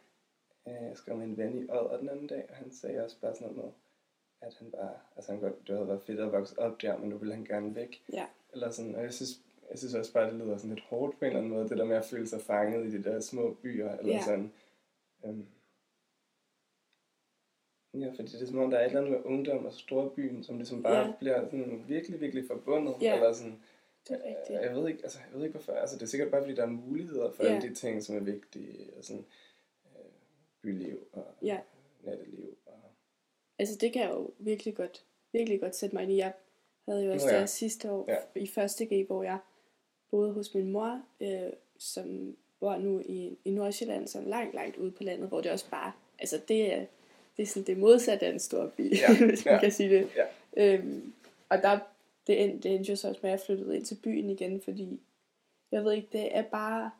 Øh, 0.67 0.73
Jeg 0.75 0.93
skrev 0.97 1.17
med 1.17 1.27
en 1.27 1.37
ven 1.37 1.59
i 1.59 1.63
Odder 1.71 1.97
den 1.99 2.09
anden 2.09 2.27
dag, 2.27 2.47
og 2.51 2.57
han 2.57 2.71
sagde 2.73 3.05
også 3.05 3.21
bare 3.21 3.35
sådan 3.35 3.49
noget 3.49 3.65
med, 3.65 3.73
at 4.41 4.55
han 4.59 4.71
bare, 4.71 4.95
altså 5.17 5.33
han 5.33 5.41
godt, 5.41 5.69
det 5.69 5.75
havde 5.77 5.89
været 5.89 6.03
fedt 6.03 6.21
at 6.21 6.33
vokse 6.33 6.59
op 6.59 6.83
der, 6.83 6.99
men 6.99 7.09
nu 7.09 7.17
ville 7.17 7.35
han 7.35 7.45
gerne 7.45 7.75
væk. 7.75 8.03
ja, 8.13 8.27
Eller 8.53 8.71
sådan, 8.71 8.95
og 8.95 9.03
jeg 9.03 9.15
synes, 9.15 9.41
jeg 9.71 9.79
synes 9.79 9.95
også 9.95 10.13
bare, 10.13 10.27
det 10.31 10.35
lyder 10.35 10.57
sådan 10.57 10.75
lidt 10.75 10.85
hårdt 10.85 11.19
på 11.19 11.25
en 11.25 11.27
eller 11.27 11.39
anden 11.39 11.53
måde, 11.53 11.69
det 11.69 11.79
der 11.79 11.85
med 11.85 11.97
at 11.97 12.05
føle 12.05 12.27
sig 12.29 12.41
fanget 12.41 12.87
i 12.87 12.99
de 12.99 13.05
der 13.05 13.21
små 13.21 13.55
byer, 13.63 13.93
eller 13.99 14.13
Ja. 14.15 14.23
sådan. 14.25 14.53
Øhm, 15.25 15.47
ja, 17.95 18.09
fordi 18.11 18.29
det 18.33 18.43
er 18.43 18.47
som 18.47 18.59
om, 18.59 18.71
der 18.71 18.79
er 18.79 18.83
et 18.83 18.87
eller 18.87 19.01
andet 19.01 19.13
med 19.13 19.25
ungdom 19.25 19.67
og 19.67 19.73
storbyen, 19.73 20.45
som 20.45 20.57
ligesom 20.57 20.83
bare 20.83 21.07
Ja. 21.07 21.13
bliver 21.19 21.45
sådan 21.45 21.85
virkelig, 21.89 22.21
virkelig 22.21 22.47
forbundet. 22.47 22.95
Ja. 23.01 23.15
Eller 23.15 23.33
sådan, 23.33 23.63
det 24.09 24.17
er 24.25 24.29
rigtigt. 24.29 24.61
jeg 24.61 24.75
ved 24.77 24.89
ikke, 24.89 25.03
altså, 25.03 25.19
jeg 25.31 25.39
ved 25.39 25.47
ikke 25.47 25.59
hvorfor, 25.59 25.73
altså 25.73 25.97
det 25.97 26.03
er 26.03 26.07
sikkert 26.07 26.31
bare, 26.31 26.43
fordi 26.43 26.55
der 26.55 26.63
er 26.63 26.67
muligheder 26.71 27.31
for 27.33 27.45
Ja. 27.45 27.55
alle 27.55 27.69
de 27.69 27.75
ting, 27.75 28.03
som 28.03 28.17
er 28.17 28.21
vigtige, 28.21 28.91
og 28.99 29.05
sådan, 29.05 29.25
øh, 29.87 30.05
byliv 30.63 30.99
og 31.13 31.27
Ja. 31.43 31.61
natteliv. 32.03 32.57
Og, 32.67 32.73
Altså 33.59 33.77
det 33.81 33.93
kan 33.93 34.03
jeg 34.03 34.11
jo 34.11 34.31
virkelig 34.39 34.77
godt, 34.77 35.05
virkelig 35.33 35.61
godt 35.61 35.77
sætte 35.77 35.97
mig 35.97 36.03
ind 36.03 36.13
i. 36.13 36.17
Jeg 36.17 36.33
havde 36.89 37.05
jo 37.05 37.13
også 37.13 37.27
Nå 37.27 37.33
ja. 37.33 37.41
der 37.41 37.47
sidste 37.47 37.91
år 37.93 38.05
Ja. 38.09 38.17
i 38.41 38.47
første 38.47 38.87
G, 38.87 39.07
hvor 39.07 39.23
jeg 39.23 39.39
boede 40.11 40.33
hos 40.33 40.55
min 40.55 40.73
mor, 40.73 41.03
øh, 41.21 41.53
som 41.79 42.37
bor 42.61 42.77
nu 42.77 43.01
i, 43.07 43.37
i 43.45 43.51
Nordsjælland, 43.51 44.09
så 44.09 44.21
langt, 44.21 44.55
langt 44.55 44.77
ude 44.77 44.91
på 44.91 45.03
landet, 45.03 45.29
hvor 45.29 45.41
det 45.41 45.51
også 45.53 45.71
bare, 45.71 45.93
altså 46.19 46.41
det 46.49 46.73
er, 46.75 46.85
det 47.37 47.43
er 47.43 47.47
sådan 47.47 47.67
det 47.67 47.79
modsatte 47.79 48.27
af 48.27 48.33
en 48.33 48.39
stor 48.39 48.67
by, 48.67 48.93
Ja, 48.93 49.17
hvis 49.27 49.45
man 49.45 49.55
ja, 49.55 49.61
kan 49.61 49.73
sige 49.73 49.89
det. 49.91 50.09
ja. 50.17 50.27
Øhm, 50.75 51.13
og 51.49 51.59
der, 51.63 51.79
det 52.27 52.43
endte, 52.45 52.69
det 52.69 52.75
endte 52.77 52.91
jo 52.91 52.97
så 52.97 53.09
også 53.09 53.21
med, 53.23 53.31
at 53.31 53.39
jeg 53.39 53.47
flyttede 53.47 53.77
ind 53.77 53.85
til 53.85 53.99
byen 54.03 54.31
igen, 54.31 54.61
fordi 54.61 55.01
jeg 55.73 55.85
ved 55.85 55.93
ikke, 55.93 56.09
det 56.13 56.37
er 56.37 56.43
bare, 56.43 56.91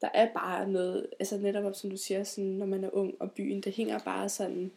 der 0.00 0.08
er 0.14 0.32
bare 0.32 0.68
noget, 0.68 1.06
altså 1.20 1.38
netop 1.38 1.74
som 1.74 1.90
du 1.90 1.96
siger, 1.96 2.24
sådan, 2.24 2.50
når 2.50 2.66
man 2.66 2.84
er 2.84 2.90
ung 2.92 3.14
og 3.20 3.32
byen, 3.32 3.60
det 3.60 3.72
hænger 3.72 3.98
bare 3.98 4.28
sådan 4.28 4.70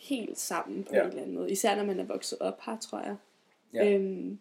helt 0.00 0.38
sammen 0.38 0.84
på 0.84 0.94
Ja. 0.94 1.00
en 1.02 1.08
eller 1.08 1.22
anden 1.22 1.34
måde. 1.34 1.50
Især 1.50 1.76
når 1.76 1.84
man 1.84 2.00
er 2.00 2.04
vokset 2.04 2.38
op 2.38 2.60
her, 2.66 2.78
tror 2.78 2.98
jeg. 3.00 3.16
Ja. 3.74 3.92
Øhm, 3.92 4.38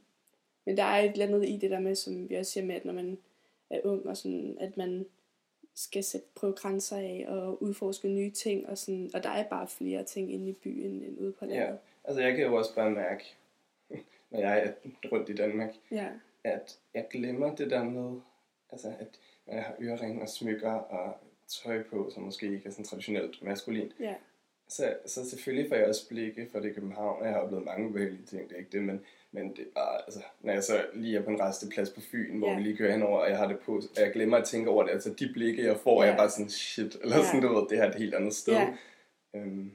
men 0.66 0.78
der 0.78 0.84
er 0.84 1.00
et 1.00 1.12
eller 1.12 1.26
andet 1.26 1.50
i 1.50 1.58
det 1.58 1.72
der 1.72 1.80
med, 1.80 1.96
som 1.96 2.30
vi 2.30 2.36
også 2.36 2.52
siger 2.52 2.66
med, 2.66 2.76
at 2.76 2.86
når 2.86 2.94
man 2.94 3.18
er 3.70 3.82
ung, 3.84 4.06
og 4.06 4.18
sådan, 4.18 4.58
at 4.60 4.78
man 4.78 5.06
skal 5.76 6.04
sætte, 6.04 6.28
prøve 6.36 6.54
grænser 6.54 6.98
af 6.98 7.26
og 7.28 7.64
udforske 7.64 8.08
nye 8.08 8.32
ting, 8.32 8.70
og, 8.70 8.78
sådan, 8.78 9.12
og 9.14 9.24
der 9.24 9.30
er 9.30 9.44
bare 9.44 9.68
flere 9.68 10.04
ting 10.04 10.34
inde 10.34 10.50
i 10.50 10.54
byen 10.54 11.04
end 11.04 11.20
ude 11.20 11.32
på 11.32 11.46
landet. 11.46 11.62
ja, 11.62 11.72
altså 12.04 12.22
jeg 12.22 12.36
kan 12.36 12.46
jo 12.46 12.56
også 12.56 12.76
bare 12.76 12.92
mærke, 12.92 13.24
når 14.32 14.40
jeg 14.40 14.64
er 14.66 14.72
rundt 15.12 15.30
i 15.30 15.36
Danmark, 15.36 15.74
Ja, 15.92 16.08
at 16.44 16.80
jeg 16.94 17.08
glemmer 17.12 17.56
det 17.56 17.70
der 17.70 17.84
med, 17.84 18.20
altså 18.72 18.88
at 19.00 19.20
når 19.46 19.54
jeg 19.54 19.64
har 19.64 19.76
øreringe 19.82 20.22
og 20.22 20.30
smykker 20.30 20.72
og 20.72 21.18
tøj 21.48 21.84
på, 21.84 22.10
som 22.14 22.24
måske 22.24 22.46
ikke 22.46 22.68
er 22.68 22.72
sådan 22.72 22.86
traditionelt 22.86 23.44
maskulin, 23.44 23.92
ja, 24.00 24.16
så, 24.68 24.96
så 25.06 25.30
selvfølgelig 25.30 25.70
får 25.70 25.76
jeg 25.76 25.88
også 25.88 26.10
blikke 26.10 26.48
for 26.52 26.60
det 26.60 26.70
i 26.70 26.74
København, 26.74 27.20
og 27.20 27.26
jeg 27.26 27.34
har 27.34 27.42
oplevet 27.42 27.66
mange 27.66 27.90
ubehagelige 27.90 28.26
ting, 28.26 28.50
det 28.50 28.56
er 28.56 28.60
ikke 28.60 28.72
det, 28.72 28.84
men, 28.84 29.02
men 29.32 29.50
det 29.56 29.60
er 29.60 29.72
bare, 29.76 30.02
altså, 30.06 30.20
når 30.42 30.54
jeg 30.54 30.64
så 30.64 30.86
lige 30.94 31.18
er 31.18 31.22
på 31.24 31.30
en 31.30 31.40
resteplads 31.42 31.90
på 31.90 32.02
Fyn, 32.02 32.38
hvor 32.38 32.50
Ja. 32.50 32.56
vi 32.58 32.64
lige 32.64 32.78
kører 32.78 32.92
henover, 32.92 33.20
og 33.20 33.30
jeg 33.30 33.38
har 33.38 33.48
det 33.48 33.60
på, 33.60 33.76
og 33.76 34.02
jeg 34.02 34.14
glemmer 34.14 34.38
at 34.38 34.46
tænke 34.46 34.70
over 34.70 34.84
det, 34.84 34.92
altså 34.92 35.14
de 35.20 35.30
blikke, 35.34 35.66
jeg 35.66 35.78
får, 35.78 35.94
Ja. 35.96 36.00
ja. 36.02 36.06
jeg 36.06 36.14
er 36.14 36.18
bare 36.18 36.30
sådan, 36.30 36.50
shit, 36.50 36.96
eller 37.02 37.18
Ja. 37.18 37.24
sådan, 37.26 37.42
du 37.42 37.48
ved, 37.54 37.68
det 37.70 37.78
her 37.78 37.84
er 37.86 37.90
et 37.90 37.96
helt 37.96 38.14
andet 38.16 38.34
sted. 38.34 38.54
Ja. 38.54 38.74
Øhm, 39.36 39.72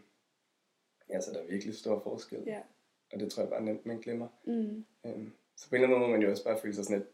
ja, 1.11 1.21
så 1.21 1.33
der 1.33 1.39
er 1.43 1.47
virkelig 1.47 1.75
stor 1.75 2.01
forskel, 2.03 2.43
ja. 2.47 2.61
og 3.13 3.21
det 3.21 3.33
tror 3.33 3.43
jeg 3.43 3.51
bare 3.51 3.65
nemt, 3.65 3.87
man 3.87 3.99
glemmer. 3.99 4.29
Mm. 4.45 4.85
Øhm, 5.07 5.33
så 5.57 5.69
på 5.69 5.75
en 5.77 5.83
eller 5.83 5.87
anden 5.89 5.99
måde 6.01 6.11
må 6.11 6.17
man 6.17 6.23
jo 6.23 6.31
også 6.31 6.45
bare 6.45 6.59
føle 6.63 6.75
sig 6.75 6.85
sådan 6.85 6.99
lidt 6.99 7.09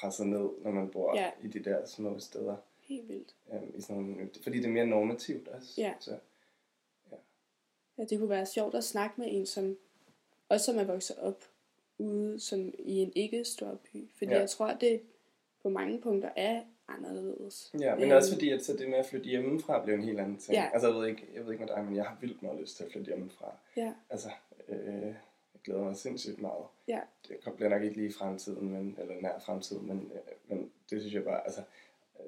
presset 0.00 0.26
ned, 0.26 0.48
når 0.62 0.70
man 0.70 0.88
bor 0.88 1.16
Ja. 1.18 1.30
i 1.42 1.48
de 1.48 1.64
der 1.64 1.86
små 1.86 2.18
steder. 2.18 2.56
Helt 2.80 3.08
vildt. 3.08 3.34
Øhm, 3.52 3.72
i 3.74 3.80
sådan 3.80 3.96
nogle, 3.96 4.30
fordi 4.42 4.58
det 4.58 4.66
er 4.66 4.70
mere 4.70 4.86
normativt 4.86 5.48
også. 5.48 5.74
Ja. 5.78 5.92
Så, 6.00 6.16
Ja, 8.00 8.04
det 8.04 8.18
kunne 8.18 8.28
være 8.30 8.46
sjovt 8.46 8.74
at 8.74 8.84
snakke 8.84 9.20
med 9.20 9.26
en, 9.30 9.46
som 9.46 9.76
også 10.48 10.66
som 10.66 10.78
er 10.78 10.84
vokset 10.84 11.16
op 11.18 11.44
ude 11.98 12.40
som 12.40 12.74
i 12.78 12.98
en 12.98 13.12
ikke 13.14 13.44
stor 13.44 13.78
by. 13.92 14.10
Fordi 14.18 14.30
Ja. 14.30 14.38
jeg 14.38 14.50
tror, 14.50 14.66
at 14.66 14.80
det 14.80 15.00
på 15.62 15.68
mange 15.68 16.00
punkter 16.00 16.30
er 16.36 16.62
anderledes. 16.88 17.70
ja, 17.80 17.94
men 17.94 18.04
Øhm, 18.04 18.12
også 18.12 18.32
fordi, 18.32 18.50
at 18.50 18.64
så 18.64 18.72
det 18.76 18.88
med 18.90 18.98
at 18.98 19.06
flytte 19.06 19.26
hjemmefra 19.28 19.82
bliver 19.84 19.96
en 19.98 20.04
helt 20.04 20.20
anden 20.20 20.36
ting. 20.38 20.54
Ja. 20.54 20.70
Altså, 20.72 20.88
jeg 20.88 20.96
ved, 20.96 21.06
ikke, 21.06 21.26
jeg 21.34 21.44
ved 21.46 21.52
ikke 21.52 21.64
med 21.64 21.74
dig, 21.74 21.84
men 21.84 21.96
jeg 21.96 22.04
har 22.04 22.16
vildt 22.20 22.42
meget 22.42 22.60
lyst 22.60 22.76
til 22.76 22.84
at 22.84 22.92
flytte 22.92 23.06
hjemmefra. 23.06 23.56
Ja, 23.76 23.92
Altså, 24.10 24.28
øh, 24.68 24.78
jeg 25.54 25.60
glæder 25.64 25.84
mig 25.84 25.96
sindssygt 25.96 26.40
meget. 26.40 26.64
ja, 26.88 27.00
Det 27.28 27.36
bliver 27.56 27.68
nok 27.68 27.82
ikke 27.82 27.96
lige 27.96 28.08
i 28.08 28.12
fremtiden, 28.12 28.68
men, 28.72 28.96
eller 29.00 29.14
nær 29.20 29.38
fremtiden, 29.38 29.86
men, 29.86 30.12
øh, 30.14 30.20
men 30.48 30.70
det 30.90 31.00
synes 31.00 31.14
jeg 31.14 31.24
bare, 31.24 31.44
altså, 31.44 31.62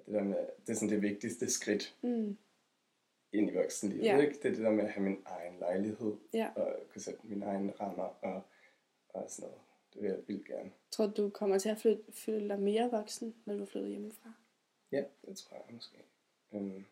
det 0.06 0.14
der 0.14 0.22
med, 0.22 0.36
det 0.66 0.72
er 0.72 0.74
sådan 0.74 0.88
det 0.90 1.02
vigtigste 1.02 1.50
skridt 1.50 1.94
mm, 2.02 2.36
ind 3.32 3.50
i 3.50 3.54
voksenlivet, 3.54 4.04
Ja. 4.04 4.18
ikke? 4.20 4.32
Det 4.34 4.44
er 4.44 4.50
det 4.54 4.58
der 4.64 4.70
med 4.70 4.84
at 4.84 4.90
have 4.90 5.04
min 5.04 5.16
egen 5.26 5.58
lejlighed, 5.58 6.14
ja. 6.34 6.48
og 6.56 6.76
kunne 6.92 7.02
sætte 7.02 7.20
mine 7.24 7.46
egne 7.46 7.72
rammer, 7.80 8.02
og, 8.22 8.42
og 9.08 9.24
sådan 9.30 9.48
noget. 9.50 9.60
Det 9.94 10.02
vil 10.02 10.08
jeg 10.10 10.18
vildt 10.26 10.46
gerne. 10.46 10.70
Tror 10.90 11.06
du, 11.06 11.22
du 11.22 11.30
kommer 11.30 11.58
til 11.58 11.68
at 11.68 11.78
flytte, 11.78 12.02
føle 12.12 12.48
dig 12.48 12.60
mere 12.60 12.90
voksen, 12.90 13.34
når 13.46 13.56
du 13.56 13.64
flytter 13.64 13.88
hjemmefra? 13.88 14.32
Ja, 14.92 15.04
det 15.26 15.36
tror 15.36 15.56
jeg 15.56 15.74
måske. 15.74 15.96
Øhm, 16.54 16.84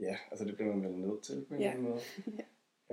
ja, 0.00 0.16
altså 0.30 0.44
det 0.44 0.54
bliver 0.56 0.74
man 0.76 0.84
vel 0.84 0.98
nødt 0.98 1.22
til 1.22 1.44
på 1.48 1.54
en 1.54 1.60
Ja. 1.60 1.72
eller 1.74 1.78
anden 1.78 1.90
måde. 1.90 2.02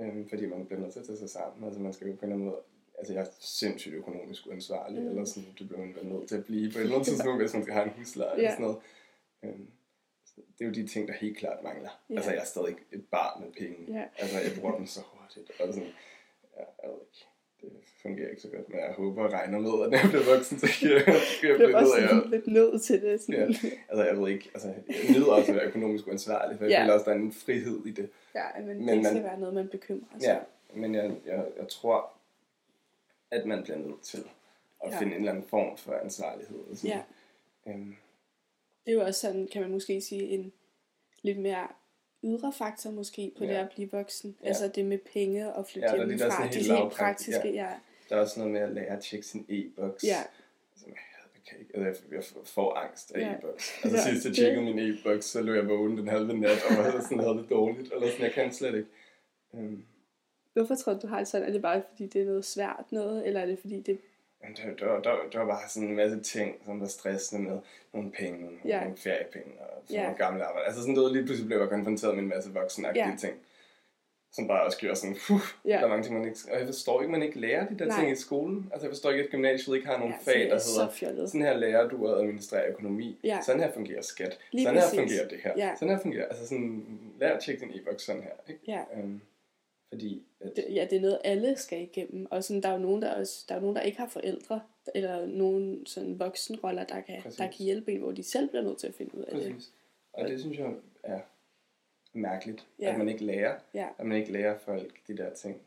øhm, 0.00 0.28
fordi 0.28 0.46
man 0.46 0.66
bliver 0.66 0.80
nødt 0.80 0.92
til 0.92 1.00
at 1.00 1.06
tage 1.06 1.18
sig 1.18 1.30
sammen. 1.30 1.64
Altså 1.64 1.80
man 1.80 1.92
skal 1.92 2.06
jo 2.08 2.14
på 2.14 2.18
en 2.20 2.24
eller 2.24 2.34
anden 2.34 2.48
måde... 2.48 2.60
Altså 2.98 3.12
jeg 3.14 3.22
er 3.22 3.28
sindssygt 3.40 3.94
økonomisk 3.94 4.46
uansvarlig, 4.46 5.02
Mm. 5.02 5.08
eller 5.08 5.24
sådan, 5.24 5.48
det 5.58 5.68
bliver 5.68 5.80
man 5.80 5.94
vel 5.94 6.06
nødt 6.06 6.28
til 6.28 6.36
at 6.36 6.44
blive 6.44 6.72
på 6.72 6.78
et 6.78 6.82
eller 6.82 6.94
andet 6.94 7.06
tidspunkt, 7.12 7.42
hvis 7.42 7.54
man 7.54 7.62
skal 7.62 7.74
have 7.74 7.86
en 7.86 7.92
husleje 7.92 8.32
eller 8.32 8.44
Ja. 8.44 8.50
sådan 8.50 8.62
noget. 8.66 8.78
Øhm, 9.44 9.70
det 10.36 10.60
er 10.60 10.64
jo 10.66 10.72
de 10.72 10.86
ting, 10.86 11.08
der 11.08 11.14
helt 11.14 11.36
klart 11.38 11.62
mangler. 11.62 12.00
Ja. 12.10 12.14
Altså 12.16 12.30
jeg 12.30 12.40
er 12.40 12.44
stadig 12.44 12.76
et 12.92 13.04
barn 13.10 13.42
med 13.42 13.52
penge. 13.52 13.98
Ja. 13.98 14.04
Altså 14.18 14.38
jeg 14.40 14.50
bruger 14.60 14.76
dem 14.76 14.86
så 14.86 15.00
hurtigt. 15.12 15.60
Og 15.60 15.74
sådan, 15.74 15.88
jeg 16.56 16.90
ved 16.90 16.98
ikke. 17.00 17.26
det 17.60 17.70
fungerer 18.02 18.30
ikke 18.30 18.42
så 18.42 18.48
godt, 18.48 18.68
men 18.68 18.78
jeg 18.78 18.92
håber 18.96 19.24
og 19.24 19.32
regner 19.32 19.58
med, 19.58 19.70
at 19.84 19.90
når 19.90 19.98
jeg 19.98 20.08
bliver 20.10 20.36
voksen, 20.36 20.58
så 20.58 20.66
kan 20.80 20.90
jeg, 20.90 21.04
kan 21.04 21.14
jeg 21.14 21.22
Det 21.58 21.66
blive 21.66 21.72
er 21.76 21.80
nødt 21.80 21.94
af 22.02 22.08
sådan 22.08 22.30
lidt 22.30 22.46
nødt 22.46 22.82
til 22.82 23.02
det. 23.02 23.20
Sådan. 23.20 23.34
Ja. 23.34 23.46
Altså, 23.88 24.04
jeg 24.04 24.18
ved 24.20 24.28
ikke, 24.28 24.50
altså, 24.54 24.68
jeg 24.68 25.16
nyder 25.16 25.32
også 25.32 25.50
at 25.52 25.56
være 25.56 25.66
økonomisk 25.66 26.06
uansvarlig, 26.06 26.58
for 26.58 26.64
jeg 26.64 26.70
Ja. 26.72 26.82
føler 26.82 26.94
også, 26.94 27.04
der 27.04 27.10
er 27.16 27.16
en 27.20 27.32
frihed 27.32 27.86
i 27.86 27.90
det. 27.90 28.10
Ja, 28.34 28.46
men, 28.56 28.66
men 28.66 28.88
det 28.88 28.94
ikke 28.94 29.04
skal 29.04 29.14
man- 29.14 29.24
være 29.24 29.38
noget, 29.40 29.54
man 29.54 29.68
bekymrer 29.68 30.18
sig 30.18 30.28
Ja, 30.28 30.38
men 30.80 30.94
jeg, 30.94 31.16
jeg, 31.26 31.44
jeg 31.58 31.68
tror, 31.68 32.10
at 33.30 33.46
man 33.46 33.62
bliver 33.62 33.78
nødt 33.78 34.02
til 34.02 34.24
at 34.84 34.92
Ja. 34.92 34.98
finde 34.98 35.12
en 35.12 35.18
eller 35.18 35.32
anden 35.32 35.48
form 35.48 35.76
for 35.76 35.92
ansvarlighed. 35.92 36.58
Sådan. 36.76 36.90
Ja. 37.66 37.72
Øhm, 37.72 37.96
Det 38.84 38.90
er 38.90 38.94
jo 38.94 39.00
også 39.04 39.20
sådan, 39.20 39.48
kan 39.52 39.62
man 39.62 39.70
måske 39.70 40.00
sige, 40.00 40.22
en 40.22 40.52
lidt 41.22 41.38
mere 41.38 41.68
ydre 42.24 42.52
faktor 42.52 42.90
måske 42.90 43.32
på 43.38 43.44
Ja. 43.44 43.50
det 43.50 43.56
at 43.56 43.68
blive 43.74 43.90
voksen. 43.90 44.36
Ja. 44.42 44.48
Altså 44.48 44.68
det 44.68 44.84
med 44.84 44.98
penge 45.12 45.52
og 45.52 45.66
flytte 45.66 45.88
Ja, 45.88 45.96
hjemmefra. 45.96 46.26
Det 46.26 46.36
helt 46.36 46.54
er 46.54 46.58
helt 46.58 46.68
lavpraktiske, 46.68 47.32
praktiske, 47.32 47.54
ja. 47.54 47.68
der 48.08 48.16
er 48.16 48.20
også 48.20 48.38
noget 48.40 48.52
med 48.52 48.60
at 48.60 48.70
lære 48.72 48.86
at 48.86 49.02
tjekke 49.02 49.26
sin 49.26 49.46
e-boks. 49.48 50.04
Ja, 50.04 50.16
jeg, 50.86 50.94
kan 51.48 51.58
ikke, 51.60 51.76
altså, 51.86 52.02
jeg, 52.10 52.16
jeg 52.16 52.24
får 52.44 52.74
angst 52.74 53.12
af 53.14 53.20
Ja. 53.20 53.32
e-boks. 53.34 53.72
Altså 53.84 53.98
Ja, 53.98 54.12
sidst 54.12 54.26
jeg 54.26 54.34
tjekkede 54.34 54.64
min 54.64 54.78
e-boks, 54.78 55.24
så 55.26 55.42
lå 55.42 55.52
jeg 55.54 55.68
vågen 55.68 55.98
den 55.98 56.08
halve 56.08 56.38
nat, 56.40 56.50
og 56.70 56.76
var 56.76 57.00
sådan, 57.00 57.18
havde 57.18 57.38
det 57.38 57.50
dårligt. 57.50 57.92
Eller 57.92 58.08
sådan, 58.10 58.24
jeg 58.24 58.32
kan 58.32 58.52
slet 58.52 58.74
ikke. 58.74 58.88
Øhm, 59.54 59.84
Hvorfor 60.52 60.74
tror 60.74 60.92
du, 60.92 60.98
du 61.02 61.06
har 61.06 61.18
det 61.18 61.28
sådan? 61.28 61.48
Er 61.48 61.52
det 61.52 61.62
bare 61.62 61.82
fordi, 61.90 62.06
det 62.06 62.20
er 62.22 62.26
noget 62.26 62.44
svært 62.44 62.84
noget, 62.90 63.26
eller 63.26 63.40
er 63.40 63.46
det 63.46 63.58
fordi, 63.58 63.80
det... 63.80 63.98
Jamen, 64.44 64.56
der, 64.78 64.86
der, 64.86 65.00
der, 65.00 65.16
der 65.32 65.38
var 65.38 65.46
bare 65.46 65.68
sådan 65.68 65.88
en 65.88 65.96
masse 65.96 66.20
ting, 66.22 66.56
som 66.64 66.80
var 66.80 66.86
stressende 66.86 67.42
med 67.50 67.58
nogle 67.92 68.10
penge, 68.10 68.48
Ja. 68.64 68.80
nogle 68.80 68.96
feriepenge 68.96 69.52
og 69.60 69.66
sådan 69.84 69.96
Ja. 69.96 70.02
nogle 70.02 70.18
gamle 70.18 70.44
arbejde. 70.44 70.66
Altså 70.66 70.80
sådan 70.80 70.94
noget, 70.94 71.12
lige 71.12 71.24
pludselig 71.24 71.46
blev 71.48 71.58
jeg 71.60 71.68
konfronteret 71.68 72.14
med 72.14 72.22
en 72.22 72.28
masse 72.28 72.50
voksenagtige 72.52 73.08
Ja. 73.10 73.16
ting. 73.18 73.34
Som 74.32 74.48
bare 74.48 74.62
også 74.62 74.78
gjorde 74.78 74.96
sådan, 74.96 75.16
puh, 75.26 75.40
Ja. 75.64 75.70
der 75.72 75.78
er 75.84 75.88
mange 75.88 76.02
ting, 76.04 76.14
man 76.18 76.24
ikke... 76.28 76.38
Og 76.52 76.58
jeg 76.58 76.66
forstår 76.66 77.00
ikke, 77.00 77.12
man 77.12 77.22
ikke 77.22 77.40
lærer 77.40 77.66
de 77.68 77.78
der 77.78 77.84
Nej. 77.86 77.98
ting 77.98 78.10
i 78.10 78.14
skolen. 78.14 78.68
Altså 78.72 78.86
jeg 78.86 78.90
forstår 78.90 79.10
ikke, 79.10 79.24
at 79.24 79.30
gymnasiet 79.30 79.74
ikke 79.76 79.86
har 79.88 79.98
nogle 79.98 80.14
Ja, 80.26 80.32
fag, 80.32 80.40
der 80.48 80.54
er 80.54 80.58
så 80.58 80.80
hedder, 80.80 80.92
fjollet. 80.92 81.28
sådan 81.28 81.42
her 81.42 81.56
lærer 81.56 81.88
du 81.88 82.08
at 82.08 82.18
administrere 82.18 82.66
økonomi. 82.68 83.18
Ja. 83.24 83.38
Sådan 83.46 83.60
her 83.60 83.72
fungerer 83.72 84.02
skat. 84.02 84.38
Lige 84.52 84.64
sådan 84.64 84.80
præcis. 84.80 84.92
her 84.98 85.00
fungerer 85.00 85.28
det 85.28 85.38
her. 85.44 85.52
Ja. 85.56 85.74
Sådan 85.78 85.94
her 85.94 86.02
fungerer, 86.02 86.26
altså 86.28 86.46
sådan, 86.48 86.86
lær 87.18 87.32
at 87.32 87.40
tjekke 87.42 87.60
din 87.66 87.74
e-boks 87.80 88.02
sådan 88.02 88.22
her. 88.22 88.30
Ikke? 88.48 88.60
Ja. 88.68 88.80
Øhm, 88.98 89.20
fordi, 89.88 90.22
at, 90.40 90.56
Det, 90.56 90.64
ja, 90.70 90.86
det 90.90 90.96
er 90.96 91.00
noget, 91.00 91.18
alle 91.24 91.56
skal 91.56 91.82
igennem. 91.82 92.26
Og 92.30 92.44
sådan, 92.44 92.62
der 92.62 92.68
er 92.68 92.72
jo 92.72 92.78
nogen, 92.78 93.02
der, 93.02 93.14
også, 93.14 93.44
der, 93.48 93.54
er 93.54 93.58
jo 93.58 93.60
nogen, 93.62 93.76
der 93.76 93.82
ikke 93.82 93.98
har 93.98 94.08
forældre, 94.08 94.60
eller 94.94 95.26
nogen 95.26 95.86
sådan 95.86 96.18
voksenroller, 96.18 96.84
der 96.84 97.00
kan, 97.00 97.22
Præcis. 97.22 97.36
der 97.38 97.50
kan 97.50 97.64
hjælpe 97.64 97.92
en, 97.92 98.00
hvor 98.00 98.12
de 98.12 98.22
selv 98.22 98.48
bliver 98.48 98.62
nødt 98.62 98.78
til 98.78 98.86
at 98.86 98.94
finde 98.94 99.14
ud 99.18 99.22
af 99.22 99.34
det. 99.40 99.52
Præcis. 99.52 99.72
Og 100.12 100.28
det 100.28 100.40
synes 100.40 100.58
jeg 100.58 100.74
er 101.02 101.20
mærkeligt, 102.12 102.66
Ja. 102.80 102.92
at 102.92 102.98
man 102.98 103.08
ikke 103.08 103.24
lærer, 103.24 103.58
Ja. 103.74 103.88
at 103.98 104.06
man 104.06 104.18
ikke 104.18 104.32
lærer 104.32 104.58
folk 104.58 105.06
de 105.06 105.16
der 105.16 105.34
ting 105.34 105.62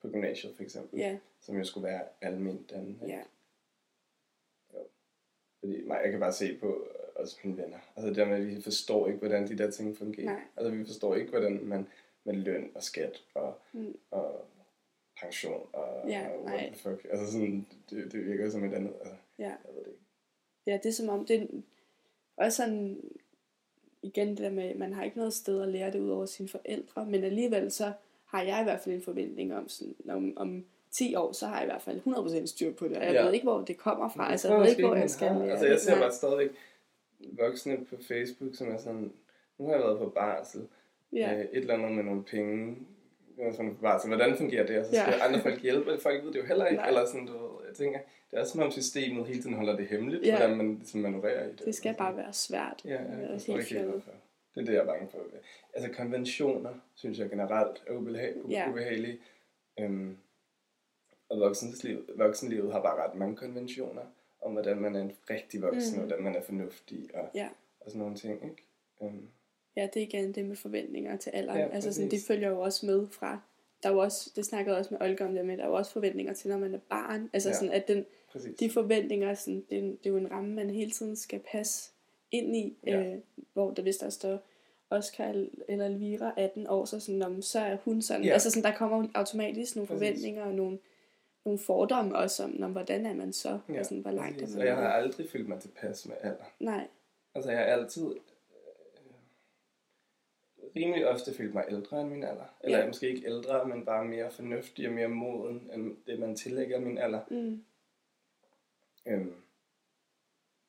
på 0.00 0.08
gymnasiet 0.08 0.56
for 0.56 0.62
eksempel, 0.62 0.98
Ja, 0.98 1.18
som 1.40 1.56
jo 1.56 1.64
skulle 1.64 1.84
være 1.88 2.02
almindeligt 2.20 2.72
ikke? 2.88 3.06
ja, 3.06 3.20
Fordi 5.60 5.82
mig, 5.86 6.00
jeg 6.04 6.10
kan 6.10 6.20
bare 6.20 6.32
se 6.32 6.56
på 6.58 6.66
øh, 6.90 7.22
også 7.22 7.36
mine 7.44 7.56
venner. 7.56 7.78
Altså 7.96 8.08
det 8.08 8.16
der 8.16 8.24
med, 8.24 8.36
at 8.36 8.46
vi 8.46 8.60
forstår 8.62 9.06
ikke, 9.06 9.18
hvordan 9.18 9.48
de 9.48 9.58
der 9.58 9.70
ting 9.70 9.96
fungerer. 9.96 10.26
Nej. 10.32 10.40
Altså 10.56 10.70
vi 10.76 10.84
forstår 10.84 11.14
ikke, 11.14 11.30
hvordan 11.30 11.60
man 11.64 11.86
med 12.24 12.34
løn 12.34 12.70
og 12.74 12.82
skat 12.82 13.22
og, 13.34 13.54
Mm. 13.72 13.96
og 14.10 14.44
pension 15.20 15.66
og, 15.72 16.08
Ja, 16.08 16.28
og 16.28 16.44
what 16.44 16.60
the 16.72 16.74
fuck. 16.90 17.06
Altså 17.10 17.32
sådan, 17.32 17.66
det, 17.90 18.12
det 18.12 18.26
virker 18.26 18.50
som 18.50 18.64
et 18.64 18.74
andet. 18.74 18.92
Altså, 19.00 19.14
ja. 19.38 19.44
jeg 19.44 19.56
ved 19.74 19.80
det 19.84 19.88
ikke. 19.90 20.00
Ja, 20.66 20.72
det 20.82 20.86
er 20.86 20.92
som 20.92 21.08
om, 21.08 21.26
det 21.26 21.42
er 21.42 21.46
også 22.36 22.56
sådan, 22.56 23.00
igen 24.02 24.28
det 24.28 24.38
der 24.38 24.50
med, 24.50 24.74
man 24.74 24.92
har 24.92 25.04
ikke 25.04 25.16
noget 25.16 25.32
sted 25.34 25.62
at 25.62 25.68
lære 25.68 25.92
det 25.92 26.00
ud 26.00 26.10
over 26.10 26.26
sine 26.26 26.48
forældre, 26.48 27.06
men 27.06 27.24
alligevel 27.24 27.70
så 27.70 27.92
har 28.24 28.42
jeg 28.42 28.60
i 28.60 28.64
hvert 28.64 28.80
fald 28.80 28.94
en 28.94 29.02
forventning 29.02 29.54
om, 29.54 29.68
sådan, 29.68 29.94
om, 30.08 30.32
om 30.36 30.64
10 30.90 31.14
år, 31.14 31.32
så 31.32 31.46
har 31.46 31.54
jeg 31.56 31.64
i 31.64 31.70
hvert 31.70 31.82
fald 31.82 32.00
100% 32.42 32.46
styr 32.46 32.72
på 32.72 32.88
det, 32.88 32.96
og 32.96 33.04
jeg 33.04 33.12
Ja. 33.12 33.24
ved 33.24 33.32
ikke, 33.32 33.44
hvor 33.44 33.60
det 33.64 33.76
kommer 33.78 34.08
fra, 34.08 34.30
altså 34.30 34.48
jeg 34.52 34.60
ved 34.60 34.68
ikke, 34.70 34.86
hvor 34.86 34.94
jeg 34.96 35.10
skal 35.10 35.32
lære 35.36 35.50
Altså 35.50 35.66
jeg 35.66 35.80
ser 35.80 35.98
bare 36.00 36.12
stadigvæk 36.12 36.50
voksne 37.20 37.84
på 37.84 37.96
Facebook, 38.08 38.54
som 38.54 38.68
er 38.70 38.78
sådan, 38.78 39.12
nu 39.58 39.64
har 39.66 39.72
jeg 39.72 39.80
været 39.82 39.98
på 39.98 40.08
barsel, 40.08 40.68
Ja, 41.12 41.34
øh, 41.34 41.40
et 41.40 41.48
eller 41.52 41.74
andet 41.74 41.92
med 41.92 42.04
nogle 42.04 42.24
penge, 42.24 42.76
er 43.38 43.52
sådan 43.52 43.74
på 43.74 43.82
barsel. 43.82 44.08
hvordan 44.08 44.36
fungerer 44.36 44.66
det? 44.66 44.78
Og 44.78 44.84
så 44.86 44.90
skal 44.92 45.14
Ja. 45.18 45.26
andre 45.26 45.40
folk 45.40 45.62
hjælpe, 45.62 45.98
folk 46.02 46.24
ved 46.24 46.32
det 46.32 46.38
jo 46.38 46.44
heller 46.44 46.66
ikke, 46.66 46.76
Nej. 46.80 46.88
eller 46.88 47.06
sådan, 47.06 47.26
du 47.26 47.32
ved, 47.32 47.66
jeg 47.68 47.76
tænker, 47.76 47.98
det 48.30 48.38
er 48.40 48.44
som 48.44 48.60
om 48.60 48.70
systemet 48.70 49.26
hele 49.26 49.42
tiden 49.42 49.56
holder 49.56 49.76
det 49.76 49.86
hemmeligt, 49.86 50.26
Ja. 50.26 50.36
hvordan 50.38 50.56
man 50.56 50.74
ligesom 50.74 51.00
manøvrerer 51.00 51.44
i 51.48 51.52
det. 51.52 51.62
det 51.64 51.74
skal 51.74 51.94
bare 51.98 52.16
være 52.16 52.32
svært. 52.32 52.82
Ja, 52.84 52.90
ja, 52.90 52.98
Det 52.98 53.48
er 53.48 53.52
helt 53.52 53.66
fjollet. 53.68 54.02
Det 54.54 54.60
er 54.60 54.64
det, 54.64 54.72
jeg 54.72 54.80
er 54.80 54.86
bange 54.86 55.08
for. 55.10 55.18
Altså 55.74 55.92
konventioner, 55.92 56.70
synes 56.94 57.18
jeg 57.18 57.30
generelt 57.30 57.82
er 57.86 57.92
ubehag, 57.94 58.34
Ja. 58.50 58.70
ubehagelige. 58.70 59.18
Øhm, 59.80 60.16
og 61.28 61.40
voksenlivet, 61.40 62.04
voksenlivet 62.16 62.72
har 62.72 62.82
bare 62.82 63.04
ret 63.08 63.14
mange 63.14 63.36
konventioner 63.36 64.02
om, 64.42 64.52
hvordan 64.52 64.76
man 64.80 64.96
er 64.96 65.00
en 65.00 65.12
rigtig 65.30 65.62
voksen, 65.62 66.00
og 66.00 66.06
hvordan 66.06 66.24
man 66.24 66.34
er 66.34 66.42
fornuftig, 66.42 67.08
og, 67.14 67.30
Ja. 67.34 67.48
og 67.80 67.90
sådan 67.90 67.98
nogle 68.00 68.16
ting, 68.16 68.34
ikke? 68.44 68.64
Øhm, 69.02 69.28
Ja, 69.76 69.88
det 69.94 70.02
er 70.02 70.06
igen 70.06 70.32
det 70.32 70.44
med 70.44 70.56
forventninger 70.56 71.16
til 71.16 71.30
alderen. 71.30 71.58
Ja, 71.60 71.68
altså 71.68 71.92
sådan, 71.92 72.10
det 72.10 72.20
følger 72.26 72.48
jo 72.48 72.60
også 72.60 72.86
med 72.86 73.06
fra, 73.06 73.40
der 73.82 73.88
er 73.88 73.92
jo 73.92 73.98
også, 73.98 74.30
det 74.36 74.44
snakkede 74.44 74.74
jeg 74.74 74.78
også 74.80 74.94
med 74.94 75.08
Olga 75.08 75.24
om 75.24 75.34
det 75.34 75.46
med, 75.46 75.56
der 75.56 75.62
er 75.64 75.68
jo 75.68 75.74
også 75.74 75.92
forventninger 75.92 76.32
til, 76.34 76.50
når 76.50 76.58
man 76.58 76.74
er 76.74 76.78
barn. 76.78 77.30
Altså 77.32 77.48
Ja. 77.48 77.54
sådan, 77.54 77.70
at 77.72 77.88
den, 77.88 78.06
præcis. 78.32 78.56
de 78.56 78.70
forventninger, 78.70 79.34
sådan, 79.34 79.64
det, 79.70 79.78
er, 79.78 79.82
det 79.82 80.06
er 80.06 80.10
jo 80.10 80.16
en 80.16 80.30
ramme, 80.30 80.54
man 80.54 80.70
hele 80.70 80.90
tiden 80.90 81.16
skal 81.16 81.40
passe 81.52 81.90
ind 82.30 82.56
i, 82.56 82.76
Ja. 82.86 83.02
øh, 83.02 83.18
hvor 83.52 83.70
der, 83.70 83.82
hvis 83.82 83.96
der 83.96 84.10
står 84.10 84.38
Oscar 84.90 85.34
eller 85.68 85.86
Elvira 85.86 86.34
18 86.36 86.66
år, 86.66 86.84
så, 86.84 87.00
sådan, 87.00 87.22
om, 87.22 87.42
så 87.42 87.58
er 87.60 87.76
hun 87.84 88.02
sådan. 88.02 88.24
Ja. 88.24 88.32
Altså 88.32 88.50
sådan, 88.50 88.72
der 88.72 88.76
kommer 88.78 88.98
jo 88.98 89.08
automatisk 89.14 89.76
nogle 89.76 89.86
Præcis. 89.86 89.98
forventninger 90.00 90.44
og 90.44 90.54
nogle, 90.54 90.78
nogle 91.44 91.58
fordomme 91.58 92.16
også 92.16 92.44
om, 92.44 92.62
om, 92.62 92.72
hvordan 92.72 93.06
er 93.06 93.14
man 93.14 93.32
så, 93.32 93.58
Ja, 93.68 93.78
og 93.78 93.84
sådan, 93.84 93.98
hvor 93.98 94.10
langt 94.10 94.38
præcis. 94.40 94.56
er 94.56 94.60
Og 94.60 94.66
jeg 94.66 94.74
man. 94.74 94.84
har 94.84 94.92
aldrig 94.92 95.30
følt 95.30 95.48
mig 95.48 95.60
tilpas 95.60 96.06
med 96.06 96.16
alder. 96.20 96.44
Nej, 96.60 96.86
Altså, 97.34 97.50
jeg 97.50 97.58
har 97.58 97.66
altid 97.66 98.06
rimelig 100.76 101.08
ofte 101.08 101.34
følt 101.34 101.54
mig 101.54 101.64
ældre 101.70 102.00
end 102.00 102.10
min 102.10 102.24
alder. 102.24 102.44
Eller 102.60 102.78
ja. 102.78 102.86
måske 102.86 103.08
ikke 103.08 103.26
ældre, 103.26 103.68
men 103.68 103.84
bare 103.84 104.04
mere 104.04 104.30
fornuftig 104.30 104.88
og 104.88 104.94
mere 104.94 105.08
moden, 105.08 105.70
end 105.74 105.96
det, 106.06 106.18
man 106.18 106.36
tillægger 106.36 106.80
min 106.80 106.98
alder. 106.98 107.20
mm, 107.30 107.64
Øhm, 109.06 109.34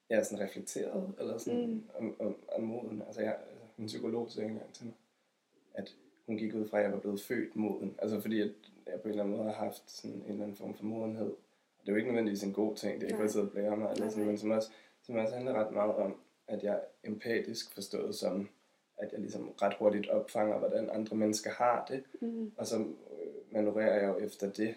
jeg 0.09 0.19
er 0.19 0.23
sådan 0.23 0.45
reflekteret, 0.45 1.13
eller 1.19 1.37
sådan 1.37 1.67
Mm. 1.67 1.83
om, 1.95 2.15
om, 2.21 2.35
om 2.55 2.63
moden. 2.63 3.01
Altså, 3.01 3.21
jeg, 3.21 3.37
altså, 3.49 3.65
min 3.77 3.87
psykolog 3.87 4.31
sagde 4.31 4.49
engang 4.49 4.73
til 4.73 4.85
mig, 4.85 4.93
at 5.73 5.95
hun 6.25 6.37
gik 6.37 6.53
ud 6.55 6.67
fra, 6.67 6.77
at 6.77 6.83
jeg 6.83 6.91
var 6.93 6.99
blevet 6.99 7.21
født 7.21 7.55
moden. 7.55 7.95
Altså 8.01 8.19
fordi, 8.21 8.41
at 8.41 8.49
jeg 8.87 9.01
på 9.01 9.07
en 9.07 9.09
eller 9.09 9.23
anden 9.23 9.37
måde 9.37 9.49
har 9.51 9.65
haft 9.65 9.91
sådan 9.91 10.11
en 10.15 10.23
eller 10.27 10.43
anden 10.43 10.57
form 10.57 10.73
for 10.75 10.83
modenhed. 10.85 11.29
Og 11.31 11.81
det 11.81 11.87
er 11.87 11.91
jo 11.91 11.97
ikke 11.97 12.07
nødvendigvis 12.09 12.43
en 12.43 12.53
god 12.53 12.75
ting, 12.75 12.93
det 12.95 13.03
er 13.03 13.07
ikke 13.07 13.17
for 13.17 13.23
at 13.23 13.31
sidde 13.31 13.45
og 13.45 13.51
blære 13.51 13.77
mig, 13.77 13.91
eller 13.91 14.09
sådan, 14.09 14.25
men 14.25 14.37
som 14.37 14.51
også, 14.51 14.69
som 15.01 15.15
også 15.15 15.33
handler 15.35 15.53
ret 15.53 15.73
meget 15.73 15.95
om, 15.95 16.19
at 16.47 16.63
jeg 16.63 16.73
er 16.73 17.09
empatisk 17.09 17.73
forstået 17.73 18.15
som, 18.15 18.49
at 18.97 19.11
jeg 19.11 19.19
ligesom 19.19 19.49
ret 19.61 19.73
hurtigt 19.79 20.09
opfanger, 20.09 20.57
hvordan 20.59 20.89
andre 20.89 21.17
mennesker 21.17 21.49
har 21.51 21.85
det, 21.89 22.03
mm, 22.21 22.51
og 22.57 22.67
så 22.67 22.77
øh, 22.79 23.53
manøvrerer 23.53 23.99
jeg 24.01 24.07
jo 24.09 24.25
efter 24.25 24.51
det. 24.51 24.75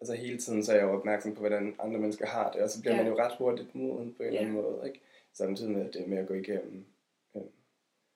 Altså 0.00 0.14
hele 0.14 0.38
tiden 0.38 0.64
så 0.64 0.72
er 0.72 0.76
jeg 0.76 0.84
jo 0.84 0.92
opmærksom 0.98 1.34
på, 1.34 1.40
hvordan 1.40 1.74
andre 1.78 2.00
mennesker 2.00 2.26
har 2.26 2.52
det, 2.52 2.62
og 2.62 2.70
så 2.70 2.80
bliver 2.80 2.96
Ja. 2.96 3.02
man 3.02 3.12
jo 3.12 3.18
ret 3.18 3.36
hurtigt 3.38 3.74
moden 3.74 4.14
på 4.14 4.22
en 4.22 4.26
eller 4.28 4.40
Ja. 4.40 4.46
anden 4.46 4.62
måde, 4.62 4.82
ikke? 4.86 5.00
Samtidig 5.32 5.70
med, 5.72 5.92
det 5.92 6.08
med 6.08 6.18
at 6.18 6.28
gå 6.28 6.34
igennem 6.34 6.84
øh, 7.36 7.42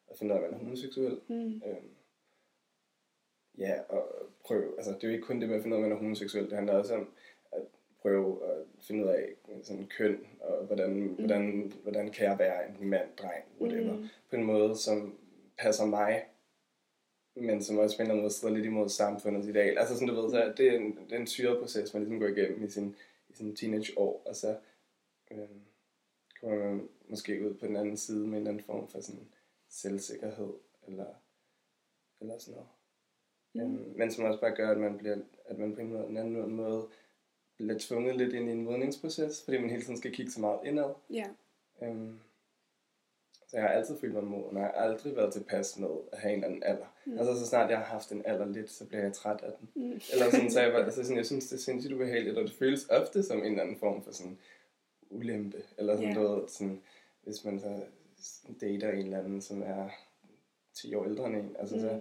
og 0.07 0.17
finde 0.19 0.35
ud 0.35 0.39
af, 0.41 0.43
at 0.45 0.51
man 0.51 0.61
er 0.61 0.65
homoseksuel. 0.65 1.21
mm, 1.29 1.63
Øh, 1.67 1.77
ja, 3.59 3.81
og 3.89 4.09
prøve, 4.45 4.77
altså 4.77 4.93
det 4.93 5.05
er 5.05 5.09
jo 5.09 5.15
ikke 5.15 5.25
kun 5.27 5.41
det 5.41 5.49
med 5.49 5.57
at 5.57 5.63
finde 5.63 5.77
ud 5.77 5.83
af, 5.83 5.85
at 5.85 5.89
man 5.91 5.97
er 5.99 6.03
homoseksuel, 6.03 6.45
det 6.45 6.53
handler 6.53 6.73
også 6.75 6.95
om 6.95 7.09
prøve 8.05 8.45
at 8.51 8.63
finde 8.81 9.05
ud 9.05 9.09
af 9.09 9.35
sådan 9.63 9.87
køn, 9.87 10.27
og 10.41 10.65
hvordan, 10.67 10.91
mm. 10.95 11.15
hvordan, 11.15 11.73
hvordan 11.83 12.11
kan 12.11 12.27
jeg 12.27 12.39
være 12.39 12.69
en 12.69 12.89
mand, 12.89 13.09
dreng, 13.17 13.45
whatever, 13.61 13.93
Mm. 13.97 14.07
på 14.31 14.37
en 14.37 14.45
måde, 14.45 14.77
som 14.77 15.19
passer 15.59 15.87
mig, 15.87 16.25
men 17.37 17.63
som 17.63 17.79
også 17.79 17.97
på 17.97 18.01
en 18.03 18.05
eller 18.05 18.13
anden 18.15 18.23
måde 18.23 18.33
strider 18.35 18.55
lidt 18.55 18.67
imod 18.67 18.89
samfundets 18.89 19.49
ideal. 19.49 19.79
Altså 19.79 19.95
sådan, 19.95 20.09
du 20.09 20.21
ved, 20.21 20.31
så 20.31 20.55
det 20.57 20.69
er 20.69 20.77
en, 20.79 20.97
det 20.97 21.13
er 21.13 21.21
en 21.21 21.27
syret 21.27 21.59
proces, 21.61 21.95
man 21.95 22.03
ligesom 22.03 22.21
går 22.21 22.27
igennem 22.27 22.65
i 22.65 22.69
sin, 22.69 22.97
i 23.29 23.33
sin 23.33 23.57
teenageår, 23.57 24.23
og 24.27 24.37
så 24.37 24.57
øh, 25.31 25.49
kommer 26.41 26.65
man 26.65 26.89
måske 27.09 27.47
ud 27.47 27.55
på 27.55 27.67
den 27.67 27.77
anden 27.77 27.97
side 27.97 28.19
med 28.27 28.29
en 28.29 28.35
eller 28.35 28.51
anden 28.51 28.65
form 28.65 28.89
for 28.89 29.01
sådan 29.01 29.29
selvsikkerhed, 29.69 30.53
eller, 30.89 31.07
eller 32.21 32.39
sådan 32.39 32.55
noget. 32.55 32.69
Mm. 33.55 33.61
Øhm, 33.61 33.93
men 33.97 34.11
som 34.11 34.25
også 34.25 34.41
bare 34.41 34.55
gør, 34.57 34.71
at 34.71 34.79
man, 34.79 34.99
bliver, 34.99 35.17
at 35.45 35.59
man 35.59 35.75
på 35.75 35.81
en, 35.81 35.89
måde, 35.93 36.07
en 36.07 36.17
anden 36.17 36.57
måde 36.57 36.89
bliver 37.57 37.79
tvunget 37.81 38.17
lidt 38.17 38.33
ind 38.35 38.49
i 38.49 38.53
en 38.53 38.65
modningsproces, 38.65 39.43
fordi 39.45 39.59
man 39.59 39.71
hele 39.71 39.83
tiden 39.83 39.97
skal 39.99 40.13
kigge 40.15 40.33
så 40.33 40.41
meget 40.41 40.59
indad. 40.65 40.91
ja, 41.11 41.27
Øhm, 41.83 42.19
så 43.49 43.57
jeg 43.57 43.63
har 43.63 43.69
altid 43.75 43.99
følt 44.01 44.15
mig 44.15 44.25
moden, 44.25 44.57
og 44.57 44.63
jeg 44.63 44.71
har 44.75 44.83
aldrig 44.83 45.17
været 45.17 45.33
tilpas 45.33 45.79
med 45.79 45.89
at 46.13 46.19
have 46.19 46.33
en 46.35 46.39
eller 46.45 46.47
anden 46.49 46.63
alder. 46.63 46.87
Mm. 47.07 47.19
Altså 47.19 47.35
så 47.39 47.47
snart 47.47 47.71
jeg 47.71 47.79
har 47.79 47.85
haft 47.85 48.13
en 48.13 48.23
alder 48.27 48.47
lidt, 48.47 48.71
så 48.71 48.87
bliver 48.87 49.03
jeg 49.03 49.13
træt 49.13 49.41
af 49.43 49.53
den. 49.59 49.69
mm, 49.85 50.01
Eller 50.13 50.31
sådan, 50.31 50.51
så 50.51 50.61
jeg, 50.61 50.75
altså 50.85 51.03
sådan, 51.03 51.17
jeg 51.17 51.27
synes, 51.27 51.49
det 51.49 51.57
er 51.57 51.61
sindssygt 51.61 51.95
ubehageligt, 51.95 52.39
og 52.39 52.45
det 52.45 52.53
føles 52.53 52.89
ofte 52.91 53.23
som 53.23 53.39
en 53.39 53.45
eller 53.45 53.63
anden 53.63 53.77
form 53.79 54.03
for 54.03 54.13
sådan 54.13 54.39
ulempe. 55.11 55.63
Eller 55.79 55.97
sådan 55.97 56.09
Ja. 56.09 56.15
noget, 56.15 56.51
sådan, 56.51 56.83
hvis 57.23 57.45
man 57.45 57.61
så 57.61 57.85
dater 58.61 58.91
en 58.91 58.99
eller 58.99 59.19
anden, 59.19 59.43
som 59.43 59.63
er 59.63 59.89
10 60.75 60.95
år 60.95 61.05
ældre 61.05 61.27
end 61.27 61.37
en. 61.37 61.57
Altså, 61.59 61.81
så, 61.81 61.87
Mm. 61.87 62.01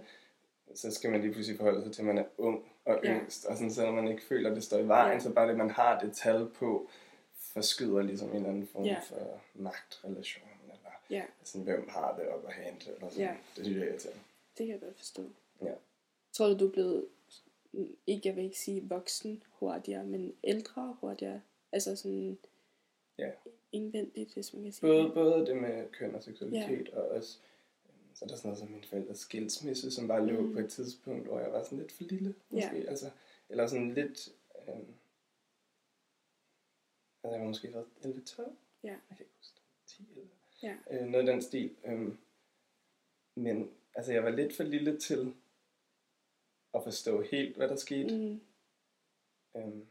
skal 0.74 1.10
man 1.10 1.20
lige 1.20 1.32
pludselig 1.32 1.56
forholde 1.58 1.82
sig 1.82 1.92
til, 1.92 2.02
at 2.02 2.06
man 2.06 2.18
er 2.18 2.24
ung 2.38 2.64
og 2.84 3.00
Ja. 3.04 3.14
yngst, 3.20 3.46
og 3.46 3.56
sådan, 3.56 3.70
så 3.70 3.84
når 3.84 3.92
man 3.92 4.08
ikke 4.08 4.22
føler, 4.22 4.50
at 4.50 4.56
det 4.56 4.64
står 4.64 4.78
i 4.78 4.88
vejen, 4.88 5.12
Ja. 5.12 5.18
så 5.18 5.32
bare 5.32 5.48
det, 5.48 5.56
man 5.56 5.70
har 5.70 6.00
det 6.00 6.12
tal 6.16 6.46
på, 6.48 6.88
forskyder 7.36 8.02
ligesom 8.02 8.28
en 8.30 8.36
eller 8.36 8.48
anden 8.48 8.66
form 8.66 8.84
Ja. 8.84 9.00
for 9.08 9.40
magtrelation, 9.54 10.48
eller 10.62 10.74
Ja, 11.10 11.22
sådan, 11.44 11.64
hvem 11.64 11.88
har 11.88 12.16
det 12.18 12.28
op 12.28 12.44
at 12.46 12.54
hente, 12.54 12.90
eller 12.94 13.08
sådan. 13.08 13.24
Ja. 13.24 13.34
Det 13.56 13.64
synes 13.64 13.78
jeg 13.78 13.84
er 13.86 13.90
irriterende. 13.90 14.20
det 14.58 14.66
kan 14.66 14.68
jeg 14.68 14.80
godt 14.80 14.96
forstå. 14.96 15.22
Ja. 15.62 15.72
Tror 16.32 16.46
du, 16.48 16.58
du 16.58 16.66
er 16.68 16.72
blevet, 16.72 17.06
ikke 18.06 18.28
jeg 18.28 18.36
vil 18.36 18.44
ikke 18.44 18.58
sige 18.58 18.82
voksen 18.88 19.42
hurtigere, 19.50 20.04
men 20.04 20.34
ældre 20.44 20.96
hurtigere? 21.00 21.40
Altså 21.72 21.96
sådan 21.96 22.38
Ja. 23.18 23.30
indvendigt, 23.72 24.34
hvis 24.34 24.54
man 24.54 24.62
kan 24.62 24.72
sige 24.72 24.88
Både, 24.90 25.02
det. 25.04 25.14
både 25.14 25.46
det 25.46 25.56
med 25.56 25.88
køn 25.92 26.14
og 26.14 26.22
seksualitet, 26.22 26.88
ja. 26.92 26.98
og 27.00 27.08
også 27.08 27.38
så 28.14 28.24
er 28.24 28.28
der 28.28 28.36
sådan 28.36 28.48
noget 28.48 28.58
som 28.58 28.68
min 28.70 28.84
forældres 28.84 29.18
skilsmisse, 29.18 29.90
som 29.90 30.08
bare 30.08 30.26
lå 30.26 30.40
Mm. 30.40 30.52
på 30.52 30.58
et 30.58 30.70
tidspunkt, 30.70 31.26
hvor 31.26 31.40
jeg 31.40 31.52
var 31.52 31.62
sådan 31.62 31.78
lidt 31.78 31.92
for 31.92 32.04
lille, 32.04 32.34
Ja. 32.52 32.56
måske. 32.72 32.88
Altså, 32.88 33.10
eller 33.48 33.66
sådan 33.66 33.94
lidt... 33.94 34.28
Øhm, 34.68 34.94
altså, 37.22 37.32
jeg 37.36 37.40
var 37.40 37.46
måske 37.46 37.72
været 37.74 37.86
11-12. 38.04 38.42
Ja. 38.82 38.88
Jeg 38.88 38.98
kan 39.08 39.20
ikke 39.20 39.32
huske 39.38 39.54
det. 39.54 39.62
10 39.86 40.06
eller 40.10 40.26
Ja. 40.62 40.76
øh, 40.90 41.06
noget 41.08 41.28
af 41.28 41.32
den 41.34 41.42
stil. 41.42 41.76
Øhm, 41.84 42.18
men 43.36 43.70
altså, 43.94 44.12
jeg 44.12 44.24
var 44.24 44.30
lidt 44.30 44.56
for 44.56 44.62
lille 44.62 44.98
til 45.00 45.34
at 46.74 46.82
forstå 46.84 47.22
helt, 47.22 47.56
hvad 47.56 47.68
der 47.68 47.76
skete. 47.76 48.16
Mm. 48.18 48.40
Øhm, 49.56 49.86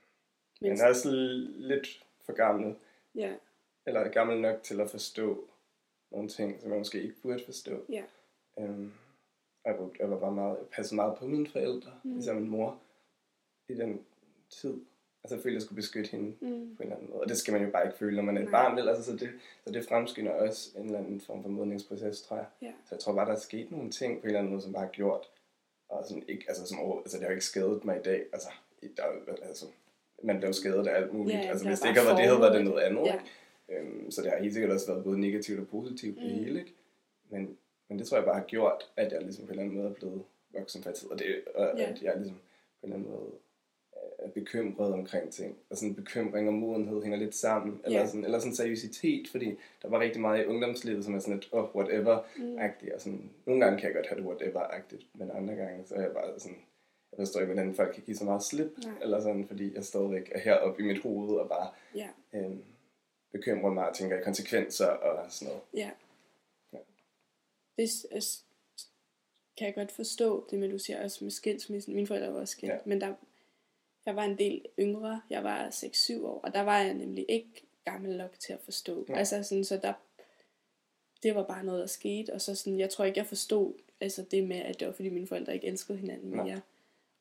Men, 0.62 0.82
også 0.82 1.10
lidt 1.46 2.06
for 2.22 2.34
gammel, 2.34 2.76
ja, 3.16 3.36
eller 3.86 4.10
gammel 4.12 4.42
nok 4.42 4.64
til 4.64 4.82
at 4.82 4.90
forstå 4.90 5.50
nogle 6.14 6.30
ting, 6.30 6.62
som 6.62 6.70
jeg 6.72 6.80
måske 6.80 7.02
ikke 7.02 7.16
burde 7.24 7.44
forstå. 7.46 7.72
ja, 7.90 8.04
Øhm, 8.60 8.92
og 9.64 9.72
jeg, 9.72 9.80
var, 9.80 9.90
jeg 10.00 10.12
var 10.12 10.20
bare 10.20 10.32
meget, 10.32 10.58
jeg 10.58 10.66
passede 10.68 10.96
meget 10.96 11.18
på 11.18 11.26
mine 11.26 11.48
forældre, 11.48 11.92
Mm. 12.04 12.20
især 12.20 12.34
min 12.34 12.50
mor, 12.50 12.80
i 13.70 13.74
den 13.74 14.02
tid. 14.50 14.74
Altså 15.24 15.36
jeg 15.36 15.44
følte, 15.44 15.54
jeg 15.56 15.62
skulle 15.62 15.76
beskytte 15.76 16.12
hende 16.12 16.26
mm. 16.42 16.76
på 16.76 16.84
en 16.84 16.88
eller 16.88 16.96
anden 16.96 17.10
måde. 17.10 17.22
Og 17.22 17.30
det 17.30 17.38
skal 17.38 17.52
man 17.54 17.64
jo 17.64 17.70
bare 17.72 17.86
ikke 17.86 17.98
føle, 17.98 18.16
når 18.16 18.24
man 18.24 18.38
er 18.38 18.42
et 18.42 18.52
Nej. 18.52 18.64
barn. 18.64 18.76
Vel? 18.78 18.90
Altså, 18.90 19.04
så, 19.04 19.12
det, 19.12 19.30
så 19.68 19.74
det 19.74 19.86
fremskynder 19.88 20.32
også 20.32 20.70
en 20.78 20.86
eller 20.86 21.00
anden 21.00 21.22
form 21.22 21.42
for 21.44 21.50
modningsproces, 21.50 22.22
tror 22.22 22.36
jeg. 22.38 22.46
Ja. 22.62 22.72
Så 22.86 22.96
jeg 22.96 23.00
tror 23.00 23.14
bare, 23.14 23.26
der 23.26 23.32
er 23.32 23.40
sket 23.40 23.72
nogle 23.72 23.92
ting 23.92 24.14
på 24.20 24.24
en 24.24 24.28
eller 24.28 24.40
anden 24.40 24.52
måde, 24.52 24.62
som 24.64 24.74
bare 24.74 24.84
har 24.86 24.92
gjort. 24.92 25.30
Og 25.90 26.06
sådan 26.08 26.24
ikke, 26.28 26.46
altså, 26.48 26.66
som, 26.68 26.78
altså, 26.98 27.18
det 27.18 27.24
har 27.24 27.30
jo 27.30 27.34
ikke 27.36 27.46
skadet 27.46 27.86
mig 27.86 28.00
i 28.00 28.02
dag. 28.02 28.26
Altså, 28.34 28.50
der, 28.98 29.04
er 29.04 29.48
altså, 29.48 29.66
man 30.24 30.44
jo 30.44 30.54
skadet 30.54 30.88
af 30.88 30.96
alt 31.02 31.14
muligt. 31.14 31.38
Ja, 31.38 31.50
altså, 31.50 31.68
hvis 31.68 31.80
det 31.80 31.88
ikke 31.90 32.00
havde 32.00 32.08
været 32.10 32.22
det, 32.22 32.28
havde 32.28 32.42
været 32.42 32.54
det 32.54 32.66
noget 32.66 32.82
andet. 32.82 33.06
Ja. 33.06 33.20
Øhm, 33.78 34.12
så 34.12 34.22
det 34.22 34.32
har 34.32 34.38
helt 34.40 34.54
sikkert 34.54 34.72
også 34.72 34.92
været 34.92 35.04
både 35.04 35.20
negativt 35.20 35.60
og 35.60 35.68
positivt, 35.68 36.16
mm. 36.18 36.24
det 36.24 36.32
hele. 36.32 36.60
Ikke? 36.60 36.74
Men, 37.30 37.58
men 37.90 38.00
det 38.00 38.08
tror 38.08 38.18
jeg 38.18 38.26
bare 38.26 38.36
har 38.40 38.46
gjort, 38.46 38.92
at 38.98 39.12
jeg 39.12 39.22
ligesom 39.22 39.46
på 39.46 39.54
en 39.54 39.60
eller 39.60 39.64
anden 39.64 39.78
måde 39.78 39.90
er 39.90 39.94
blevet 39.94 40.24
voksen 40.54 40.84
for 40.84 40.92
tid. 40.92 41.10
Og, 41.12 41.20
det, 41.20 41.26
og 41.56 41.72
Ja. 41.78 41.84
at 41.92 42.02
jeg 42.04 42.14
ligesom 42.18 42.36
på 42.82 42.86
en 42.88 42.94
eller 42.94 42.96
anden 42.96 43.12
måde 43.12 43.30
er 44.20 44.30
bekymret 44.30 44.94
omkring 44.94 45.32
ting. 45.32 45.58
Og 45.70 45.78
sådan 45.78 45.96
bekymring 45.96 46.48
og 46.48 46.54
modenhed 46.54 47.02
hænger 47.02 47.18
lidt 47.18 47.36
sammen. 47.36 47.82
Eller, 47.86 48.00
Ja. 48.00 48.06
sådan, 48.08 48.26
eller 48.26 48.40
sådan 48.40 48.56
seriøsitet, 48.56 49.28
fordi 49.28 49.58
der 49.82 49.90
var 49.90 50.00
rigtig 50.00 50.22
meget 50.22 50.44
i 50.44 50.46
ungdomslivet, 50.46 51.06
som 51.06 51.16
er 51.16 51.20
sådan 51.20 51.38
et, 51.38 51.50
oh, 51.52 51.76
whatever 51.76 52.20
Mm. 52.38 52.56
og 52.94 53.02
sådan, 53.02 53.30
nogle 53.46 53.66
gange 53.66 53.80
kan 53.80 53.88
jeg 53.88 53.96
godt 53.96 54.08
have 54.08 54.22
det 54.22 54.28
whatever-agtigt, 54.28 55.06
men 55.20 55.32
andre 55.32 55.56
gange, 55.56 55.86
så 55.86 55.96
er 55.96 56.02
jeg 56.02 56.12
bare 56.12 56.40
sådan, 56.40 56.58
jeg 57.12 57.18
forstår 57.18 57.40
ikke, 57.42 57.54
hvordan 57.54 57.74
folk 57.76 57.94
kan 57.94 58.04
give 58.06 58.18
så 58.18 58.26
meget 58.26 58.44
slip, 58.44 58.72
Nej. 58.84 58.94
eller 59.02 59.20
sådan, 59.22 59.48
fordi 59.48 59.76
jeg 59.76 59.84
stadigvæk 59.84 60.32
er 60.36 60.40
heroppe 60.40 60.84
i 60.84 60.86
mit 60.86 61.02
hoved 61.02 61.36
og 61.38 61.50
bare 61.50 61.68
Ja, 61.96 62.10
øhm, 62.34 62.64
bekymrer 63.34 63.74
mig 63.74 63.90
og 63.90 63.96
tænker 63.96 64.20
i 64.20 64.24
konsekvenser 64.24 64.88
og 64.88 65.32
sådan 65.32 65.48
noget. 65.48 65.62
ja. 65.74 65.92
Ja. 66.74 66.78
Det 67.78 68.06
altså, 68.12 68.42
kan 69.58 69.68
jeg 69.68 69.76
godt 69.76 69.92
forstå, 69.92 70.48
det 70.52 70.60
med, 70.60 70.70
du 70.70 70.78
siger 70.80 71.04
også 71.04 71.24
med 71.24 71.32
skilsmissen. 71.32 71.96
Mine 71.96 72.08
forældre 72.08 72.34
var 72.34 72.40
også 72.40 72.52
skilt, 72.52 72.72
Ja. 72.74 72.78
men 72.86 73.02
der, 73.02 73.14
jeg 74.06 74.16
var 74.16 74.24
en 74.24 74.38
del 74.38 74.66
yngre. 74.80 75.22
Jeg 75.30 75.44
var 75.44 75.68
6-7 75.70 76.26
år, 76.26 76.40
og 76.44 76.54
der 76.54 76.62
var 76.62 76.80
jeg 76.80 76.94
nemlig 76.94 77.26
ikke 77.30 77.68
gammel 77.86 78.18
nok 78.18 78.40
til 78.40 78.54
at 78.54 78.60
forstå. 78.62 79.06
Nej. 79.10 79.20
Altså 79.20 79.44
sådan, 79.44 79.64
så 79.64 79.78
der, 79.78 79.94
det 81.24 81.36
var 81.36 81.44
bare 81.44 81.64
noget, 81.64 81.82
der 81.82 81.88
skete, 81.88 82.34
og 82.34 82.42
så 82.42 82.56
sådan, 82.56 82.80
jeg 82.80 82.90
tror 82.90 83.06
ikke, 83.06 83.18
jeg 83.20 83.28
forstod 83.28 83.74
altså 84.00 84.26
det 84.32 84.44
med, 84.44 84.58
at 84.58 84.80
det 84.80 84.88
var 84.88 84.94
fordi 84.94 85.10
mine 85.10 85.28
forældre 85.28 85.54
ikke 85.54 85.68
elskede 85.68 85.98
hinanden 85.98 86.30
mere. 86.36 86.62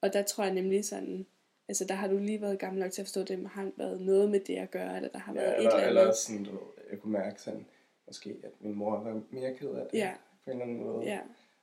Og 0.01 0.13
der 0.13 0.23
tror 0.23 0.45
jeg 0.45 0.55
nemlig 0.55 0.85
sådan, 0.85 1.27
altså 1.73 1.85
der 1.85 1.95
har 1.95 2.09
du 2.09 2.18
lige 2.18 2.41
været 2.41 2.59
gammel 2.59 2.83
nok 2.83 2.93
til 2.93 3.03
at 3.03 3.07
forstå, 3.07 3.20
at 3.20 3.29
det 3.29 3.49
har 3.49 3.70
været 3.77 4.01
noget 4.01 4.31
med 4.31 4.41
det 4.41 4.57
at 4.57 4.70
gøre, 4.70 4.97
eller 4.97 5.09
der 5.09 5.18
har 5.18 5.33
været 5.35 5.45
Ja, 5.47 5.51
et 5.53 5.57
eller, 5.59 5.70
eller 5.70 5.89
eller 5.89 6.01
andet. 6.01 6.11
også 6.11 6.23
sådan, 6.23 6.45
du, 6.45 6.59
jeg 6.91 6.99
kunne 7.01 7.12
mærke 7.12 7.41
sådan, 7.43 7.66
måske, 8.07 8.37
at 8.43 8.51
min 8.61 8.75
mor 8.75 9.01
var 9.01 9.20
mere 9.31 9.55
ked 9.55 9.68
af 9.68 9.87
det, 9.93 9.99
Ja. 9.99 10.12
på 10.45 10.51
en 10.51 10.61
eller 10.61 10.64
anden 10.64 10.87
måde. 10.87 11.05
Ja, 11.05 11.20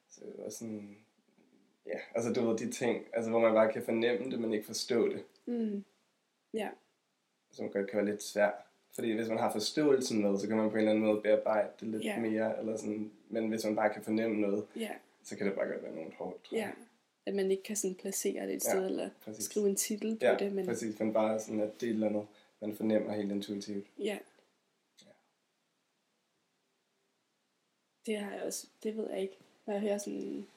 Så 0.10 0.22
det 0.26 0.34
var 0.43 0.49
sådan, 0.49 0.97
ja, 1.86 1.99
altså 2.16 2.34
du 2.34 2.47
ved, 2.49 2.57
de 2.57 2.72
ting, 2.72 3.05
altså 3.14 3.30
hvor 3.32 3.39
man 3.39 3.53
bare 3.53 3.72
kan 3.72 3.84
fornemme 3.84 4.32
det, 4.32 4.39
men 4.39 4.53
ikke 4.53 4.66
forstå 4.66 5.07
det, 5.10 5.24
mm. 5.45 5.84
ja, 6.53 6.70
som 7.51 7.70
godt 7.70 7.89
kan 7.89 7.97
være 7.97 8.05
lidt 8.05 8.24
svært. 8.24 8.53
Fordi 8.95 9.12
hvis 9.12 9.28
man 9.30 9.38
har 9.38 9.51
forståelsen 9.51 10.22
med, 10.22 10.38
så 10.39 10.47
kan 10.47 10.57
man 10.57 10.70
på 10.70 10.74
en 10.76 10.80
eller 10.80 10.91
anden 10.91 11.05
måde 11.05 11.22
bearbejde 11.22 11.68
det 11.80 11.88
lidt 11.88 12.03
Ja. 12.03 12.20
mere, 12.20 12.60
eller 12.60 12.78
sådan, 12.78 13.12
men 13.30 13.47
hvis 13.49 13.66
man 13.66 13.76
bare 13.76 13.89
kan 13.93 14.01
fornemme 14.03 14.41
noget, 14.41 14.66
ja, 14.76 14.89
så 15.24 15.38
kan 15.38 15.47
det 15.47 15.55
bare 15.55 15.68
godt 15.68 15.84
være 15.84 15.95
noget 15.95 16.14
hårdt, 16.14 16.49
ja. 16.51 16.57
jeg. 16.57 16.74
At 17.30 17.36
man 17.36 17.51
ikke 17.51 17.63
kan 17.63 17.75
sådan 17.75 17.95
placere 17.95 18.47
det 18.47 18.55
et 18.55 18.65
Ja, 18.65 18.69
sted, 18.71 18.86
eller 18.86 19.09
præcis. 19.25 19.45
skrive 19.45 19.69
en 19.69 19.75
titel 19.75 20.15
på 20.19 20.25
Ja, 20.25 20.36
det, 20.39 20.53
men 20.53 20.65
præcis, 20.65 20.99
men 20.99 21.13
bare 21.13 21.39
sådan, 21.39 21.59
at 21.61 21.82
det 21.82 21.84
er 21.88 21.89
et 21.89 21.93
eller 21.93 22.07
andet, 22.07 22.27
man 22.61 22.75
fornemmer 22.75 23.13
helt 23.13 23.32
intuitivt. 23.32 23.88
ja. 23.99 24.03
Ja. 25.01 25.07
Det 28.05 28.17
har 28.17 28.34
jeg 28.34 28.43
også, 28.43 28.67
det 28.84 28.97
ved 28.97 29.09
jeg 29.09 29.21
ikke. 29.21 29.38
Når 29.65 29.73
jeg 29.73 29.82
hører 29.82 29.97
sådan, 29.97 30.47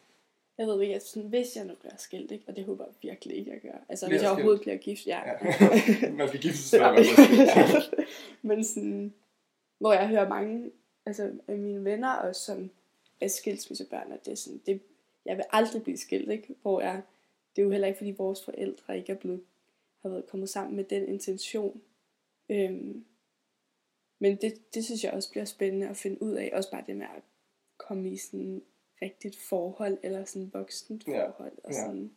jeg 0.58 0.66
ved 0.66 0.80
ikke, 0.82 0.94
at 0.94 1.06
sådan, 1.06 1.28
hvis 1.28 1.56
jeg 1.56 1.64
nu 1.64 1.74
bliver 1.74 1.96
skilt, 1.96 2.30
ikke? 2.30 2.44
og 2.48 2.56
det 2.56 2.64
håber 2.64 2.84
jeg 2.84 2.94
virkelig 3.02 3.36
ikke, 3.36 3.50
jeg 3.50 3.60
gør. 3.60 3.78
Altså, 3.88 4.06
Bliver 4.06 4.18
hvis 4.18 4.22
jeg 4.22 4.28
skilt? 4.28 4.32
overhovedet 4.32 4.60
bliver 4.60 4.76
gift, 4.76 5.06
ja. 5.06 5.20
Ja. 5.30 6.10
man 6.12 6.28
skal 6.28 6.40
gifte 6.40 6.76
før 6.78 6.92
man 6.92 7.02
bliver. 7.02 8.06
Men 8.48 8.64
sådan, 8.64 9.14
hvor 9.78 9.92
jeg 9.92 10.08
hører 10.08 10.28
mange 10.28 10.70
altså, 11.06 11.32
af 11.48 11.58
mine 11.58 11.84
venner 11.84 12.12
også, 12.14 12.40
som 12.42 12.70
er 13.20 13.28
skilsmissebørn, 13.28 14.12
at 14.12 14.24
det 14.24 14.32
er 14.32 14.36
sådan, 14.36 14.60
det, 14.66 14.80
jeg 15.24 15.36
vil 15.36 15.44
aldrig 15.50 15.82
blive 15.82 15.96
skilt, 15.96 16.30
ikke? 16.30 16.54
Hvor 16.62 16.80
jeg, 16.80 17.02
det 17.56 17.62
er 17.62 17.64
jo 17.66 17.70
heller 17.70 17.86
ikke, 17.88 17.96
fordi 17.98 18.10
vores 18.10 18.44
forældre 18.44 18.98
ikke 18.98 19.12
er 19.12 19.16
blevet, 19.16 19.42
har 20.02 20.08
været 20.08 20.26
kommet 20.26 20.48
sammen 20.48 20.76
med 20.76 20.84
den 20.84 21.08
intention. 21.08 21.82
Øhm, 22.48 23.04
men 24.18 24.36
det, 24.36 24.74
det 24.74 24.84
synes 24.84 25.04
jeg 25.04 25.12
også 25.12 25.30
bliver 25.30 25.44
spændende 25.44 25.88
at 25.88 25.96
finde 25.96 26.22
ud 26.22 26.32
af, 26.32 26.50
også 26.52 26.70
bare 26.70 26.84
det 26.86 26.96
med 26.96 27.06
at 27.16 27.22
komme 27.76 28.10
i 28.10 28.16
sådan 28.16 28.62
rigtigt 29.02 29.36
forhold, 29.38 29.98
eller 30.02 30.24
sådan 30.24 30.50
voksent 30.52 31.08
Ja, 31.08 31.26
forhold, 31.26 31.52
og 31.64 31.72
ja. 31.72 31.84
sådan, 31.84 32.12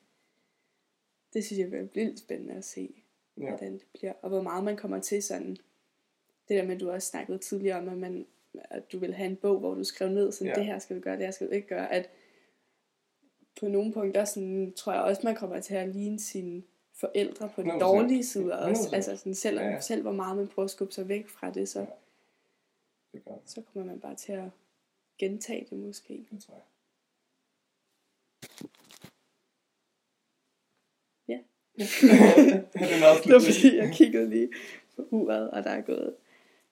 det 1.33 1.45
synes 1.45 1.59
jeg 1.59 1.67
bliver 1.69 1.87
vildt 1.93 2.19
spændende 2.19 2.53
at 2.53 2.65
se 2.65 3.01
Ja. 3.37 3.47
hvordan 3.49 3.73
det 3.73 3.85
bliver, 3.93 4.13
og 4.21 4.29
hvor 4.29 4.41
meget 4.41 4.63
man 4.63 4.77
kommer 4.77 4.99
til 5.01 5.23
sådan, 5.23 5.49
det 6.47 6.57
der 6.57 6.63
med, 6.63 6.75
at 6.75 6.81
du 6.81 6.91
også 6.91 7.07
snakkede 7.07 7.37
tidligere 7.37 7.77
om, 7.77 7.89
at, 7.89 7.97
man, 7.97 8.25
at 8.53 8.91
du 8.91 8.99
vil 8.99 9.13
have 9.13 9.29
en 9.29 9.35
bog, 9.35 9.59
hvor 9.59 9.73
du 9.73 9.83
skrev 9.83 10.09
ned, 10.09 10.31
sådan, 10.31 10.47
Ja. 10.47 10.55
det 10.59 10.65
her 10.65 10.79
skal 10.79 10.95
du 10.95 11.01
gøre, 11.01 11.15
det 11.17 11.25
her 11.25 11.31
skal 11.31 11.47
du 11.47 11.51
ikke 11.51 11.67
gøre, 11.67 11.91
at 11.93 12.09
på 13.59 13.67
nogle 13.67 13.93
punkter, 13.93 14.25
sådan, 14.25 14.73
tror 14.75 14.93
jeg 14.93 15.01
også, 15.01 15.21
man 15.23 15.35
kommer 15.35 15.59
til 15.59 15.75
at 15.75 15.89
ligne 15.89 16.19
sine 16.19 16.63
forældre 16.93 17.49
på 17.55 17.61
den 17.61 17.71
100%. 17.71 17.79
dårlige 17.79 18.23
side 18.25 18.59
også, 18.59 18.81
100%. 18.89 18.95
altså 18.95 19.17
sådan, 19.17 19.35
selv, 19.35 19.59
Ja, 19.59 19.79
selv 19.81 20.01
hvor 20.01 20.11
meget 20.11 20.37
man 20.37 20.47
prøver 20.47 20.63
at 20.65 20.71
skubbe 20.71 20.93
sig 20.93 21.07
væk 21.07 21.27
fra 21.29 21.51
det, 21.51 21.69
så, 21.69 21.79
Ja. 23.13 23.19
Det 23.19 23.21
så 23.45 23.61
kommer 23.61 23.91
man 23.91 23.99
bare 23.99 24.15
til 24.15 24.31
at 24.31 24.49
gentage 25.17 25.67
det 25.69 25.77
måske. 25.79 26.25
det, 26.31 26.43
tror 26.43 26.53
jeg. 26.53 26.63
Ja. 31.27 31.39
det 33.23 33.33
var 33.33 33.39
fordi, 33.51 33.77
jeg 33.77 33.91
kiggede 33.93 34.29
lige 34.29 34.49
på 34.95 35.07
uret, 35.11 35.51
og 35.51 35.63
der 35.63 35.69
er 35.69 35.81
gået 35.81 36.15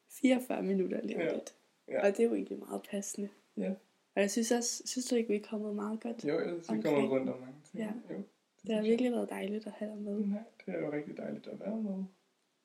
44 0.09 0.63
minutter 0.63 1.01
lige 1.01 1.19
Ja. 1.23 1.33
lidt. 1.33 1.55
Ja. 1.87 2.01
Og 2.07 2.17
det 2.17 2.19
er 2.19 2.23
jo 2.27 2.35
egentlig 2.35 2.59
meget 2.59 2.81
passende. 2.91 3.29
Ja. 3.57 3.73
Og 4.15 4.21
jeg 4.21 4.31
synes 4.31 4.51
også, 4.51 4.83
synes 4.85 5.05
du 5.05 5.15
ikke, 5.15 5.29
vi 5.29 5.35
er 5.35 5.43
kommet 5.49 5.75
meget 5.75 5.99
godt? 6.01 6.25
Jo, 6.25 6.39
jeg 6.39 6.49
synes, 6.49 6.77
vi 6.77 6.81
kommer 6.81 7.09
rundt 7.09 7.29
om 7.29 7.39
mange 7.39 7.55
ting. 7.71 7.83
Ja. 7.83 7.91
Jo, 8.09 8.15
det, 8.17 8.25
Det 8.67 8.75
har 8.75 8.81
virkelig 8.81 9.11
været 9.11 9.29
dejligt 9.29 9.67
at 9.67 9.71
have 9.73 9.91
dig 9.91 10.01
med. 10.01 10.19
jeg. 10.19 10.27
Nej, 10.27 10.43
det 10.65 10.73
er 10.75 10.79
jo 10.79 10.91
rigtig 10.91 11.17
dejligt 11.17 11.47
at 11.47 11.59
være 11.59 11.75
med, 11.75 12.03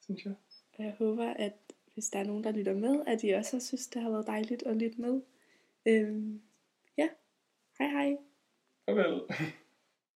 synes 0.00 0.24
jeg. 0.24 0.34
Og 0.78 0.84
jeg 0.84 0.94
håber, 0.98 1.24
at 1.26 1.52
hvis 1.94 2.08
der 2.10 2.18
er 2.18 2.24
nogen, 2.24 2.44
der 2.44 2.52
lytter 2.52 2.74
med, 2.74 3.02
at 3.06 3.22
de 3.22 3.34
også 3.34 3.56
har 3.56 3.60
synes, 3.60 3.86
det 3.86 4.02
har 4.02 4.10
været 4.10 4.26
dejligt 4.26 4.62
at 4.62 4.76
lytte 4.76 5.00
med. 5.00 5.20
Øhm, 5.86 6.42
ja, 6.98 7.08
hej 7.78 7.88
hej. 7.88 8.16
Farvel. 8.86 9.20